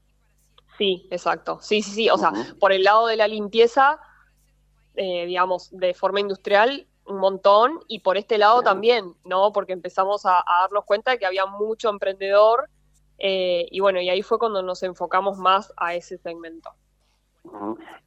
Sí, 0.78 1.08
exacto. 1.10 1.58
Sí, 1.60 1.82
sí, 1.82 1.90
sí. 1.92 2.10
O 2.10 2.18
sea, 2.18 2.32
por 2.60 2.72
el 2.72 2.82
lado 2.82 3.06
de 3.06 3.16
la 3.16 3.28
limpieza, 3.28 3.98
eh, 4.94 5.26
digamos, 5.26 5.70
de 5.76 5.94
forma 5.94 6.20
industrial, 6.20 6.86
un 7.06 7.18
montón 7.18 7.80
y 7.88 8.00
por 8.00 8.16
este 8.16 8.38
lado 8.38 8.62
también, 8.62 9.14
¿no? 9.24 9.52
Porque 9.52 9.72
empezamos 9.72 10.26
a, 10.26 10.42
darnos 10.62 10.84
cuenta 10.84 11.12
de 11.12 11.18
que 11.18 11.26
había 11.26 11.46
mucho 11.46 11.88
emprendedor 11.88 12.68
eh, 13.18 13.66
y 13.70 13.80
bueno, 13.80 14.00
y 14.00 14.10
ahí 14.10 14.22
fue 14.22 14.38
cuando 14.38 14.62
nos 14.62 14.82
enfocamos 14.82 15.38
más 15.38 15.72
a 15.76 15.94
ese 15.94 16.18
segmento. 16.18 16.70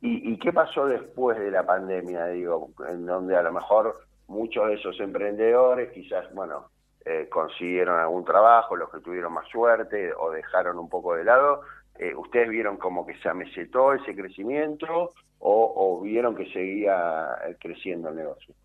¿Y, 0.02 0.38
qué 0.40 0.52
pasó 0.52 0.86
después 0.86 1.40
de 1.40 1.50
la 1.50 1.66
pandemia, 1.66 2.28
digo, 2.28 2.72
en 2.88 3.06
donde 3.06 3.38
a 3.38 3.42
lo 3.42 3.54
mejor 3.54 4.02
muchos 4.28 4.68
de 4.68 4.76
esos 4.76 5.00
emprendedores 5.00 5.92
quizás, 5.94 6.32
bueno, 6.34 6.70
eh, 7.06 7.28
consiguieron 7.30 8.00
algún 8.00 8.26
trabajo, 8.26 8.76
los 8.76 8.90
que 8.90 9.00
tuvieron 9.00 9.34
más 9.34 9.48
suerte 9.48 10.14
o 10.14 10.32
dejaron 10.32 10.78
un 10.78 10.90
poco 10.90 11.16
de 11.16 11.24
lado, 11.24 11.62
eh, 12.00 12.16
¿ustedes 12.16 12.50
vieron 12.50 12.78
como 12.78 13.06
que 13.06 13.18
se 13.20 13.30
amesetó 13.30 13.94
ese 13.94 14.16
crecimiento 14.16 15.14
o, 15.40 15.74
o 15.76 16.02
vieron 16.02 16.36
que 16.36 16.52
seguía 16.52 17.36
creciendo 17.60 18.10
el 18.10 18.16
negocio? 18.16 18.56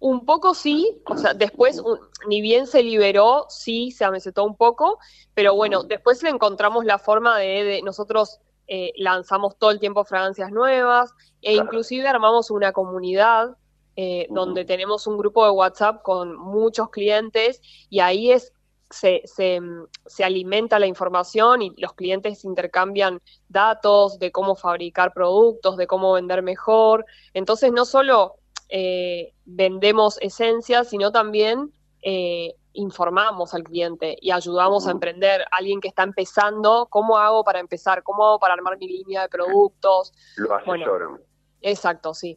Un 0.00 0.24
poco 0.24 0.54
sí, 0.54 1.00
o 1.06 1.16
sea, 1.16 1.34
después, 1.34 1.82
ni 2.28 2.40
bien 2.40 2.68
se 2.68 2.84
liberó, 2.84 3.46
sí, 3.48 3.90
se 3.90 4.04
amesetó 4.04 4.44
un 4.44 4.56
poco, 4.56 4.98
pero 5.34 5.56
bueno, 5.56 5.82
después 5.82 6.22
le 6.22 6.30
encontramos 6.30 6.84
la 6.84 6.98
forma 6.98 7.36
de, 7.38 7.82
nosotros 7.82 8.40
eh, 8.68 8.92
lanzamos 8.96 9.58
todo 9.58 9.72
el 9.72 9.80
tiempo 9.80 10.04
fragancias 10.04 10.52
nuevas 10.52 11.12
e 11.42 11.54
inclusive 11.54 12.06
armamos 12.06 12.50
una 12.50 12.72
comunidad 12.72 13.56
eh, 13.96 14.28
donde 14.30 14.64
tenemos 14.64 15.08
un 15.08 15.18
grupo 15.18 15.44
de 15.44 15.50
WhatsApp 15.50 16.02
con 16.02 16.36
muchos 16.36 16.90
clientes 16.90 17.60
y 17.90 17.98
ahí 17.98 18.30
es 18.30 18.52
se, 18.90 19.22
se, 19.24 19.60
se, 20.06 20.24
alimenta 20.24 20.78
la 20.78 20.86
información 20.86 21.62
y 21.62 21.72
los 21.76 21.92
clientes 21.92 22.44
intercambian 22.44 23.20
datos 23.48 24.18
de 24.18 24.32
cómo 24.32 24.56
fabricar 24.56 25.12
productos, 25.12 25.76
de 25.76 25.86
cómo 25.86 26.12
vender 26.12 26.42
mejor. 26.42 27.04
Entonces 27.34 27.72
no 27.72 27.84
solo 27.84 28.36
eh, 28.68 29.32
vendemos 29.44 30.18
esencias, 30.20 30.88
sino 30.88 31.12
también 31.12 31.72
eh, 32.02 32.54
informamos 32.72 33.54
al 33.54 33.64
cliente 33.64 34.16
y 34.20 34.30
ayudamos 34.30 34.86
a 34.86 34.92
emprender. 34.92 35.44
Alguien 35.50 35.80
que 35.80 35.88
está 35.88 36.02
empezando, 36.02 36.86
¿cómo 36.90 37.18
hago 37.18 37.44
para 37.44 37.60
empezar? 37.60 38.02
¿Cómo 38.02 38.24
hago 38.24 38.38
para 38.38 38.54
armar 38.54 38.78
mi 38.78 38.86
línea 38.86 39.22
de 39.22 39.28
productos? 39.28 40.12
Lo 40.36 40.54
asesoran. 40.54 41.20
exacto, 41.60 42.14
sí. 42.14 42.36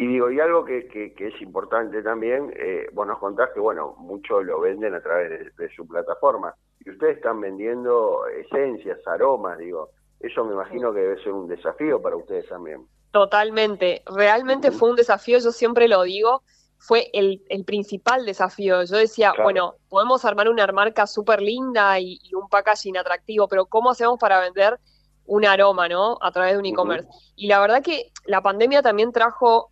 Y 0.00 0.06
digo, 0.06 0.30
y 0.30 0.40
algo 0.40 0.64
que, 0.64 0.88
que, 0.88 1.26
es 1.26 1.42
importante 1.42 2.02
también, 2.02 2.50
eh, 2.56 2.86
vos 2.94 3.06
nos 3.06 3.18
contás 3.18 3.50
que, 3.52 3.60
bueno, 3.60 3.96
muchos 3.98 4.42
lo 4.46 4.58
venden 4.58 4.94
a 4.94 5.02
través 5.02 5.54
de, 5.54 5.68
su 5.76 5.86
plataforma. 5.86 6.54
Y 6.82 6.88
ustedes 6.88 7.18
están 7.18 7.38
vendiendo 7.38 8.26
esencias, 8.28 9.06
aromas, 9.06 9.58
digo. 9.58 9.90
Eso 10.18 10.42
me 10.46 10.54
imagino 10.54 10.94
que 10.94 11.00
debe 11.00 11.22
ser 11.22 11.32
un 11.32 11.48
desafío 11.48 12.00
para 12.00 12.16
ustedes 12.16 12.48
también. 12.48 12.86
Totalmente. 13.10 14.02
Realmente 14.06 14.70
fue 14.70 14.88
un 14.88 14.96
desafío, 14.96 15.38
yo 15.38 15.52
siempre 15.52 15.86
lo 15.86 16.02
digo, 16.04 16.44
fue 16.78 17.10
el, 17.12 17.42
el 17.50 17.66
principal 17.66 18.24
desafío. 18.24 18.82
Yo 18.84 18.96
decía, 18.96 19.34
bueno, 19.42 19.74
podemos 19.90 20.24
armar 20.24 20.48
una 20.48 20.66
marca 20.68 21.06
súper 21.06 21.42
linda 21.42 22.00
y, 22.00 22.18
un 22.32 22.48
packaging 22.48 22.96
atractivo, 22.96 23.48
pero 23.48 23.66
¿cómo 23.66 23.90
hacemos 23.90 24.18
para 24.18 24.40
vender 24.40 24.80
un 25.26 25.44
aroma, 25.44 25.90
¿no? 25.90 26.16
A 26.22 26.32
través 26.32 26.54
de 26.54 26.58
un 26.58 26.64
e-commerce. 26.64 27.06
Y 27.36 27.48
la 27.48 27.60
verdad 27.60 27.82
que 27.82 28.10
la 28.24 28.40
pandemia 28.40 28.80
también 28.80 29.12
trajo 29.12 29.70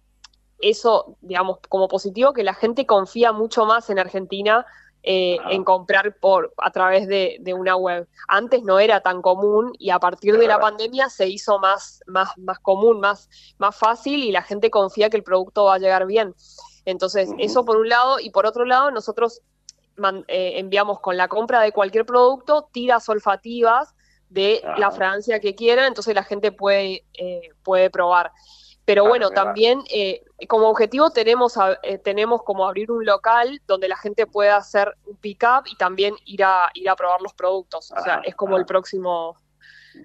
eso, 0.60 1.16
digamos, 1.20 1.58
como 1.68 1.88
positivo, 1.88 2.32
que 2.32 2.42
la 2.42 2.54
gente 2.54 2.86
confía 2.86 3.32
mucho 3.32 3.64
más 3.64 3.90
en 3.90 3.98
Argentina 3.98 4.66
eh, 5.04 5.38
en 5.50 5.62
comprar 5.62 6.16
por 6.16 6.52
a 6.58 6.70
través 6.72 7.06
de, 7.06 7.54
una 7.56 7.76
web. 7.76 8.08
Antes 8.26 8.62
no 8.64 8.78
era 8.80 9.00
tan 9.00 9.22
común 9.22 9.72
y 9.78 9.90
a 9.90 9.98
partir 9.98 10.36
de 10.36 10.46
la 10.48 10.58
pandemia 10.58 11.08
se 11.08 11.28
hizo 11.28 11.58
más, 11.58 12.02
más, 12.06 12.36
más 12.36 12.58
común, 12.58 13.00
más, 13.00 13.30
más 13.58 13.76
fácil 13.76 14.22
y 14.22 14.32
la 14.32 14.42
gente 14.42 14.70
confía 14.70 15.08
que 15.08 15.16
el 15.16 15.22
producto 15.22 15.64
va 15.64 15.76
a 15.76 15.78
llegar 15.78 16.06
bien. 16.06 16.34
Entonces, 16.84 17.30
eso 17.38 17.64
por 17.64 17.76
un 17.76 17.88
lado, 17.88 18.18
y 18.18 18.30
por 18.30 18.44
otro 18.44 18.64
lado, 18.64 18.90
nosotros 18.90 19.42
eh, 20.26 20.52
enviamos 20.56 21.00
con 21.00 21.16
la 21.16 21.28
compra 21.28 21.60
de 21.60 21.72
cualquier 21.72 22.04
producto 22.04 22.68
tiras 22.72 23.08
olfativas 23.08 23.94
de 24.28 24.62
la 24.76 24.90
fragancia 24.90 25.40
que 25.40 25.54
quieran, 25.54 25.86
entonces 25.86 26.14
la 26.14 26.22
gente 26.22 26.52
puede, 26.52 27.04
eh, 27.14 27.50
puede 27.62 27.88
probar. 27.88 28.32
Pero 28.88 29.06
bueno, 29.06 29.28
también 29.28 29.80
eh, 29.92 30.22
como 30.48 30.70
objetivo 30.70 31.10
tenemos, 31.10 31.58
eh, 31.82 31.98
tenemos 31.98 32.42
como 32.42 32.66
abrir 32.66 32.90
un 32.90 33.04
local 33.04 33.60
donde 33.66 33.86
la 33.86 33.98
gente 33.98 34.26
pueda 34.26 34.56
hacer 34.56 34.94
un 35.04 35.18
pick-up 35.18 35.64
y 35.66 35.76
también 35.76 36.14
ir 36.24 36.42
a, 36.42 36.70
ir 36.72 36.88
a 36.88 36.96
probar 36.96 37.20
los 37.20 37.34
productos. 37.34 37.92
O 37.92 38.00
sea, 38.00 38.22
es 38.24 38.34
como 38.34 38.56
el 38.56 38.64
próximo 38.64 39.36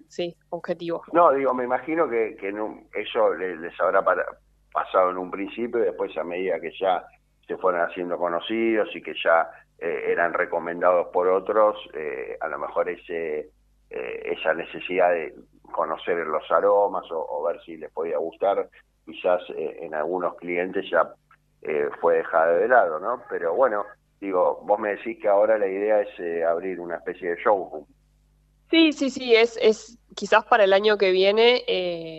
sí, 0.10 0.36
objetivo. 0.50 1.02
No, 1.14 1.32
digo, 1.32 1.54
me 1.54 1.64
imagino 1.64 2.10
que, 2.10 2.36
que 2.36 2.50
eso 2.50 3.34
les, 3.36 3.80
habrá 3.80 4.04
pasado 4.74 5.12
en 5.12 5.18
un 5.18 5.32
principio 5.32 5.80
y 5.80 5.86
después 5.86 6.18
a 6.18 6.26
medida 6.26 6.60
que 6.60 6.74
ya 6.78 7.06
se 7.48 7.56
fueron 7.56 7.90
haciendo 7.90 8.18
conocidos 8.18 8.90
y 8.94 9.02
que 9.02 9.14
ya 9.24 9.50
eh, 9.80 10.12
eran 10.12 10.34
recomendados 10.34 11.08
por 11.14 11.30
otros, 11.30 11.78
a 12.42 12.48
lo 12.50 12.60
mejor 12.60 12.90
ese 12.90 13.50
esa 13.90 14.56
necesidad 14.56 15.12
de, 15.12 15.36
conocer 15.74 16.26
los 16.26 16.50
aromas 16.50 17.04
o, 17.12 17.44
ver 17.44 17.62
si 17.66 17.76
les 17.76 17.92
podía 17.92 18.18
gustar, 18.18 18.70
quizás 19.06 19.42
eh, 19.50 19.80
en 19.82 19.94
algunos 19.94 20.36
clientes 20.36 20.90
ya 20.90 21.14
eh, 21.62 21.90
fue 22.00 22.18
dejada 22.18 22.54
de 22.54 22.68
lado, 22.70 23.00
¿no? 23.00 23.24
Pero 23.30 23.54
bueno, 23.54 23.84
digo, 24.22 24.62
vos 24.64 24.80
me 24.80 24.96
decís 24.96 25.18
que 25.22 25.28
ahora 25.28 25.58
la 25.58 25.68
idea 25.68 26.00
es 26.00 26.20
eh, 26.20 26.46
abrir 26.46 26.80
una 26.80 26.96
especie 26.96 27.32
de 27.32 27.44
showroom. 27.44 27.86
Sí, 28.70 28.94
sí, 28.94 29.10
sí, 29.10 29.36
es, 29.36 29.60
es 29.62 30.00
quizás 30.16 30.46
para 30.46 30.64
el 30.64 30.74
año 30.74 30.98
que 30.98 31.12
viene, 31.12 31.64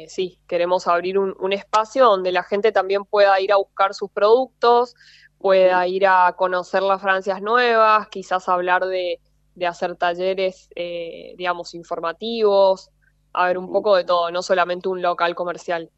sí, 0.09 0.39
queremos 0.47 0.87
abrir 0.87 1.19
un, 1.19 1.35
un, 1.41 1.53
espacio 1.53 2.05
donde 2.05 2.31
la 2.31 2.45
gente 2.45 2.71
también 2.71 3.05
pueda 3.05 3.41
ir 3.41 3.53
a 3.53 3.57
buscar 3.57 3.93
sus 3.93 4.11
productos, 4.11 4.95
pueda 5.39 5.85
ir 5.89 6.07
a 6.07 6.33
conocer 6.37 6.83
las 6.83 7.03
Francias 7.03 7.43
nuevas, 7.43 8.07
quizás 8.09 8.49
hablar 8.49 8.85
de, 8.85 9.19
de 9.57 9.67
hacer 9.67 9.97
talleres, 9.97 10.69
digamos, 10.77 11.75
informativos, 11.75 12.93
a 13.35 13.47
ver 13.49 13.59
un 13.59 13.71
poco 13.71 13.97
de 13.97 14.05
todo, 14.05 14.31
no 14.31 14.43
solamente 14.43 14.89
un 14.89 15.03
local 15.03 15.35
comercial. 15.35 15.91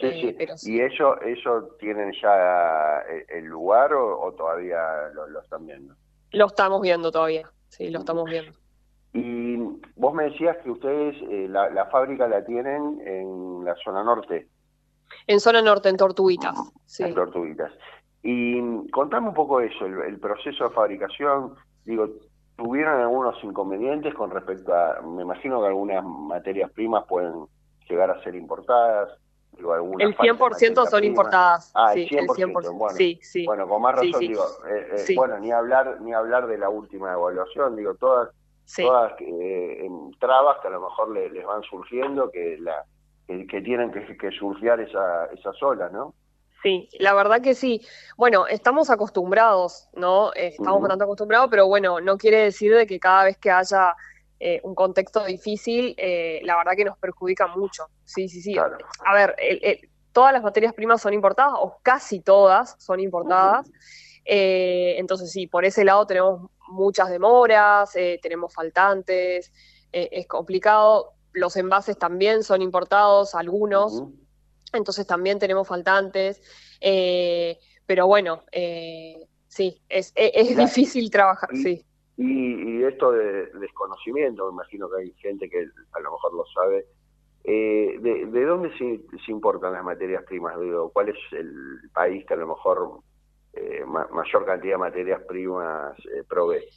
Sí, 0.00 0.06
eh, 0.06 0.48
sí. 0.56 0.74
¿Y 0.74 0.80
ellos, 0.80 1.16
ellos 1.24 1.64
tienen 1.78 2.12
ya 2.20 3.00
eh, 3.10 3.26
el 3.28 3.44
lugar 3.44 3.92
o, 3.92 4.32
todavía 4.36 4.78
lo, 5.12 5.40
están 5.40 5.66
viendo? 5.66 5.94
Lo 6.32 6.46
estamos 6.46 6.80
viendo 6.80 7.10
todavía, 7.10 7.50
sí, 7.68 7.90
lo 7.90 8.00
estamos 8.00 8.28
viendo. 8.30 8.52
Y 9.12 9.56
vos 9.96 10.14
me 10.14 10.24
decías 10.24 10.56
que 10.58 10.70
ustedes 10.70 11.16
eh, 11.30 11.46
la, 11.48 11.86
fábrica 11.86 12.28
la 12.28 12.44
tienen 12.44 13.00
en 13.04 13.64
la 13.64 13.74
zona 13.84 14.02
norte. 14.02 14.48
En 15.26 15.40
zona 15.40 15.62
norte, 15.62 15.88
en 15.88 15.96
Tortuguitas. 15.96 16.56
Sí. 16.86 17.02
En 17.02 17.14
Tortuguitas. 17.14 17.72
Y 18.22 18.88
contame 18.90 19.28
un 19.28 19.34
poco 19.34 19.60
eso, 19.60 19.86
el 19.86 20.18
proceso 20.20 20.64
de 20.68 20.74
fabricación. 20.74 21.54
Digo, 21.84 22.08
tuvieron 22.58 23.00
algunos 23.00 23.42
inconvenientes 23.44 24.12
con 24.14 24.30
respecto 24.30 24.74
a, 24.74 25.00
me 25.00 25.22
imagino 25.22 25.60
que 25.60 25.68
algunas 25.68 26.04
materias 26.04 26.70
primas 26.72 27.04
pueden 27.08 27.46
llegar 27.88 28.10
a 28.10 28.20
ser 28.24 28.34
importadas. 28.34 29.16
Digo, 29.56 29.74
el 29.74 30.16
100% 30.16 30.86
son 30.88 31.04
importadas. 31.04 31.70
Ah, 31.74 31.92
sí, 31.94 32.08
el 32.10 32.26
100%. 32.26 32.52
Bueno, 32.52 32.96
sí, 32.96 33.18
sí. 33.22 33.46
bueno, 33.46 33.68
con 33.68 33.80
más 33.80 33.94
razón 33.94 34.20
digo, 34.20 34.44
eh, 34.68 34.96
eh, 35.08 35.14
bueno, 35.14 35.38
ni 35.38 35.52
hablar 35.52 36.00
ni 36.00 36.12
hablar 36.12 36.48
de 36.48 36.58
la 36.58 36.68
última 36.68 37.12
evaluación, 37.12 37.76
digo, 37.76 37.94
todas 37.94 38.30
todas 38.76 39.14
eh, 39.20 39.88
trabas 40.18 40.58
que 40.60 40.68
a 40.68 40.72
lo 40.72 40.80
mejor 40.80 41.10
les 41.10 41.46
van 41.46 41.62
surgiendo 41.62 42.30
que 42.30 42.58
la 42.58 42.84
que, 43.26 43.60
tienen 43.62 43.92
que, 43.92 44.16
que 44.16 44.30
surfear 44.32 44.80
esa, 44.80 45.26
esas 45.26 45.62
olas, 45.62 45.92
¿no? 45.92 46.14
Sí, 46.62 46.88
la 46.98 47.14
verdad 47.14 47.40
que 47.40 47.54
sí. 47.54 47.86
Bueno, 48.16 48.46
estamos 48.46 48.90
acostumbrados, 48.90 49.88
¿no? 49.94 50.32
Eh, 50.34 50.48
estamos 50.58 50.80
bastante 50.80 51.04
acostumbrados, 51.04 51.48
pero 51.50 51.66
bueno, 51.68 52.00
no 52.00 52.18
quiere 52.18 52.38
decir 52.42 52.74
de 52.74 52.86
que 52.86 52.98
cada 52.98 53.24
vez 53.24 53.38
que 53.38 53.50
haya 53.50 53.94
eh, 54.40 54.60
un 54.64 54.74
contexto 54.74 55.24
difícil, 55.24 55.94
eh, 55.98 56.40
la 56.42 56.56
verdad 56.56 56.72
que 56.76 56.84
nos 56.84 56.98
perjudica 56.98 57.46
mucho. 57.46 57.86
Sí, 58.04 58.28
sí, 58.28 58.42
sí. 58.42 58.56
A 58.58 59.14
ver, 59.14 59.36
todas 60.12 60.32
las 60.32 60.42
materias 60.42 60.74
primas 60.74 61.00
son 61.00 61.12
importadas, 61.14 61.54
o 61.56 61.78
casi 61.82 62.20
todas 62.20 62.74
son 62.78 62.98
importadas. 62.98 63.70
entonces 64.24 65.30
sí, 65.30 65.46
por 65.46 65.64
ese 65.64 65.84
lado 65.84 66.06
tenemos 66.06 66.50
muchas 66.68 67.08
demoras, 67.08 67.92
tenemos 68.20 68.52
faltantes, 68.52 69.52
es 69.92 70.26
complicado. 70.26 71.12
Los 71.32 71.56
envases 71.56 71.96
también 71.96 72.42
son 72.42 72.62
importados, 72.62 73.36
algunos 73.36 74.02
entonces 74.72 75.06
también 75.06 75.38
tenemos 75.38 75.66
faltantes, 75.66 76.42
eh, 76.80 77.58
pero 77.86 78.06
bueno, 78.06 78.44
eh, 78.52 79.26
sí, 79.46 79.80
es, 79.88 80.12
es, 80.14 80.56
difícil 80.56 81.10
trabajar, 81.10 81.50
sí. 81.54 81.84
Y, 82.16 82.82
esto 82.82 83.12
de 83.12 83.46
desconocimiento, 83.58 84.46
me 84.46 84.52
imagino 84.54 84.88
que 84.88 85.02
hay 85.02 85.12
gente 85.18 85.48
que 85.50 85.58
a 85.92 86.00
lo 86.00 86.12
mejor 86.12 86.34
lo 86.34 86.44
sabe, 86.46 86.86
eh, 87.44 87.98
de, 88.00 88.44
dónde 88.44 88.76
se, 88.78 89.30
importan 89.30 89.72
las 89.72 89.84
materias 89.84 90.24
primas? 90.24 90.54
¿Cuál 90.92 91.10
es 91.10 91.16
el 91.32 91.90
país 91.92 92.24
que 92.26 92.34
a 92.34 92.38
lo 92.38 92.48
mejor 92.48 93.00
mayor 94.10 94.44
cantidad 94.46 94.74
de 94.74 94.78
materias 94.78 95.22
primas 95.28 95.96
provee? 96.28 96.68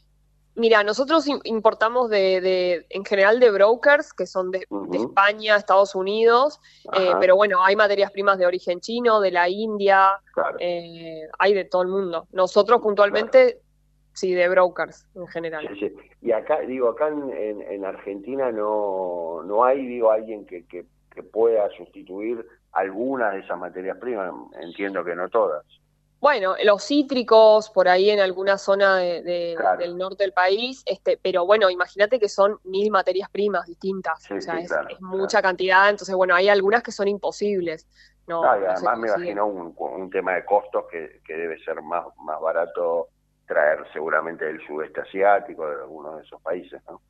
Mira, 0.55 0.83
nosotros 0.83 1.25
importamos 1.45 2.09
de, 2.09 2.85
en 2.89 3.05
general 3.05 3.39
de 3.39 3.51
brokers 3.51 4.13
que 4.13 4.25
son 4.25 4.51
de, 4.51 4.67
España, 4.91 5.55
Estados 5.55 5.95
Unidos, 5.95 6.59
eh, 6.93 7.11
pero 7.19 7.37
bueno, 7.37 7.63
hay 7.63 7.75
materias 7.75 8.11
primas 8.11 8.37
de 8.37 8.45
origen 8.45 8.81
chino, 8.81 9.21
de 9.21 9.31
la 9.31 9.47
India, 9.47 10.19
eh, 10.59 11.21
hay 11.39 11.53
de 11.53 11.65
todo 11.65 11.83
el 11.83 11.87
mundo. 11.87 12.27
Nosotros 12.33 12.81
puntualmente, 12.81 13.61
sí, 14.13 14.33
de 14.33 14.49
brokers 14.49 15.07
en 15.15 15.27
general. 15.27 15.69
Y 16.21 16.31
acá, 16.33 16.59
digo, 16.61 16.89
acá 16.89 17.07
en, 17.07 17.85
Argentina 17.85 18.51
no, 18.51 19.43
no 19.43 19.63
hay, 19.63 19.85
digo, 19.85 20.11
alguien 20.11 20.45
que, 20.45 20.65
que, 20.65 20.85
que 21.13 21.23
pueda 21.23 21.69
sustituir 21.77 22.45
algunas 22.73 23.33
de 23.33 23.39
esas 23.39 23.57
materias 23.57 23.97
primas, 23.97 24.33
entiendo 24.61 25.03
que 25.03 25.15
no 25.15 25.29
todas. 25.29 25.65
Bueno, 26.21 26.55
los 26.63 26.83
cítricos 26.85 27.71
por 27.71 27.89
ahí 27.89 28.11
en 28.11 28.19
alguna 28.19 28.59
zona 28.59 28.97
de, 28.97 29.57
del 29.79 29.97
norte 29.97 30.23
del 30.23 30.33
país, 30.33 30.83
este, 30.85 31.17
pero 31.17 31.47
bueno, 31.47 31.67
imagínate 31.71 32.19
que 32.19 32.29
son 32.29 32.59
mil 32.63 32.91
materias 32.91 33.27
primas 33.31 33.65
distintas, 33.65 34.29
o 34.29 34.39
sea, 34.39 34.59
es, 34.59 34.71
mucha 35.01 35.41
cantidad, 35.41 35.89
entonces 35.89 36.13
bueno, 36.13 36.35
hay 36.35 36.47
algunas 36.47 36.83
que 36.83 36.91
son 36.91 37.07
imposibles, 37.07 37.87
No, 38.27 38.43
y 38.43 38.59
no 38.59 38.61
se 38.61 38.67
además 38.67 38.99
me 38.99 39.07
imagino 39.07 39.47
un, 39.47 39.75
un 39.75 40.09
tema 40.11 40.35
de 40.35 40.45
costos 40.45 40.85
que, 40.91 41.21
que 41.25 41.33
debe 41.33 41.57
ser 41.63 41.81
más, 41.81 42.05
más 42.17 42.39
barato 42.39 43.07
traer 43.47 43.83
seguramente 43.91 44.45
del 44.45 44.63
sudeste 44.67 45.01
asiático, 45.01 45.67
de 45.67 45.73
algunos 45.81 46.17
de 46.17 46.21
esos 46.21 46.39
países, 46.43 46.79
¿no? 46.87 47.01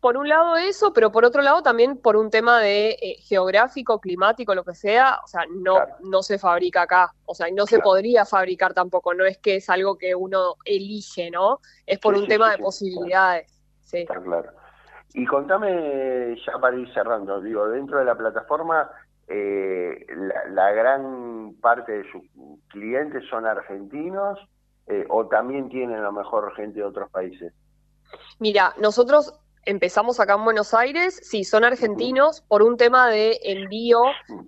Por 0.00 0.16
un 0.16 0.28
lado 0.28 0.56
eso, 0.56 0.92
pero 0.94 1.12
por 1.12 1.26
otro 1.26 1.42
lado 1.42 1.62
también 1.62 1.98
por 1.98 2.16
un 2.16 2.30
tema 2.30 2.58
de 2.60 2.90
eh, 3.02 3.16
geográfico, 3.20 4.00
climático, 4.00 4.54
lo 4.54 4.64
que 4.64 4.74
sea, 4.74 5.20
o 5.22 5.26
sea, 5.26 5.42
no, 5.50 5.78
no 6.00 6.22
se 6.22 6.38
fabrica 6.38 6.82
acá, 6.82 7.12
o 7.26 7.34
sea, 7.34 7.48
no 7.52 7.66
se 7.66 7.80
podría 7.80 8.24
fabricar 8.24 8.72
tampoco, 8.72 9.12
no 9.12 9.26
es 9.26 9.36
que 9.38 9.56
es 9.56 9.68
algo 9.68 9.98
que 9.98 10.14
uno 10.14 10.54
elige, 10.64 11.30
¿no? 11.30 11.60
Es 11.86 11.98
por 11.98 12.14
Sí, 12.14 12.20
un 12.20 12.24
sí, 12.24 12.28
tema 12.30 12.46
sí, 12.50 12.56
de 12.56 12.62
posibilidades. 12.62 13.62
Sí. 13.82 13.98
Está 13.98 14.20
claro. 14.22 14.52
Y 15.12 15.26
contame, 15.26 16.34
ya 16.46 16.58
para 16.58 16.76
ir 16.76 16.90
cerrando, 16.94 17.40
digo, 17.40 17.68
dentro 17.68 17.98
de 17.98 18.04
la 18.06 18.16
plataforma, 18.16 18.90
eh, 19.28 20.06
la, 20.16 20.46
la 20.50 20.72
gran 20.72 21.54
parte 21.60 21.92
de 21.92 22.10
sus 22.10 22.22
clientes 22.68 23.22
son 23.28 23.46
argentinos 23.46 24.38
eh, 24.86 25.04
o 25.08 25.26
también 25.26 25.68
tienen 25.68 25.98
a 25.98 26.02
lo 26.04 26.12
mejor 26.12 26.54
gente 26.56 26.80
de 26.80 26.84
otros 26.86 27.10
países. 27.10 27.52
Mira, 28.38 28.74
nosotros 28.80 29.38
empezamos 29.64 30.20
acá 30.20 30.34
en 30.34 30.44
Buenos 30.44 30.74
Aires, 30.74 31.20
sí, 31.22 31.44
son 31.44 31.64
argentinos, 31.64 32.42
por 32.42 32.62
un 32.62 32.76
tema 32.76 33.08
de 33.08 33.38
envío, 33.42 34.02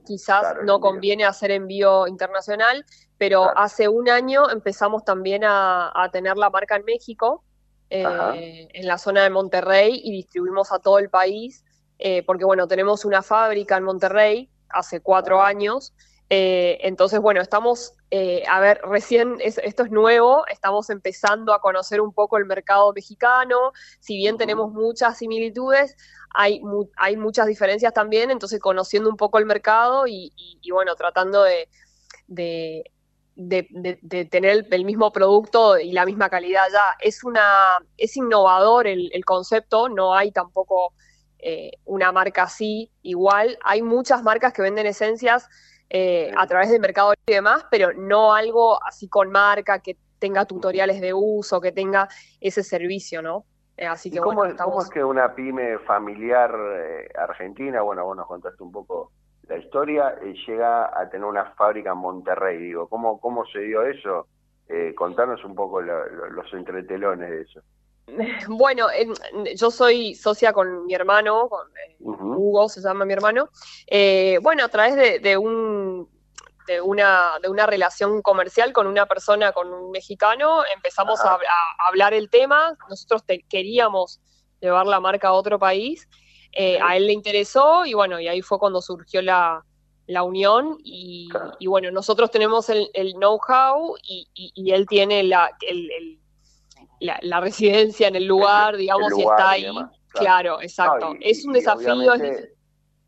quizás 0.07 0.57
no 0.65 0.81
conviene 0.81 1.25
hacer 1.25 1.51
envío 1.51 2.07
internacional, 2.07 2.85
pero 3.19 3.57
hace 3.57 3.89
un 3.89 4.09
año 4.09 4.51
empezamos 4.51 5.05
también 5.05 5.45
a, 5.45 5.93
a 5.95 6.11
tener 6.11 6.37
la 6.37 6.51
marca 6.51 6.77
en 6.77 6.85
México, 6.85 7.45
eh, 7.91 8.69
en 8.73 8.87
la 8.87 8.97
zona 8.97 9.23
de 9.23 9.31
Monterrey, 9.31 10.01
y 10.03 10.13
distribuimos 10.13 10.73
a 10.73 10.79
todo 10.79 10.99
el 10.99 11.11
país, 11.11 11.65
eh, 11.99 12.23
porque 12.25 12.45
bueno, 12.45 12.67
tenemos 12.67 13.05
una 13.05 13.23
fábrica 13.23 13.77
en 13.77 13.85
Monterrey 13.85 14.51
hace 14.71 15.01
cuatro 15.01 15.43
años, 15.43 15.93
eh, 16.35 16.79
entonces 16.83 17.21
bueno, 17.21 17.43
estamos, 17.43 17.95
eh, 18.11 18.43
a 18.49 18.59
ver, 18.61 18.81
recién 18.85 19.37
es- 19.41 19.59
esto 19.59 19.83
es 19.85 19.91
nuevo, 19.91 20.45
estamos 20.49 20.89
empezando 20.91 21.53
a 21.53 21.61
conocer 21.61 22.01
un 22.01 22.13
poco 22.15 22.39
el 22.39 22.47
mercado 22.47 22.91
mexicano, 22.95 23.73
si 24.01 24.17
bien 24.17 24.39
tenemos 24.39 24.73
muchas 24.73 25.19
similitudes, 25.19 25.95
hay, 26.35 26.61
mu- 26.61 26.89
hay 26.97 27.17
muchas 27.19 27.47
diferencias 27.47 27.93
también, 27.93 28.31
entonces 28.31 28.61
conociendo 28.61 29.11
un 29.11 29.17
poco 29.19 29.39
el 29.39 29.45
mercado 29.47 30.07
y, 30.07 30.33
y- 30.37 30.59
y, 30.63 30.71
bueno, 30.71 30.95
tratando 30.97 31.43
de, 31.43 31.69
de, 32.27 32.85
de- 33.35 33.67
de- 33.71 33.99
de 34.03 34.25
tener 34.27 34.51
el, 34.53 34.67
el 34.71 34.85
mismo 34.85 35.13
producto 35.13 35.79
y 35.79 35.93
la 35.93 36.05
misma 36.07 36.29
calidad 36.31 36.65
ya. 36.73 36.97
Es 37.01 37.25
una, 37.25 37.79
es 37.97 38.17
innovador 38.17 38.87
el, 38.87 39.11
el 39.13 39.25
concepto, 39.25 39.89
no 39.89 40.15
hay 40.15 40.33
tampoco 40.33 40.95
eh, 41.39 41.73
una 41.85 42.13
marca 42.13 42.45
así 42.45 42.91
igual. 43.03 43.59
Hay 43.65 43.83
muchas 43.83 44.23
marcas 44.23 44.53
que 44.53 44.63
venden 44.63 44.87
esencias 44.87 45.49
eh, 45.95 46.33
a 46.37 46.47
través 46.47 46.71
del 46.71 46.81
mercado 46.81 47.13
y 47.27 47.33
demás, 47.35 47.67
pero 47.71 47.93
no 47.93 48.33
algo 48.35 48.83
así 48.83 49.09
con 49.09 49.31
marca 49.31 49.81
que 49.81 49.99
tenga 50.19 50.47
tutoriales 50.47 51.01
de 51.03 51.13
uso, 51.13 51.61
que 51.61 51.71
tenga 51.73 52.09
ese 52.41 52.63
servicio, 52.63 53.21
¿no? 53.21 53.45
Eh, 53.77 53.87
así 53.87 54.09
¿Y 54.09 54.13
que 54.13 54.19
cómo, 54.21 54.37
bueno, 54.37 54.55
es- 54.55 54.61
cómo 54.61 54.71
estamos... 54.71 54.85
es 54.87 54.91
que 54.91 55.05
una 55.05 55.35
pyme 55.35 55.79
familiar 55.81 56.51
eh, 56.79 57.09
argentina, 57.19 57.83
bueno, 57.83 58.05
vos 58.07 58.17
nos 58.17 58.27
contaste 58.27 58.63
un 58.63 58.73
poco 58.73 59.13
la 59.49 59.59
historia, 59.59 60.15
eh, 60.23 60.33
llega 60.47 60.99
a 60.99 61.11
tener 61.11 61.27
una 61.27 61.45
fábrica 61.57 61.91
en 61.93 61.99
Monterrey? 61.99 62.57
Digo, 62.59 62.89
¿cómo, 62.89 63.21
cómo 63.21 63.45
se 63.47 63.59
dio 63.59 63.83
eso? 63.83 64.29
Eh, 64.69 64.95
contanos 64.95 65.45
un 65.45 65.55
poco 65.55 65.83
lo- 65.83 66.07
lo- 66.09 66.31
los 66.31 66.51
entretelones 66.55 67.29
de 67.29 67.41
eso. 67.43 67.61
Bueno, 68.49 68.89
en- 68.91 69.15
yo 69.57 69.71
soy 69.71 70.15
socia 70.15 70.53
con 70.53 70.87
mi 70.87 70.95
hermano, 70.95 71.49
con 71.49 71.67
eh, 71.77 71.97
Hugo 72.01 72.69
se 72.69 72.81
llama 72.81 73.05
mi 73.05 73.13
hermano. 73.13 73.49
Eh, 73.87 74.39
bueno, 74.43 74.65
a 74.65 74.69
través 74.69 74.97
de, 74.97 75.19
de 75.19 75.37
un 75.37 76.09
de 76.67 76.81
una 76.81 77.33
de 77.43 77.49
una 77.49 77.67
relación 77.67 78.23
comercial 78.23 78.73
con 78.73 78.87
una 78.87 79.07
persona, 79.07 79.53
con 79.53 79.73
un 79.73 79.91
mexicano, 79.91 80.63
empezamos 80.75 81.21
a, 81.21 81.35
a- 81.35 81.37
a 81.37 81.89
hablar 81.89 82.15
el 82.15 82.31
tema. 82.31 82.77
Nosotros 82.89 83.25
te- 83.25 83.43
queríamos 83.49 84.21
llevar 84.61 84.87
la 84.87 85.01
marca 85.01 85.29
a 85.29 85.33
otro 85.33 85.59
país. 85.59 86.09
Eh, 86.53 86.79
a 86.81 86.97
él 86.97 87.07
le 87.07 87.13
interesó 87.15 87.85
y 87.87 87.95
bueno, 87.95 88.21
y 88.21 88.29
ahí 88.29 88.43
fue 88.43 88.59
cuando 88.59 88.81
surgió 88.83 89.23
la, 89.23 89.65
la 90.07 90.23
unión 90.23 90.77
y, 90.85 91.29
y 91.59 91.67
bueno, 91.67 91.91
nosotros 91.91 92.31
tenemos 92.31 92.69
el, 92.69 92.91
el 92.95 93.15
know-how 93.15 93.97
y, 94.03 94.29
y- 94.35 94.53
y 94.55 94.73
él 94.73 94.87
tiene 94.87 95.23
la, 95.25 95.51
el- 95.63 95.91
el- 95.91 96.22
la, 97.03 97.19
la 97.23 97.41
residencia 97.41 98.09
en 98.09 98.17
el 98.17 98.27
lugar, 98.27 98.77
digamos, 98.77 99.11
lugar 99.11 99.39
está 99.39 99.59
y 99.59 99.65
ahí. 99.67 99.75
Claro, 100.11 100.61
exacto. 100.61 101.15
Y- 101.21 101.31
es 101.31 101.45
un 101.45 101.53
desafío. 101.53 102.13
es 102.15 102.49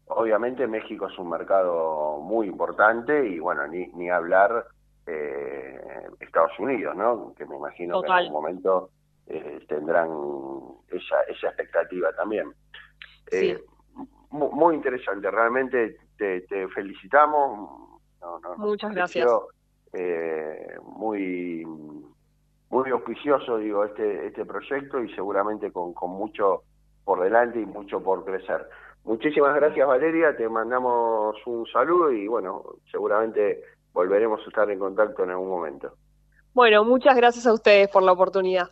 Obviamente, 0.07 0.67
México 0.67 1.07
es 1.09 1.19
un 1.19 1.31
mercado 1.31 2.19
muy 2.21 2.47
importante 2.47 3.27
y 3.27 3.39
bueno, 3.39 3.67
ni, 3.67 3.87
ni 3.95 4.11
hablar 4.11 4.67
eh, 5.07 5.81
Estados 6.21 6.53
Unidos, 6.59 6.95
¿no? 6.95 7.33
Que 7.37 7.47
me 7.47 7.57
imagino 7.57 8.01
que 8.03 8.07
en 8.07 8.13
algún 8.27 8.33
momento 8.43 8.91
eh, 9.27 9.65
tendrán 9.67 10.11
esa, 10.89 11.23
esa 11.23 11.49
expectativa 11.49 12.13
también. 12.15 12.53
Eh, 13.33 13.59
mu- 14.31 14.51
muy 14.53 14.75
interesante, 14.75 15.31
realmente 15.31 15.97
te, 16.19 16.43
te 16.43 16.69
felicitamos. 16.69 18.01
No, 18.21 18.39
no, 18.41 18.57
Muchas 18.57 18.95
pareció, 18.95 19.49
eh, 19.95 20.77
muy 20.83 21.65
muy 22.75 22.91
auspicioso 22.91 23.59
digo 23.59 23.85
este 23.85 24.27
este 24.27 24.45
proyecto 24.45 25.01
y 25.01 25.15
seguramente 25.15 25.71
con, 25.71 25.95
con 25.95 26.11
mucho 26.11 26.63
por 27.05 27.23
delante 27.23 27.61
y 27.61 27.67
mucho 27.67 28.03
por 28.03 28.25
crecer. 28.25 28.69
Muchísimas 29.05 29.55
gracias 29.55 29.87
Valeria, 29.87 30.37
te 30.37 30.49
mandamos 30.49 31.37
un 31.47 31.67
saludo 31.67 32.11
y 32.11 32.27
bueno, 32.27 32.65
seguramente 32.91 33.63
volveremos 33.93 34.41
a 34.41 34.49
estar 34.49 34.69
en 34.71 34.81
contacto 34.81 35.23
en 35.23 35.31
algún 35.31 35.51
momento. 35.51 35.93
Bueno, 36.53 36.85
muchas 36.85 37.15
gracias 37.15 37.47
a 37.47 37.53
ustedes 37.53 37.89
por 37.89 38.03
la 38.03 38.13
oportunidad. 38.13 38.69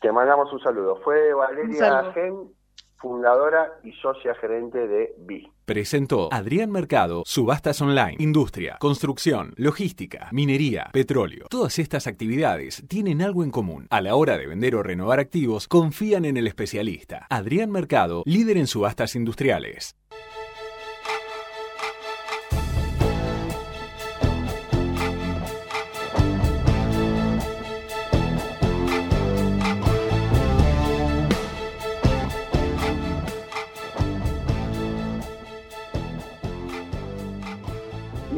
Te 0.00 0.10
mandamos 0.10 0.50
un 0.52 0.60
saludo. 0.60 0.96
Fue 0.96 1.34
Valeria 1.34 1.78
saludo. 1.78 2.12
Gen, 2.12 2.52
fundadora 2.98 3.78
y 3.84 3.92
socia 3.92 4.34
gerente 4.34 4.86
de 4.86 5.14
BI. 5.18 5.50
Presentó 5.64 6.28
Adrián 6.32 6.70
Mercado, 6.70 7.22
subastas 7.26 7.80
online, 7.80 8.16
industria, 8.18 8.76
construcción, 8.80 9.52
logística, 9.56 10.28
minería, 10.32 10.90
petróleo. 10.92 11.46
Todas 11.50 11.78
estas 11.78 12.06
actividades 12.06 12.82
tienen 12.88 13.22
algo 13.22 13.44
en 13.44 13.50
común. 13.50 13.86
A 13.90 14.00
la 14.00 14.14
hora 14.16 14.36
de 14.36 14.46
vender 14.46 14.74
o 14.74 14.82
renovar 14.82 15.20
activos, 15.20 15.68
confían 15.68 16.24
en 16.24 16.36
el 16.36 16.46
especialista. 16.46 17.26
Adrián 17.30 17.70
Mercado, 17.70 18.22
líder 18.24 18.56
en 18.56 18.66
subastas 18.66 19.14
industriales. 19.14 19.96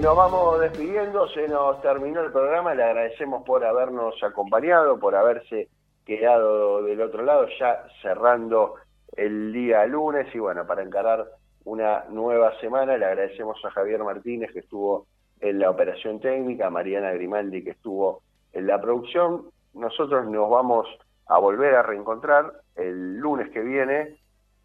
Nos 0.01 0.17
vamos 0.17 0.61
despidiendo, 0.61 1.29
se 1.29 1.47
nos 1.47 1.83
terminó 1.83 2.23
el 2.23 2.33
programa, 2.33 2.75
le 2.75 2.85
agradecemos 2.85 3.43
por 3.45 3.63
habernos 3.65 4.15
acompañado, 4.23 4.99
por 4.99 5.15
haberse 5.15 5.69
quedado 6.07 6.83
del 6.83 7.03
otro 7.03 7.23
lado, 7.23 7.47
ya 7.59 7.85
cerrando 8.01 8.77
el 9.15 9.53
día 9.53 9.85
lunes 9.85 10.35
y 10.35 10.39
bueno, 10.39 10.67
para 10.67 10.83
encarar 10.83 11.27
una 11.65 12.05
nueva 12.09 12.59
semana, 12.61 12.97
le 12.97 13.05
agradecemos 13.05 13.63
a 13.63 13.71
Javier 13.73 14.03
Martínez 14.03 14.51
que 14.53 14.61
estuvo 14.61 15.07
en 15.41 15.59
la 15.59 15.69
operación 15.69 16.19
técnica, 16.19 16.69
a 16.69 16.71
Mariana 16.71 17.13
Grimaldi 17.13 17.63
que 17.63 17.73
estuvo 17.73 18.23
en 18.55 18.67
la 18.67 18.81
producción. 18.81 19.51
Nosotros 19.75 20.27
nos 20.27 20.49
vamos 20.49 20.87
a 21.27 21.39
volver 21.39 21.75
a 21.75 21.83
reencontrar 21.83 22.53
el 22.75 23.19
lunes 23.19 23.51
que 23.51 23.61
viene, 23.61 24.17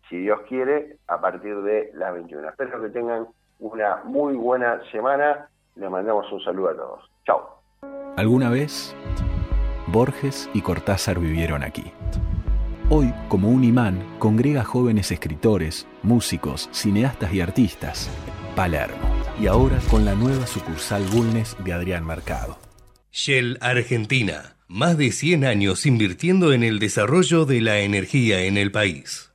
si 0.10 0.18
Dios 0.18 0.42
quiere, 0.48 0.96
a 1.08 1.20
partir 1.20 1.62
de 1.62 1.92
las 1.94 2.14
21. 2.14 2.48
Espero 2.48 2.82
que 2.82 2.90
tengan 2.90 3.28
una 3.60 4.04
muy 4.04 4.36
buena 4.36 4.80
semana. 4.92 5.50
Les 5.76 5.90
mandamos 5.90 6.32
un 6.32 6.42
saludo 6.42 6.70
a 6.70 6.76
todos. 6.76 7.10
Chao. 7.26 7.62
Alguna 8.18 8.50
vez, 8.50 8.96
Borges 9.88 10.50
y 10.54 10.62
Cortázar 10.62 11.20
vivieron 11.20 11.64
aquí. 11.64 11.92
Hoy, 12.90 13.14
como 13.30 13.50
un 13.50 13.64
imán, 13.64 14.00
congrega 14.20 14.64
jóvenes 14.64 15.12
escritores, 15.12 15.88
músicos, 16.04 16.70
cineastas 16.72 17.34
y 17.34 17.42
artistas. 17.42 18.10
Palermo. 18.56 18.98
Y 19.40 19.48
ahora 19.48 19.80
con 19.90 20.06
la 20.06 20.16
nueva 20.16 20.48
sucursal 20.48 21.04
Bulnes 21.12 21.58
de 21.64 21.74
Adrián 21.74 22.06
Mercado. 22.06 22.58
Shell 23.12 23.58
Argentina. 23.60 24.56
Más 24.68 24.98
de 24.98 25.12
100 25.12 25.46
años 25.46 25.86
invirtiendo 25.86 26.54
en 26.54 26.64
el 26.64 26.80
desarrollo 26.80 27.46
de 27.46 27.62
la 27.62 27.80
energía 27.80 28.42
en 28.44 28.58
el 28.58 28.72
país. 28.72 29.35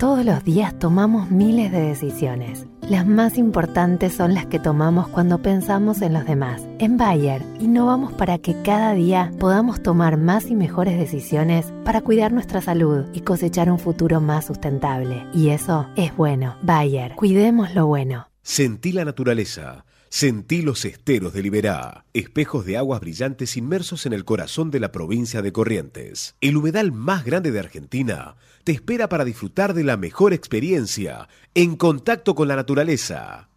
Todos 0.00 0.24
los 0.24 0.42
días 0.44 0.78
tomamos 0.78 1.30
miles 1.30 1.70
de 1.70 1.82
decisiones. 1.82 2.66
Las 2.88 3.06
más 3.06 3.36
importantes 3.36 4.14
son 4.14 4.32
las 4.32 4.46
que 4.46 4.58
tomamos 4.58 5.08
cuando 5.08 5.42
pensamos 5.42 6.00
en 6.00 6.14
los 6.14 6.24
demás. 6.24 6.62
En 6.78 6.96
Bayer, 6.96 7.42
innovamos 7.60 8.14
para 8.14 8.38
que 8.38 8.56
cada 8.62 8.94
día 8.94 9.30
podamos 9.38 9.82
tomar 9.82 10.16
más 10.16 10.46
y 10.46 10.54
mejores 10.54 10.98
decisiones 10.98 11.70
para 11.84 12.00
cuidar 12.00 12.32
nuestra 12.32 12.62
salud 12.62 13.04
y 13.12 13.20
cosechar 13.20 13.70
un 13.70 13.78
futuro 13.78 14.22
más 14.22 14.46
sustentable. 14.46 15.26
Y 15.34 15.50
eso 15.50 15.86
es 15.96 16.16
bueno. 16.16 16.56
Bayer, 16.62 17.14
cuidemos 17.14 17.74
lo 17.74 17.86
bueno. 17.86 18.30
Sentí 18.40 18.92
la 18.92 19.04
naturaleza. 19.04 19.84
Sentí 20.12 20.62
los 20.62 20.84
esteros 20.84 21.32
de 21.34 21.40
Liberá, 21.40 22.04
espejos 22.14 22.66
de 22.66 22.76
aguas 22.76 23.00
brillantes 23.00 23.56
inmersos 23.56 24.06
en 24.06 24.12
el 24.12 24.24
corazón 24.24 24.72
de 24.72 24.80
la 24.80 24.90
provincia 24.90 25.40
de 25.40 25.52
Corrientes. 25.52 26.34
El 26.40 26.56
humedal 26.56 26.90
más 26.90 27.24
grande 27.24 27.52
de 27.52 27.60
Argentina 27.60 28.34
te 28.70 28.74
espera 28.74 29.08
para 29.08 29.24
disfrutar 29.24 29.74
de 29.74 29.82
la 29.82 29.96
mejor 29.96 30.32
experiencia 30.32 31.28
en 31.54 31.74
contacto 31.74 32.36
con 32.36 32.46
la 32.46 32.54
naturaleza. 32.54 33.48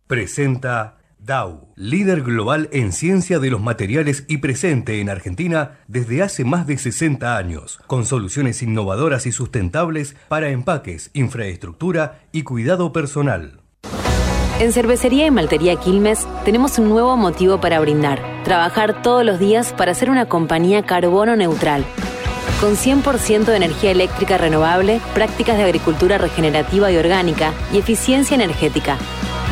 Presenta 0.09 0.96
Dow, 1.27 1.73
líder 1.75 2.23
global 2.23 2.69
en 2.71 2.93
ciencia 2.93 3.41
de 3.41 3.51
los 3.51 3.61
materiales 3.61 4.23
y 4.29 4.37
presente 4.37 5.01
en 5.01 5.11
Argentina 5.11 5.81
desde 5.89 6.23
hace 6.23 6.45
más 6.45 6.69
de 6.69 6.79
60 6.79 7.37
años, 7.37 7.81
con 7.89 8.07
soluciones 8.07 8.63
innovadoras 8.63 9.27
y 9.27 9.33
sustentables 9.33 10.15
para 10.29 10.51
empaques, 10.51 11.11
infraestructura 11.15 12.21
y 12.31 12.45
cuidado 12.45 12.93
personal. 12.93 13.61
En 14.61 14.73
Cervecería 14.73 15.27
y 15.27 15.33
Maltería 15.33 15.75
Quilmes 15.75 16.29
tenemos 16.45 16.79
un 16.79 16.91
nuevo 16.91 17.17
motivo 17.17 17.61
para 17.61 17.81
brindar. 17.81 18.23
Trabajar 18.45 19.03
todos 19.03 19.25
los 19.25 19.41
días 19.41 19.73
para 19.73 19.95
ser 19.95 20.11
una 20.11 20.27
compañía 20.27 20.87
carbono 20.87 21.35
neutral. 21.35 21.85
Con 22.61 22.77
100% 22.77 23.47
de 23.47 23.57
energía 23.57 23.91
eléctrica 23.91 24.39
renovable, 24.39 25.01
prácticas 25.13 25.57
de 25.57 25.65
agricultura 25.65 26.19
regenerativa 26.19 26.93
y 26.93 26.97
orgánica 26.97 27.53
y 27.73 27.79
eficiencia 27.79 28.37
energética. 28.37 28.97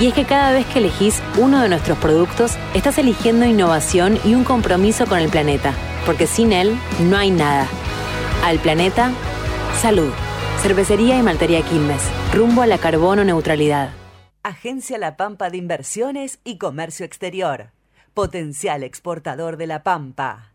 Y 0.00 0.08
es 0.08 0.14
que 0.14 0.24
cada 0.24 0.52
vez 0.52 0.66
que 0.66 0.80
elegís 0.80 1.22
uno 1.38 1.62
de 1.62 1.68
nuestros 1.68 1.96
productos, 1.98 2.56
estás 2.74 2.98
eligiendo 2.98 3.46
innovación 3.46 4.18
y 4.24 4.34
un 4.34 4.42
compromiso 4.42 5.06
con 5.06 5.18
el 5.18 5.28
planeta. 5.28 5.72
Porque 6.04 6.26
sin 6.26 6.52
él, 6.52 6.76
no 7.00 7.16
hay 7.16 7.30
nada. 7.30 7.68
Al 8.44 8.58
planeta, 8.58 9.12
salud. 9.80 10.10
Cervecería 10.60 11.16
y 11.16 11.22
Maltería 11.22 11.62
Quilmes. 11.62 12.02
Rumbo 12.32 12.62
a 12.62 12.66
la 12.66 12.78
carbono 12.78 13.22
neutralidad. 13.22 13.90
Agencia 14.42 14.98
La 14.98 15.16
Pampa 15.16 15.48
de 15.48 15.58
Inversiones 15.58 16.40
y 16.42 16.58
Comercio 16.58 17.06
Exterior. 17.06 17.70
Potencial 18.14 18.82
exportador 18.82 19.56
de 19.56 19.66
La 19.66 19.82
Pampa. 19.82 20.53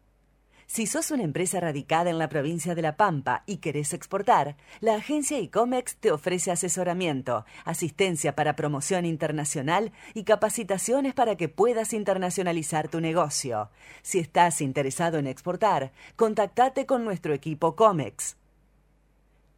Si 0.70 0.86
sos 0.86 1.10
una 1.10 1.24
empresa 1.24 1.60
radicada 1.60 2.12
en 2.12 2.20
la 2.20 2.30
provincia 2.30 2.76
de 2.76 2.84
La 2.84 2.96
Pampa 2.96 3.42
y 3.48 3.58
querés 3.58 3.92
exportar, 3.92 4.56
la 4.82 4.94
agencia 4.94 5.40
ICOMEX 5.40 5.96
te 5.96 6.12
ofrece 6.12 6.52
asesoramiento, 6.52 7.44
asistencia 7.66 8.36
para 8.36 8.56
promoción 8.56 9.04
internacional 9.04 9.92
y 10.14 10.26
capacitaciones 10.26 11.16
para 11.16 11.38
que 11.38 11.50
puedas 11.50 11.92
internacionalizar 11.92 12.88
tu 12.88 13.02
negocio. 13.02 13.72
Si 14.04 14.20
estás 14.20 14.62
interesado 14.62 15.18
en 15.18 15.26
exportar, 15.26 15.92
contactate 16.16 16.86
con 16.86 17.04
nuestro 17.04 17.34
equipo 17.34 17.76
COMEX. 17.76 18.38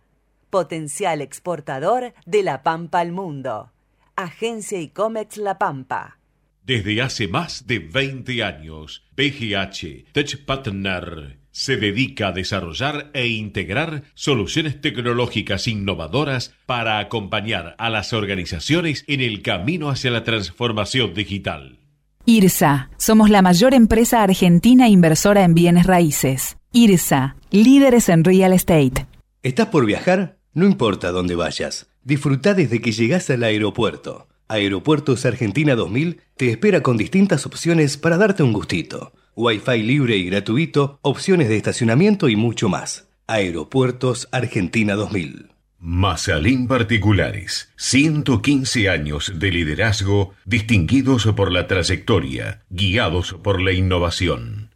Potencial 0.52 1.22
exportador 1.22 2.14
de 2.28 2.44
La 2.44 2.62
Pampa 2.62 3.00
al 3.00 3.12
mundo. 3.12 3.72
Agencia 4.16 4.80
ICOMEX 4.80 5.38
La 5.38 5.58
Pampa. 5.58 6.21
Desde 6.64 7.02
hace 7.02 7.28
más 7.28 7.66
de 7.66 7.80
20 7.80 8.44
años, 8.44 9.04
PGH 9.16 10.12
Tech 10.12 10.46
Partner 10.46 11.40
se 11.52 11.76
dedica 11.76 12.28
a 12.28 12.32
desarrollar 12.32 13.10
e 13.14 13.28
integrar 13.28 14.04
soluciones 14.14 14.80
tecnológicas 14.80 15.68
innovadoras 15.68 16.54
para 16.66 17.00
acompañar 17.00 17.76
a 17.78 17.90
las 17.90 18.14
organizaciones 18.14 19.04
en 19.08 19.22
el 19.22 19.42
camino 19.42 19.90
hacia 19.90 20.12
la 20.12 20.24
transformación 20.24 21.14
digital. 21.14 21.80
IRSA, 22.26 22.92
somos 22.98 23.30
la 23.30 23.42
mayor 23.42 23.74
empresa 23.74 24.22
argentina 24.22 24.88
inversora 24.88 25.44
en 25.44 25.56
bienes 25.56 25.88
raíces. 25.88 26.58
IRSA, 26.72 27.36
líderes 27.50 28.08
en 28.08 28.24
real 28.24 28.54
estate. 28.54 29.08
¿Estás 29.42 29.68
por 29.68 29.86
viajar? 29.86 30.38
No 30.54 30.68
importa 30.68 31.12
dónde 31.12 31.36
vayas, 31.36 31.90
disfruta 32.04 32.54
desde 32.54 32.80
que 32.80 32.92
llegas 32.92 33.30
al 33.32 33.44
aeropuerto. 33.44 34.28
Aeropuertos 34.52 35.26
Argentina 35.26 35.78
2000 35.78 36.20
te 36.36 36.50
espera 36.50 36.84
con 36.84 36.98
distintas 36.98 37.46
opciones 37.46 37.96
para 37.96 38.18
darte 38.18 38.44
un 38.44 38.52
gustito. 38.52 39.14
Wi-Fi 39.38 39.82
libre 39.82 40.18
y 40.18 40.26
gratuito, 40.26 41.00
opciones 41.04 41.48
de 41.48 41.56
estacionamiento 41.56 42.28
y 42.28 42.36
mucho 42.36 42.68
más. 42.68 43.08
Aeropuertos 43.28 44.28
Argentina 44.34 44.96
2000. 44.96 45.52
Mazalín 45.80 46.68
Particulares. 46.68 47.70
115 47.78 48.90
años 48.90 49.32
de 49.38 49.52
liderazgo 49.52 50.34
distinguidos 50.44 51.28
por 51.28 51.50
la 51.50 51.68
trayectoria, 51.68 52.64
guiados 52.70 53.36
por 53.42 53.62
la 53.62 53.72
innovación. 53.72 54.70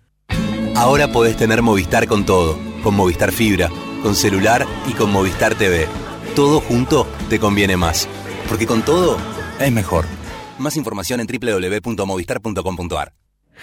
Ahora 0.78 1.12
podés 1.12 1.36
tener 1.36 1.62
Movistar 1.62 2.08
con 2.08 2.26
todo, 2.26 2.58
con 2.82 2.96
Movistar 2.96 3.34
Fibra, 3.34 3.70
con 4.02 4.16
celular 4.16 4.66
y 4.88 4.94
con 4.94 5.12
Movistar 5.12 5.54
TV. 5.56 5.86
Todo 6.34 6.62
junto 6.62 7.06
te 7.30 7.40
conviene 7.40 7.76
más, 7.76 8.08
porque 8.48 8.66
con 8.66 8.82
todo 8.82 9.18
es 9.60 9.72
mejor. 9.72 10.06
Más 10.60 10.78
información 10.78 11.20
en 11.20 11.28
www.movistar.com.ar. 11.28 13.14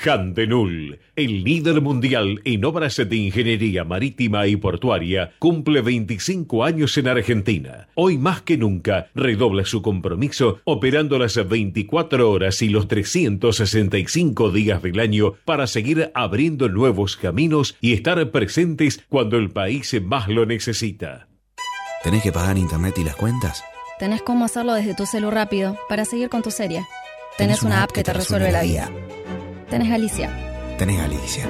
Handenul, 0.05 0.99
el 1.17 1.45
líder 1.45 1.81
mundial 1.81 2.41
en 2.45 2.65
obras 2.65 2.97
de 2.97 3.15
ingeniería 3.15 3.85
marítima 3.85 4.47
y 4.47 4.57
portuaria, 4.57 5.33
cumple 5.39 5.83
25 5.83 6.65
años 6.65 6.97
en 6.97 7.09
Argentina. 7.09 7.89
Hoy 7.95 8.19
más 8.19 8.43
que 8.43 8.57
nunca 8.57 9.11
redobla 9.15 9.65
su 9.65 9.83
compromiso 9.83 10.61
operando 10.65 11.19
las 11.19 11.37
24 11.47 12.31
horas 12.31 12.63
y 12.63 12.69
los 12.69 12.89
365 12.89 14.51
días 14.51 14.83
del 14.83 14.99
año 14.99 15.35
para 15.45 15.67
seguir 15.67 16.11
abriendo 16.15 16.69
nuevos 16.69 17.17
caminos 17.17 17.77
y 17.81 17.93
estar 17.93 18.31
presentes 18.31 19.05
cuando 19.09 19.37
el 19.37 19.51
país 19.51 19.95
más 20.03 20.29
lo 20.29 20.47
necesita. 20.47 21.29
¿Tenés 22.03 22.23
que 22.23 22.33
pagar 22.33 22.59
internet 22.59 22.95
y 22.99 23.05
las 23.05 23.15
cuentas? 23.15 23.63
Tenés 24.03 24.21
cómo 24.21 24.47
hacerlo 24.47 24.75
desde 24.75 24.97
tu 24.97 25.07
celu 25.07 25.31
rápido 25.31 25.77
para 25.89 26.05
seguir 26.05 26.29
con 26.29 26.43
tu 26.43 26.51
serie. 26.51 26.85
Tenés, 27.39 27.63
una, 27.63 27.85
app 27.85 27.93
que 27.93 28.03
te 28.03 28.13
resuelve 28.13 28.51
la 28.51 28.63
vida. 28.63 28.91
Tenés 29.71 29.89
Galicia. 29.89 30.29
Tenés 30.77 30.99
Galicia. 30.99 31.49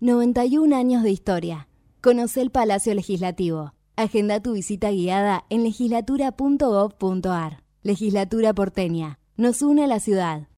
...91 0.00 0.72
años 0.72 1.02
de 1.02 1.10
historia. 1.10 1.66
Conoce 2.00 2.42
el 2.42 2.52
Palacio 2.52 2.94
Legislativo. 2.94 3.72
Agenda 3.96 4.38
tu 4.38 4.52
visita 4.52 4.92
guiada 4.92 5.46
en 5.50 5.64
legislatura.gov.ar. 5.64 7.64
Legislatura 7.82 8.54
porteña. 8.54 9.18
Nos 9.36 9.62
une 9.62 9.82
a 9.82 9.88
la 9.88 9.98
ciudad. 9.98 10.46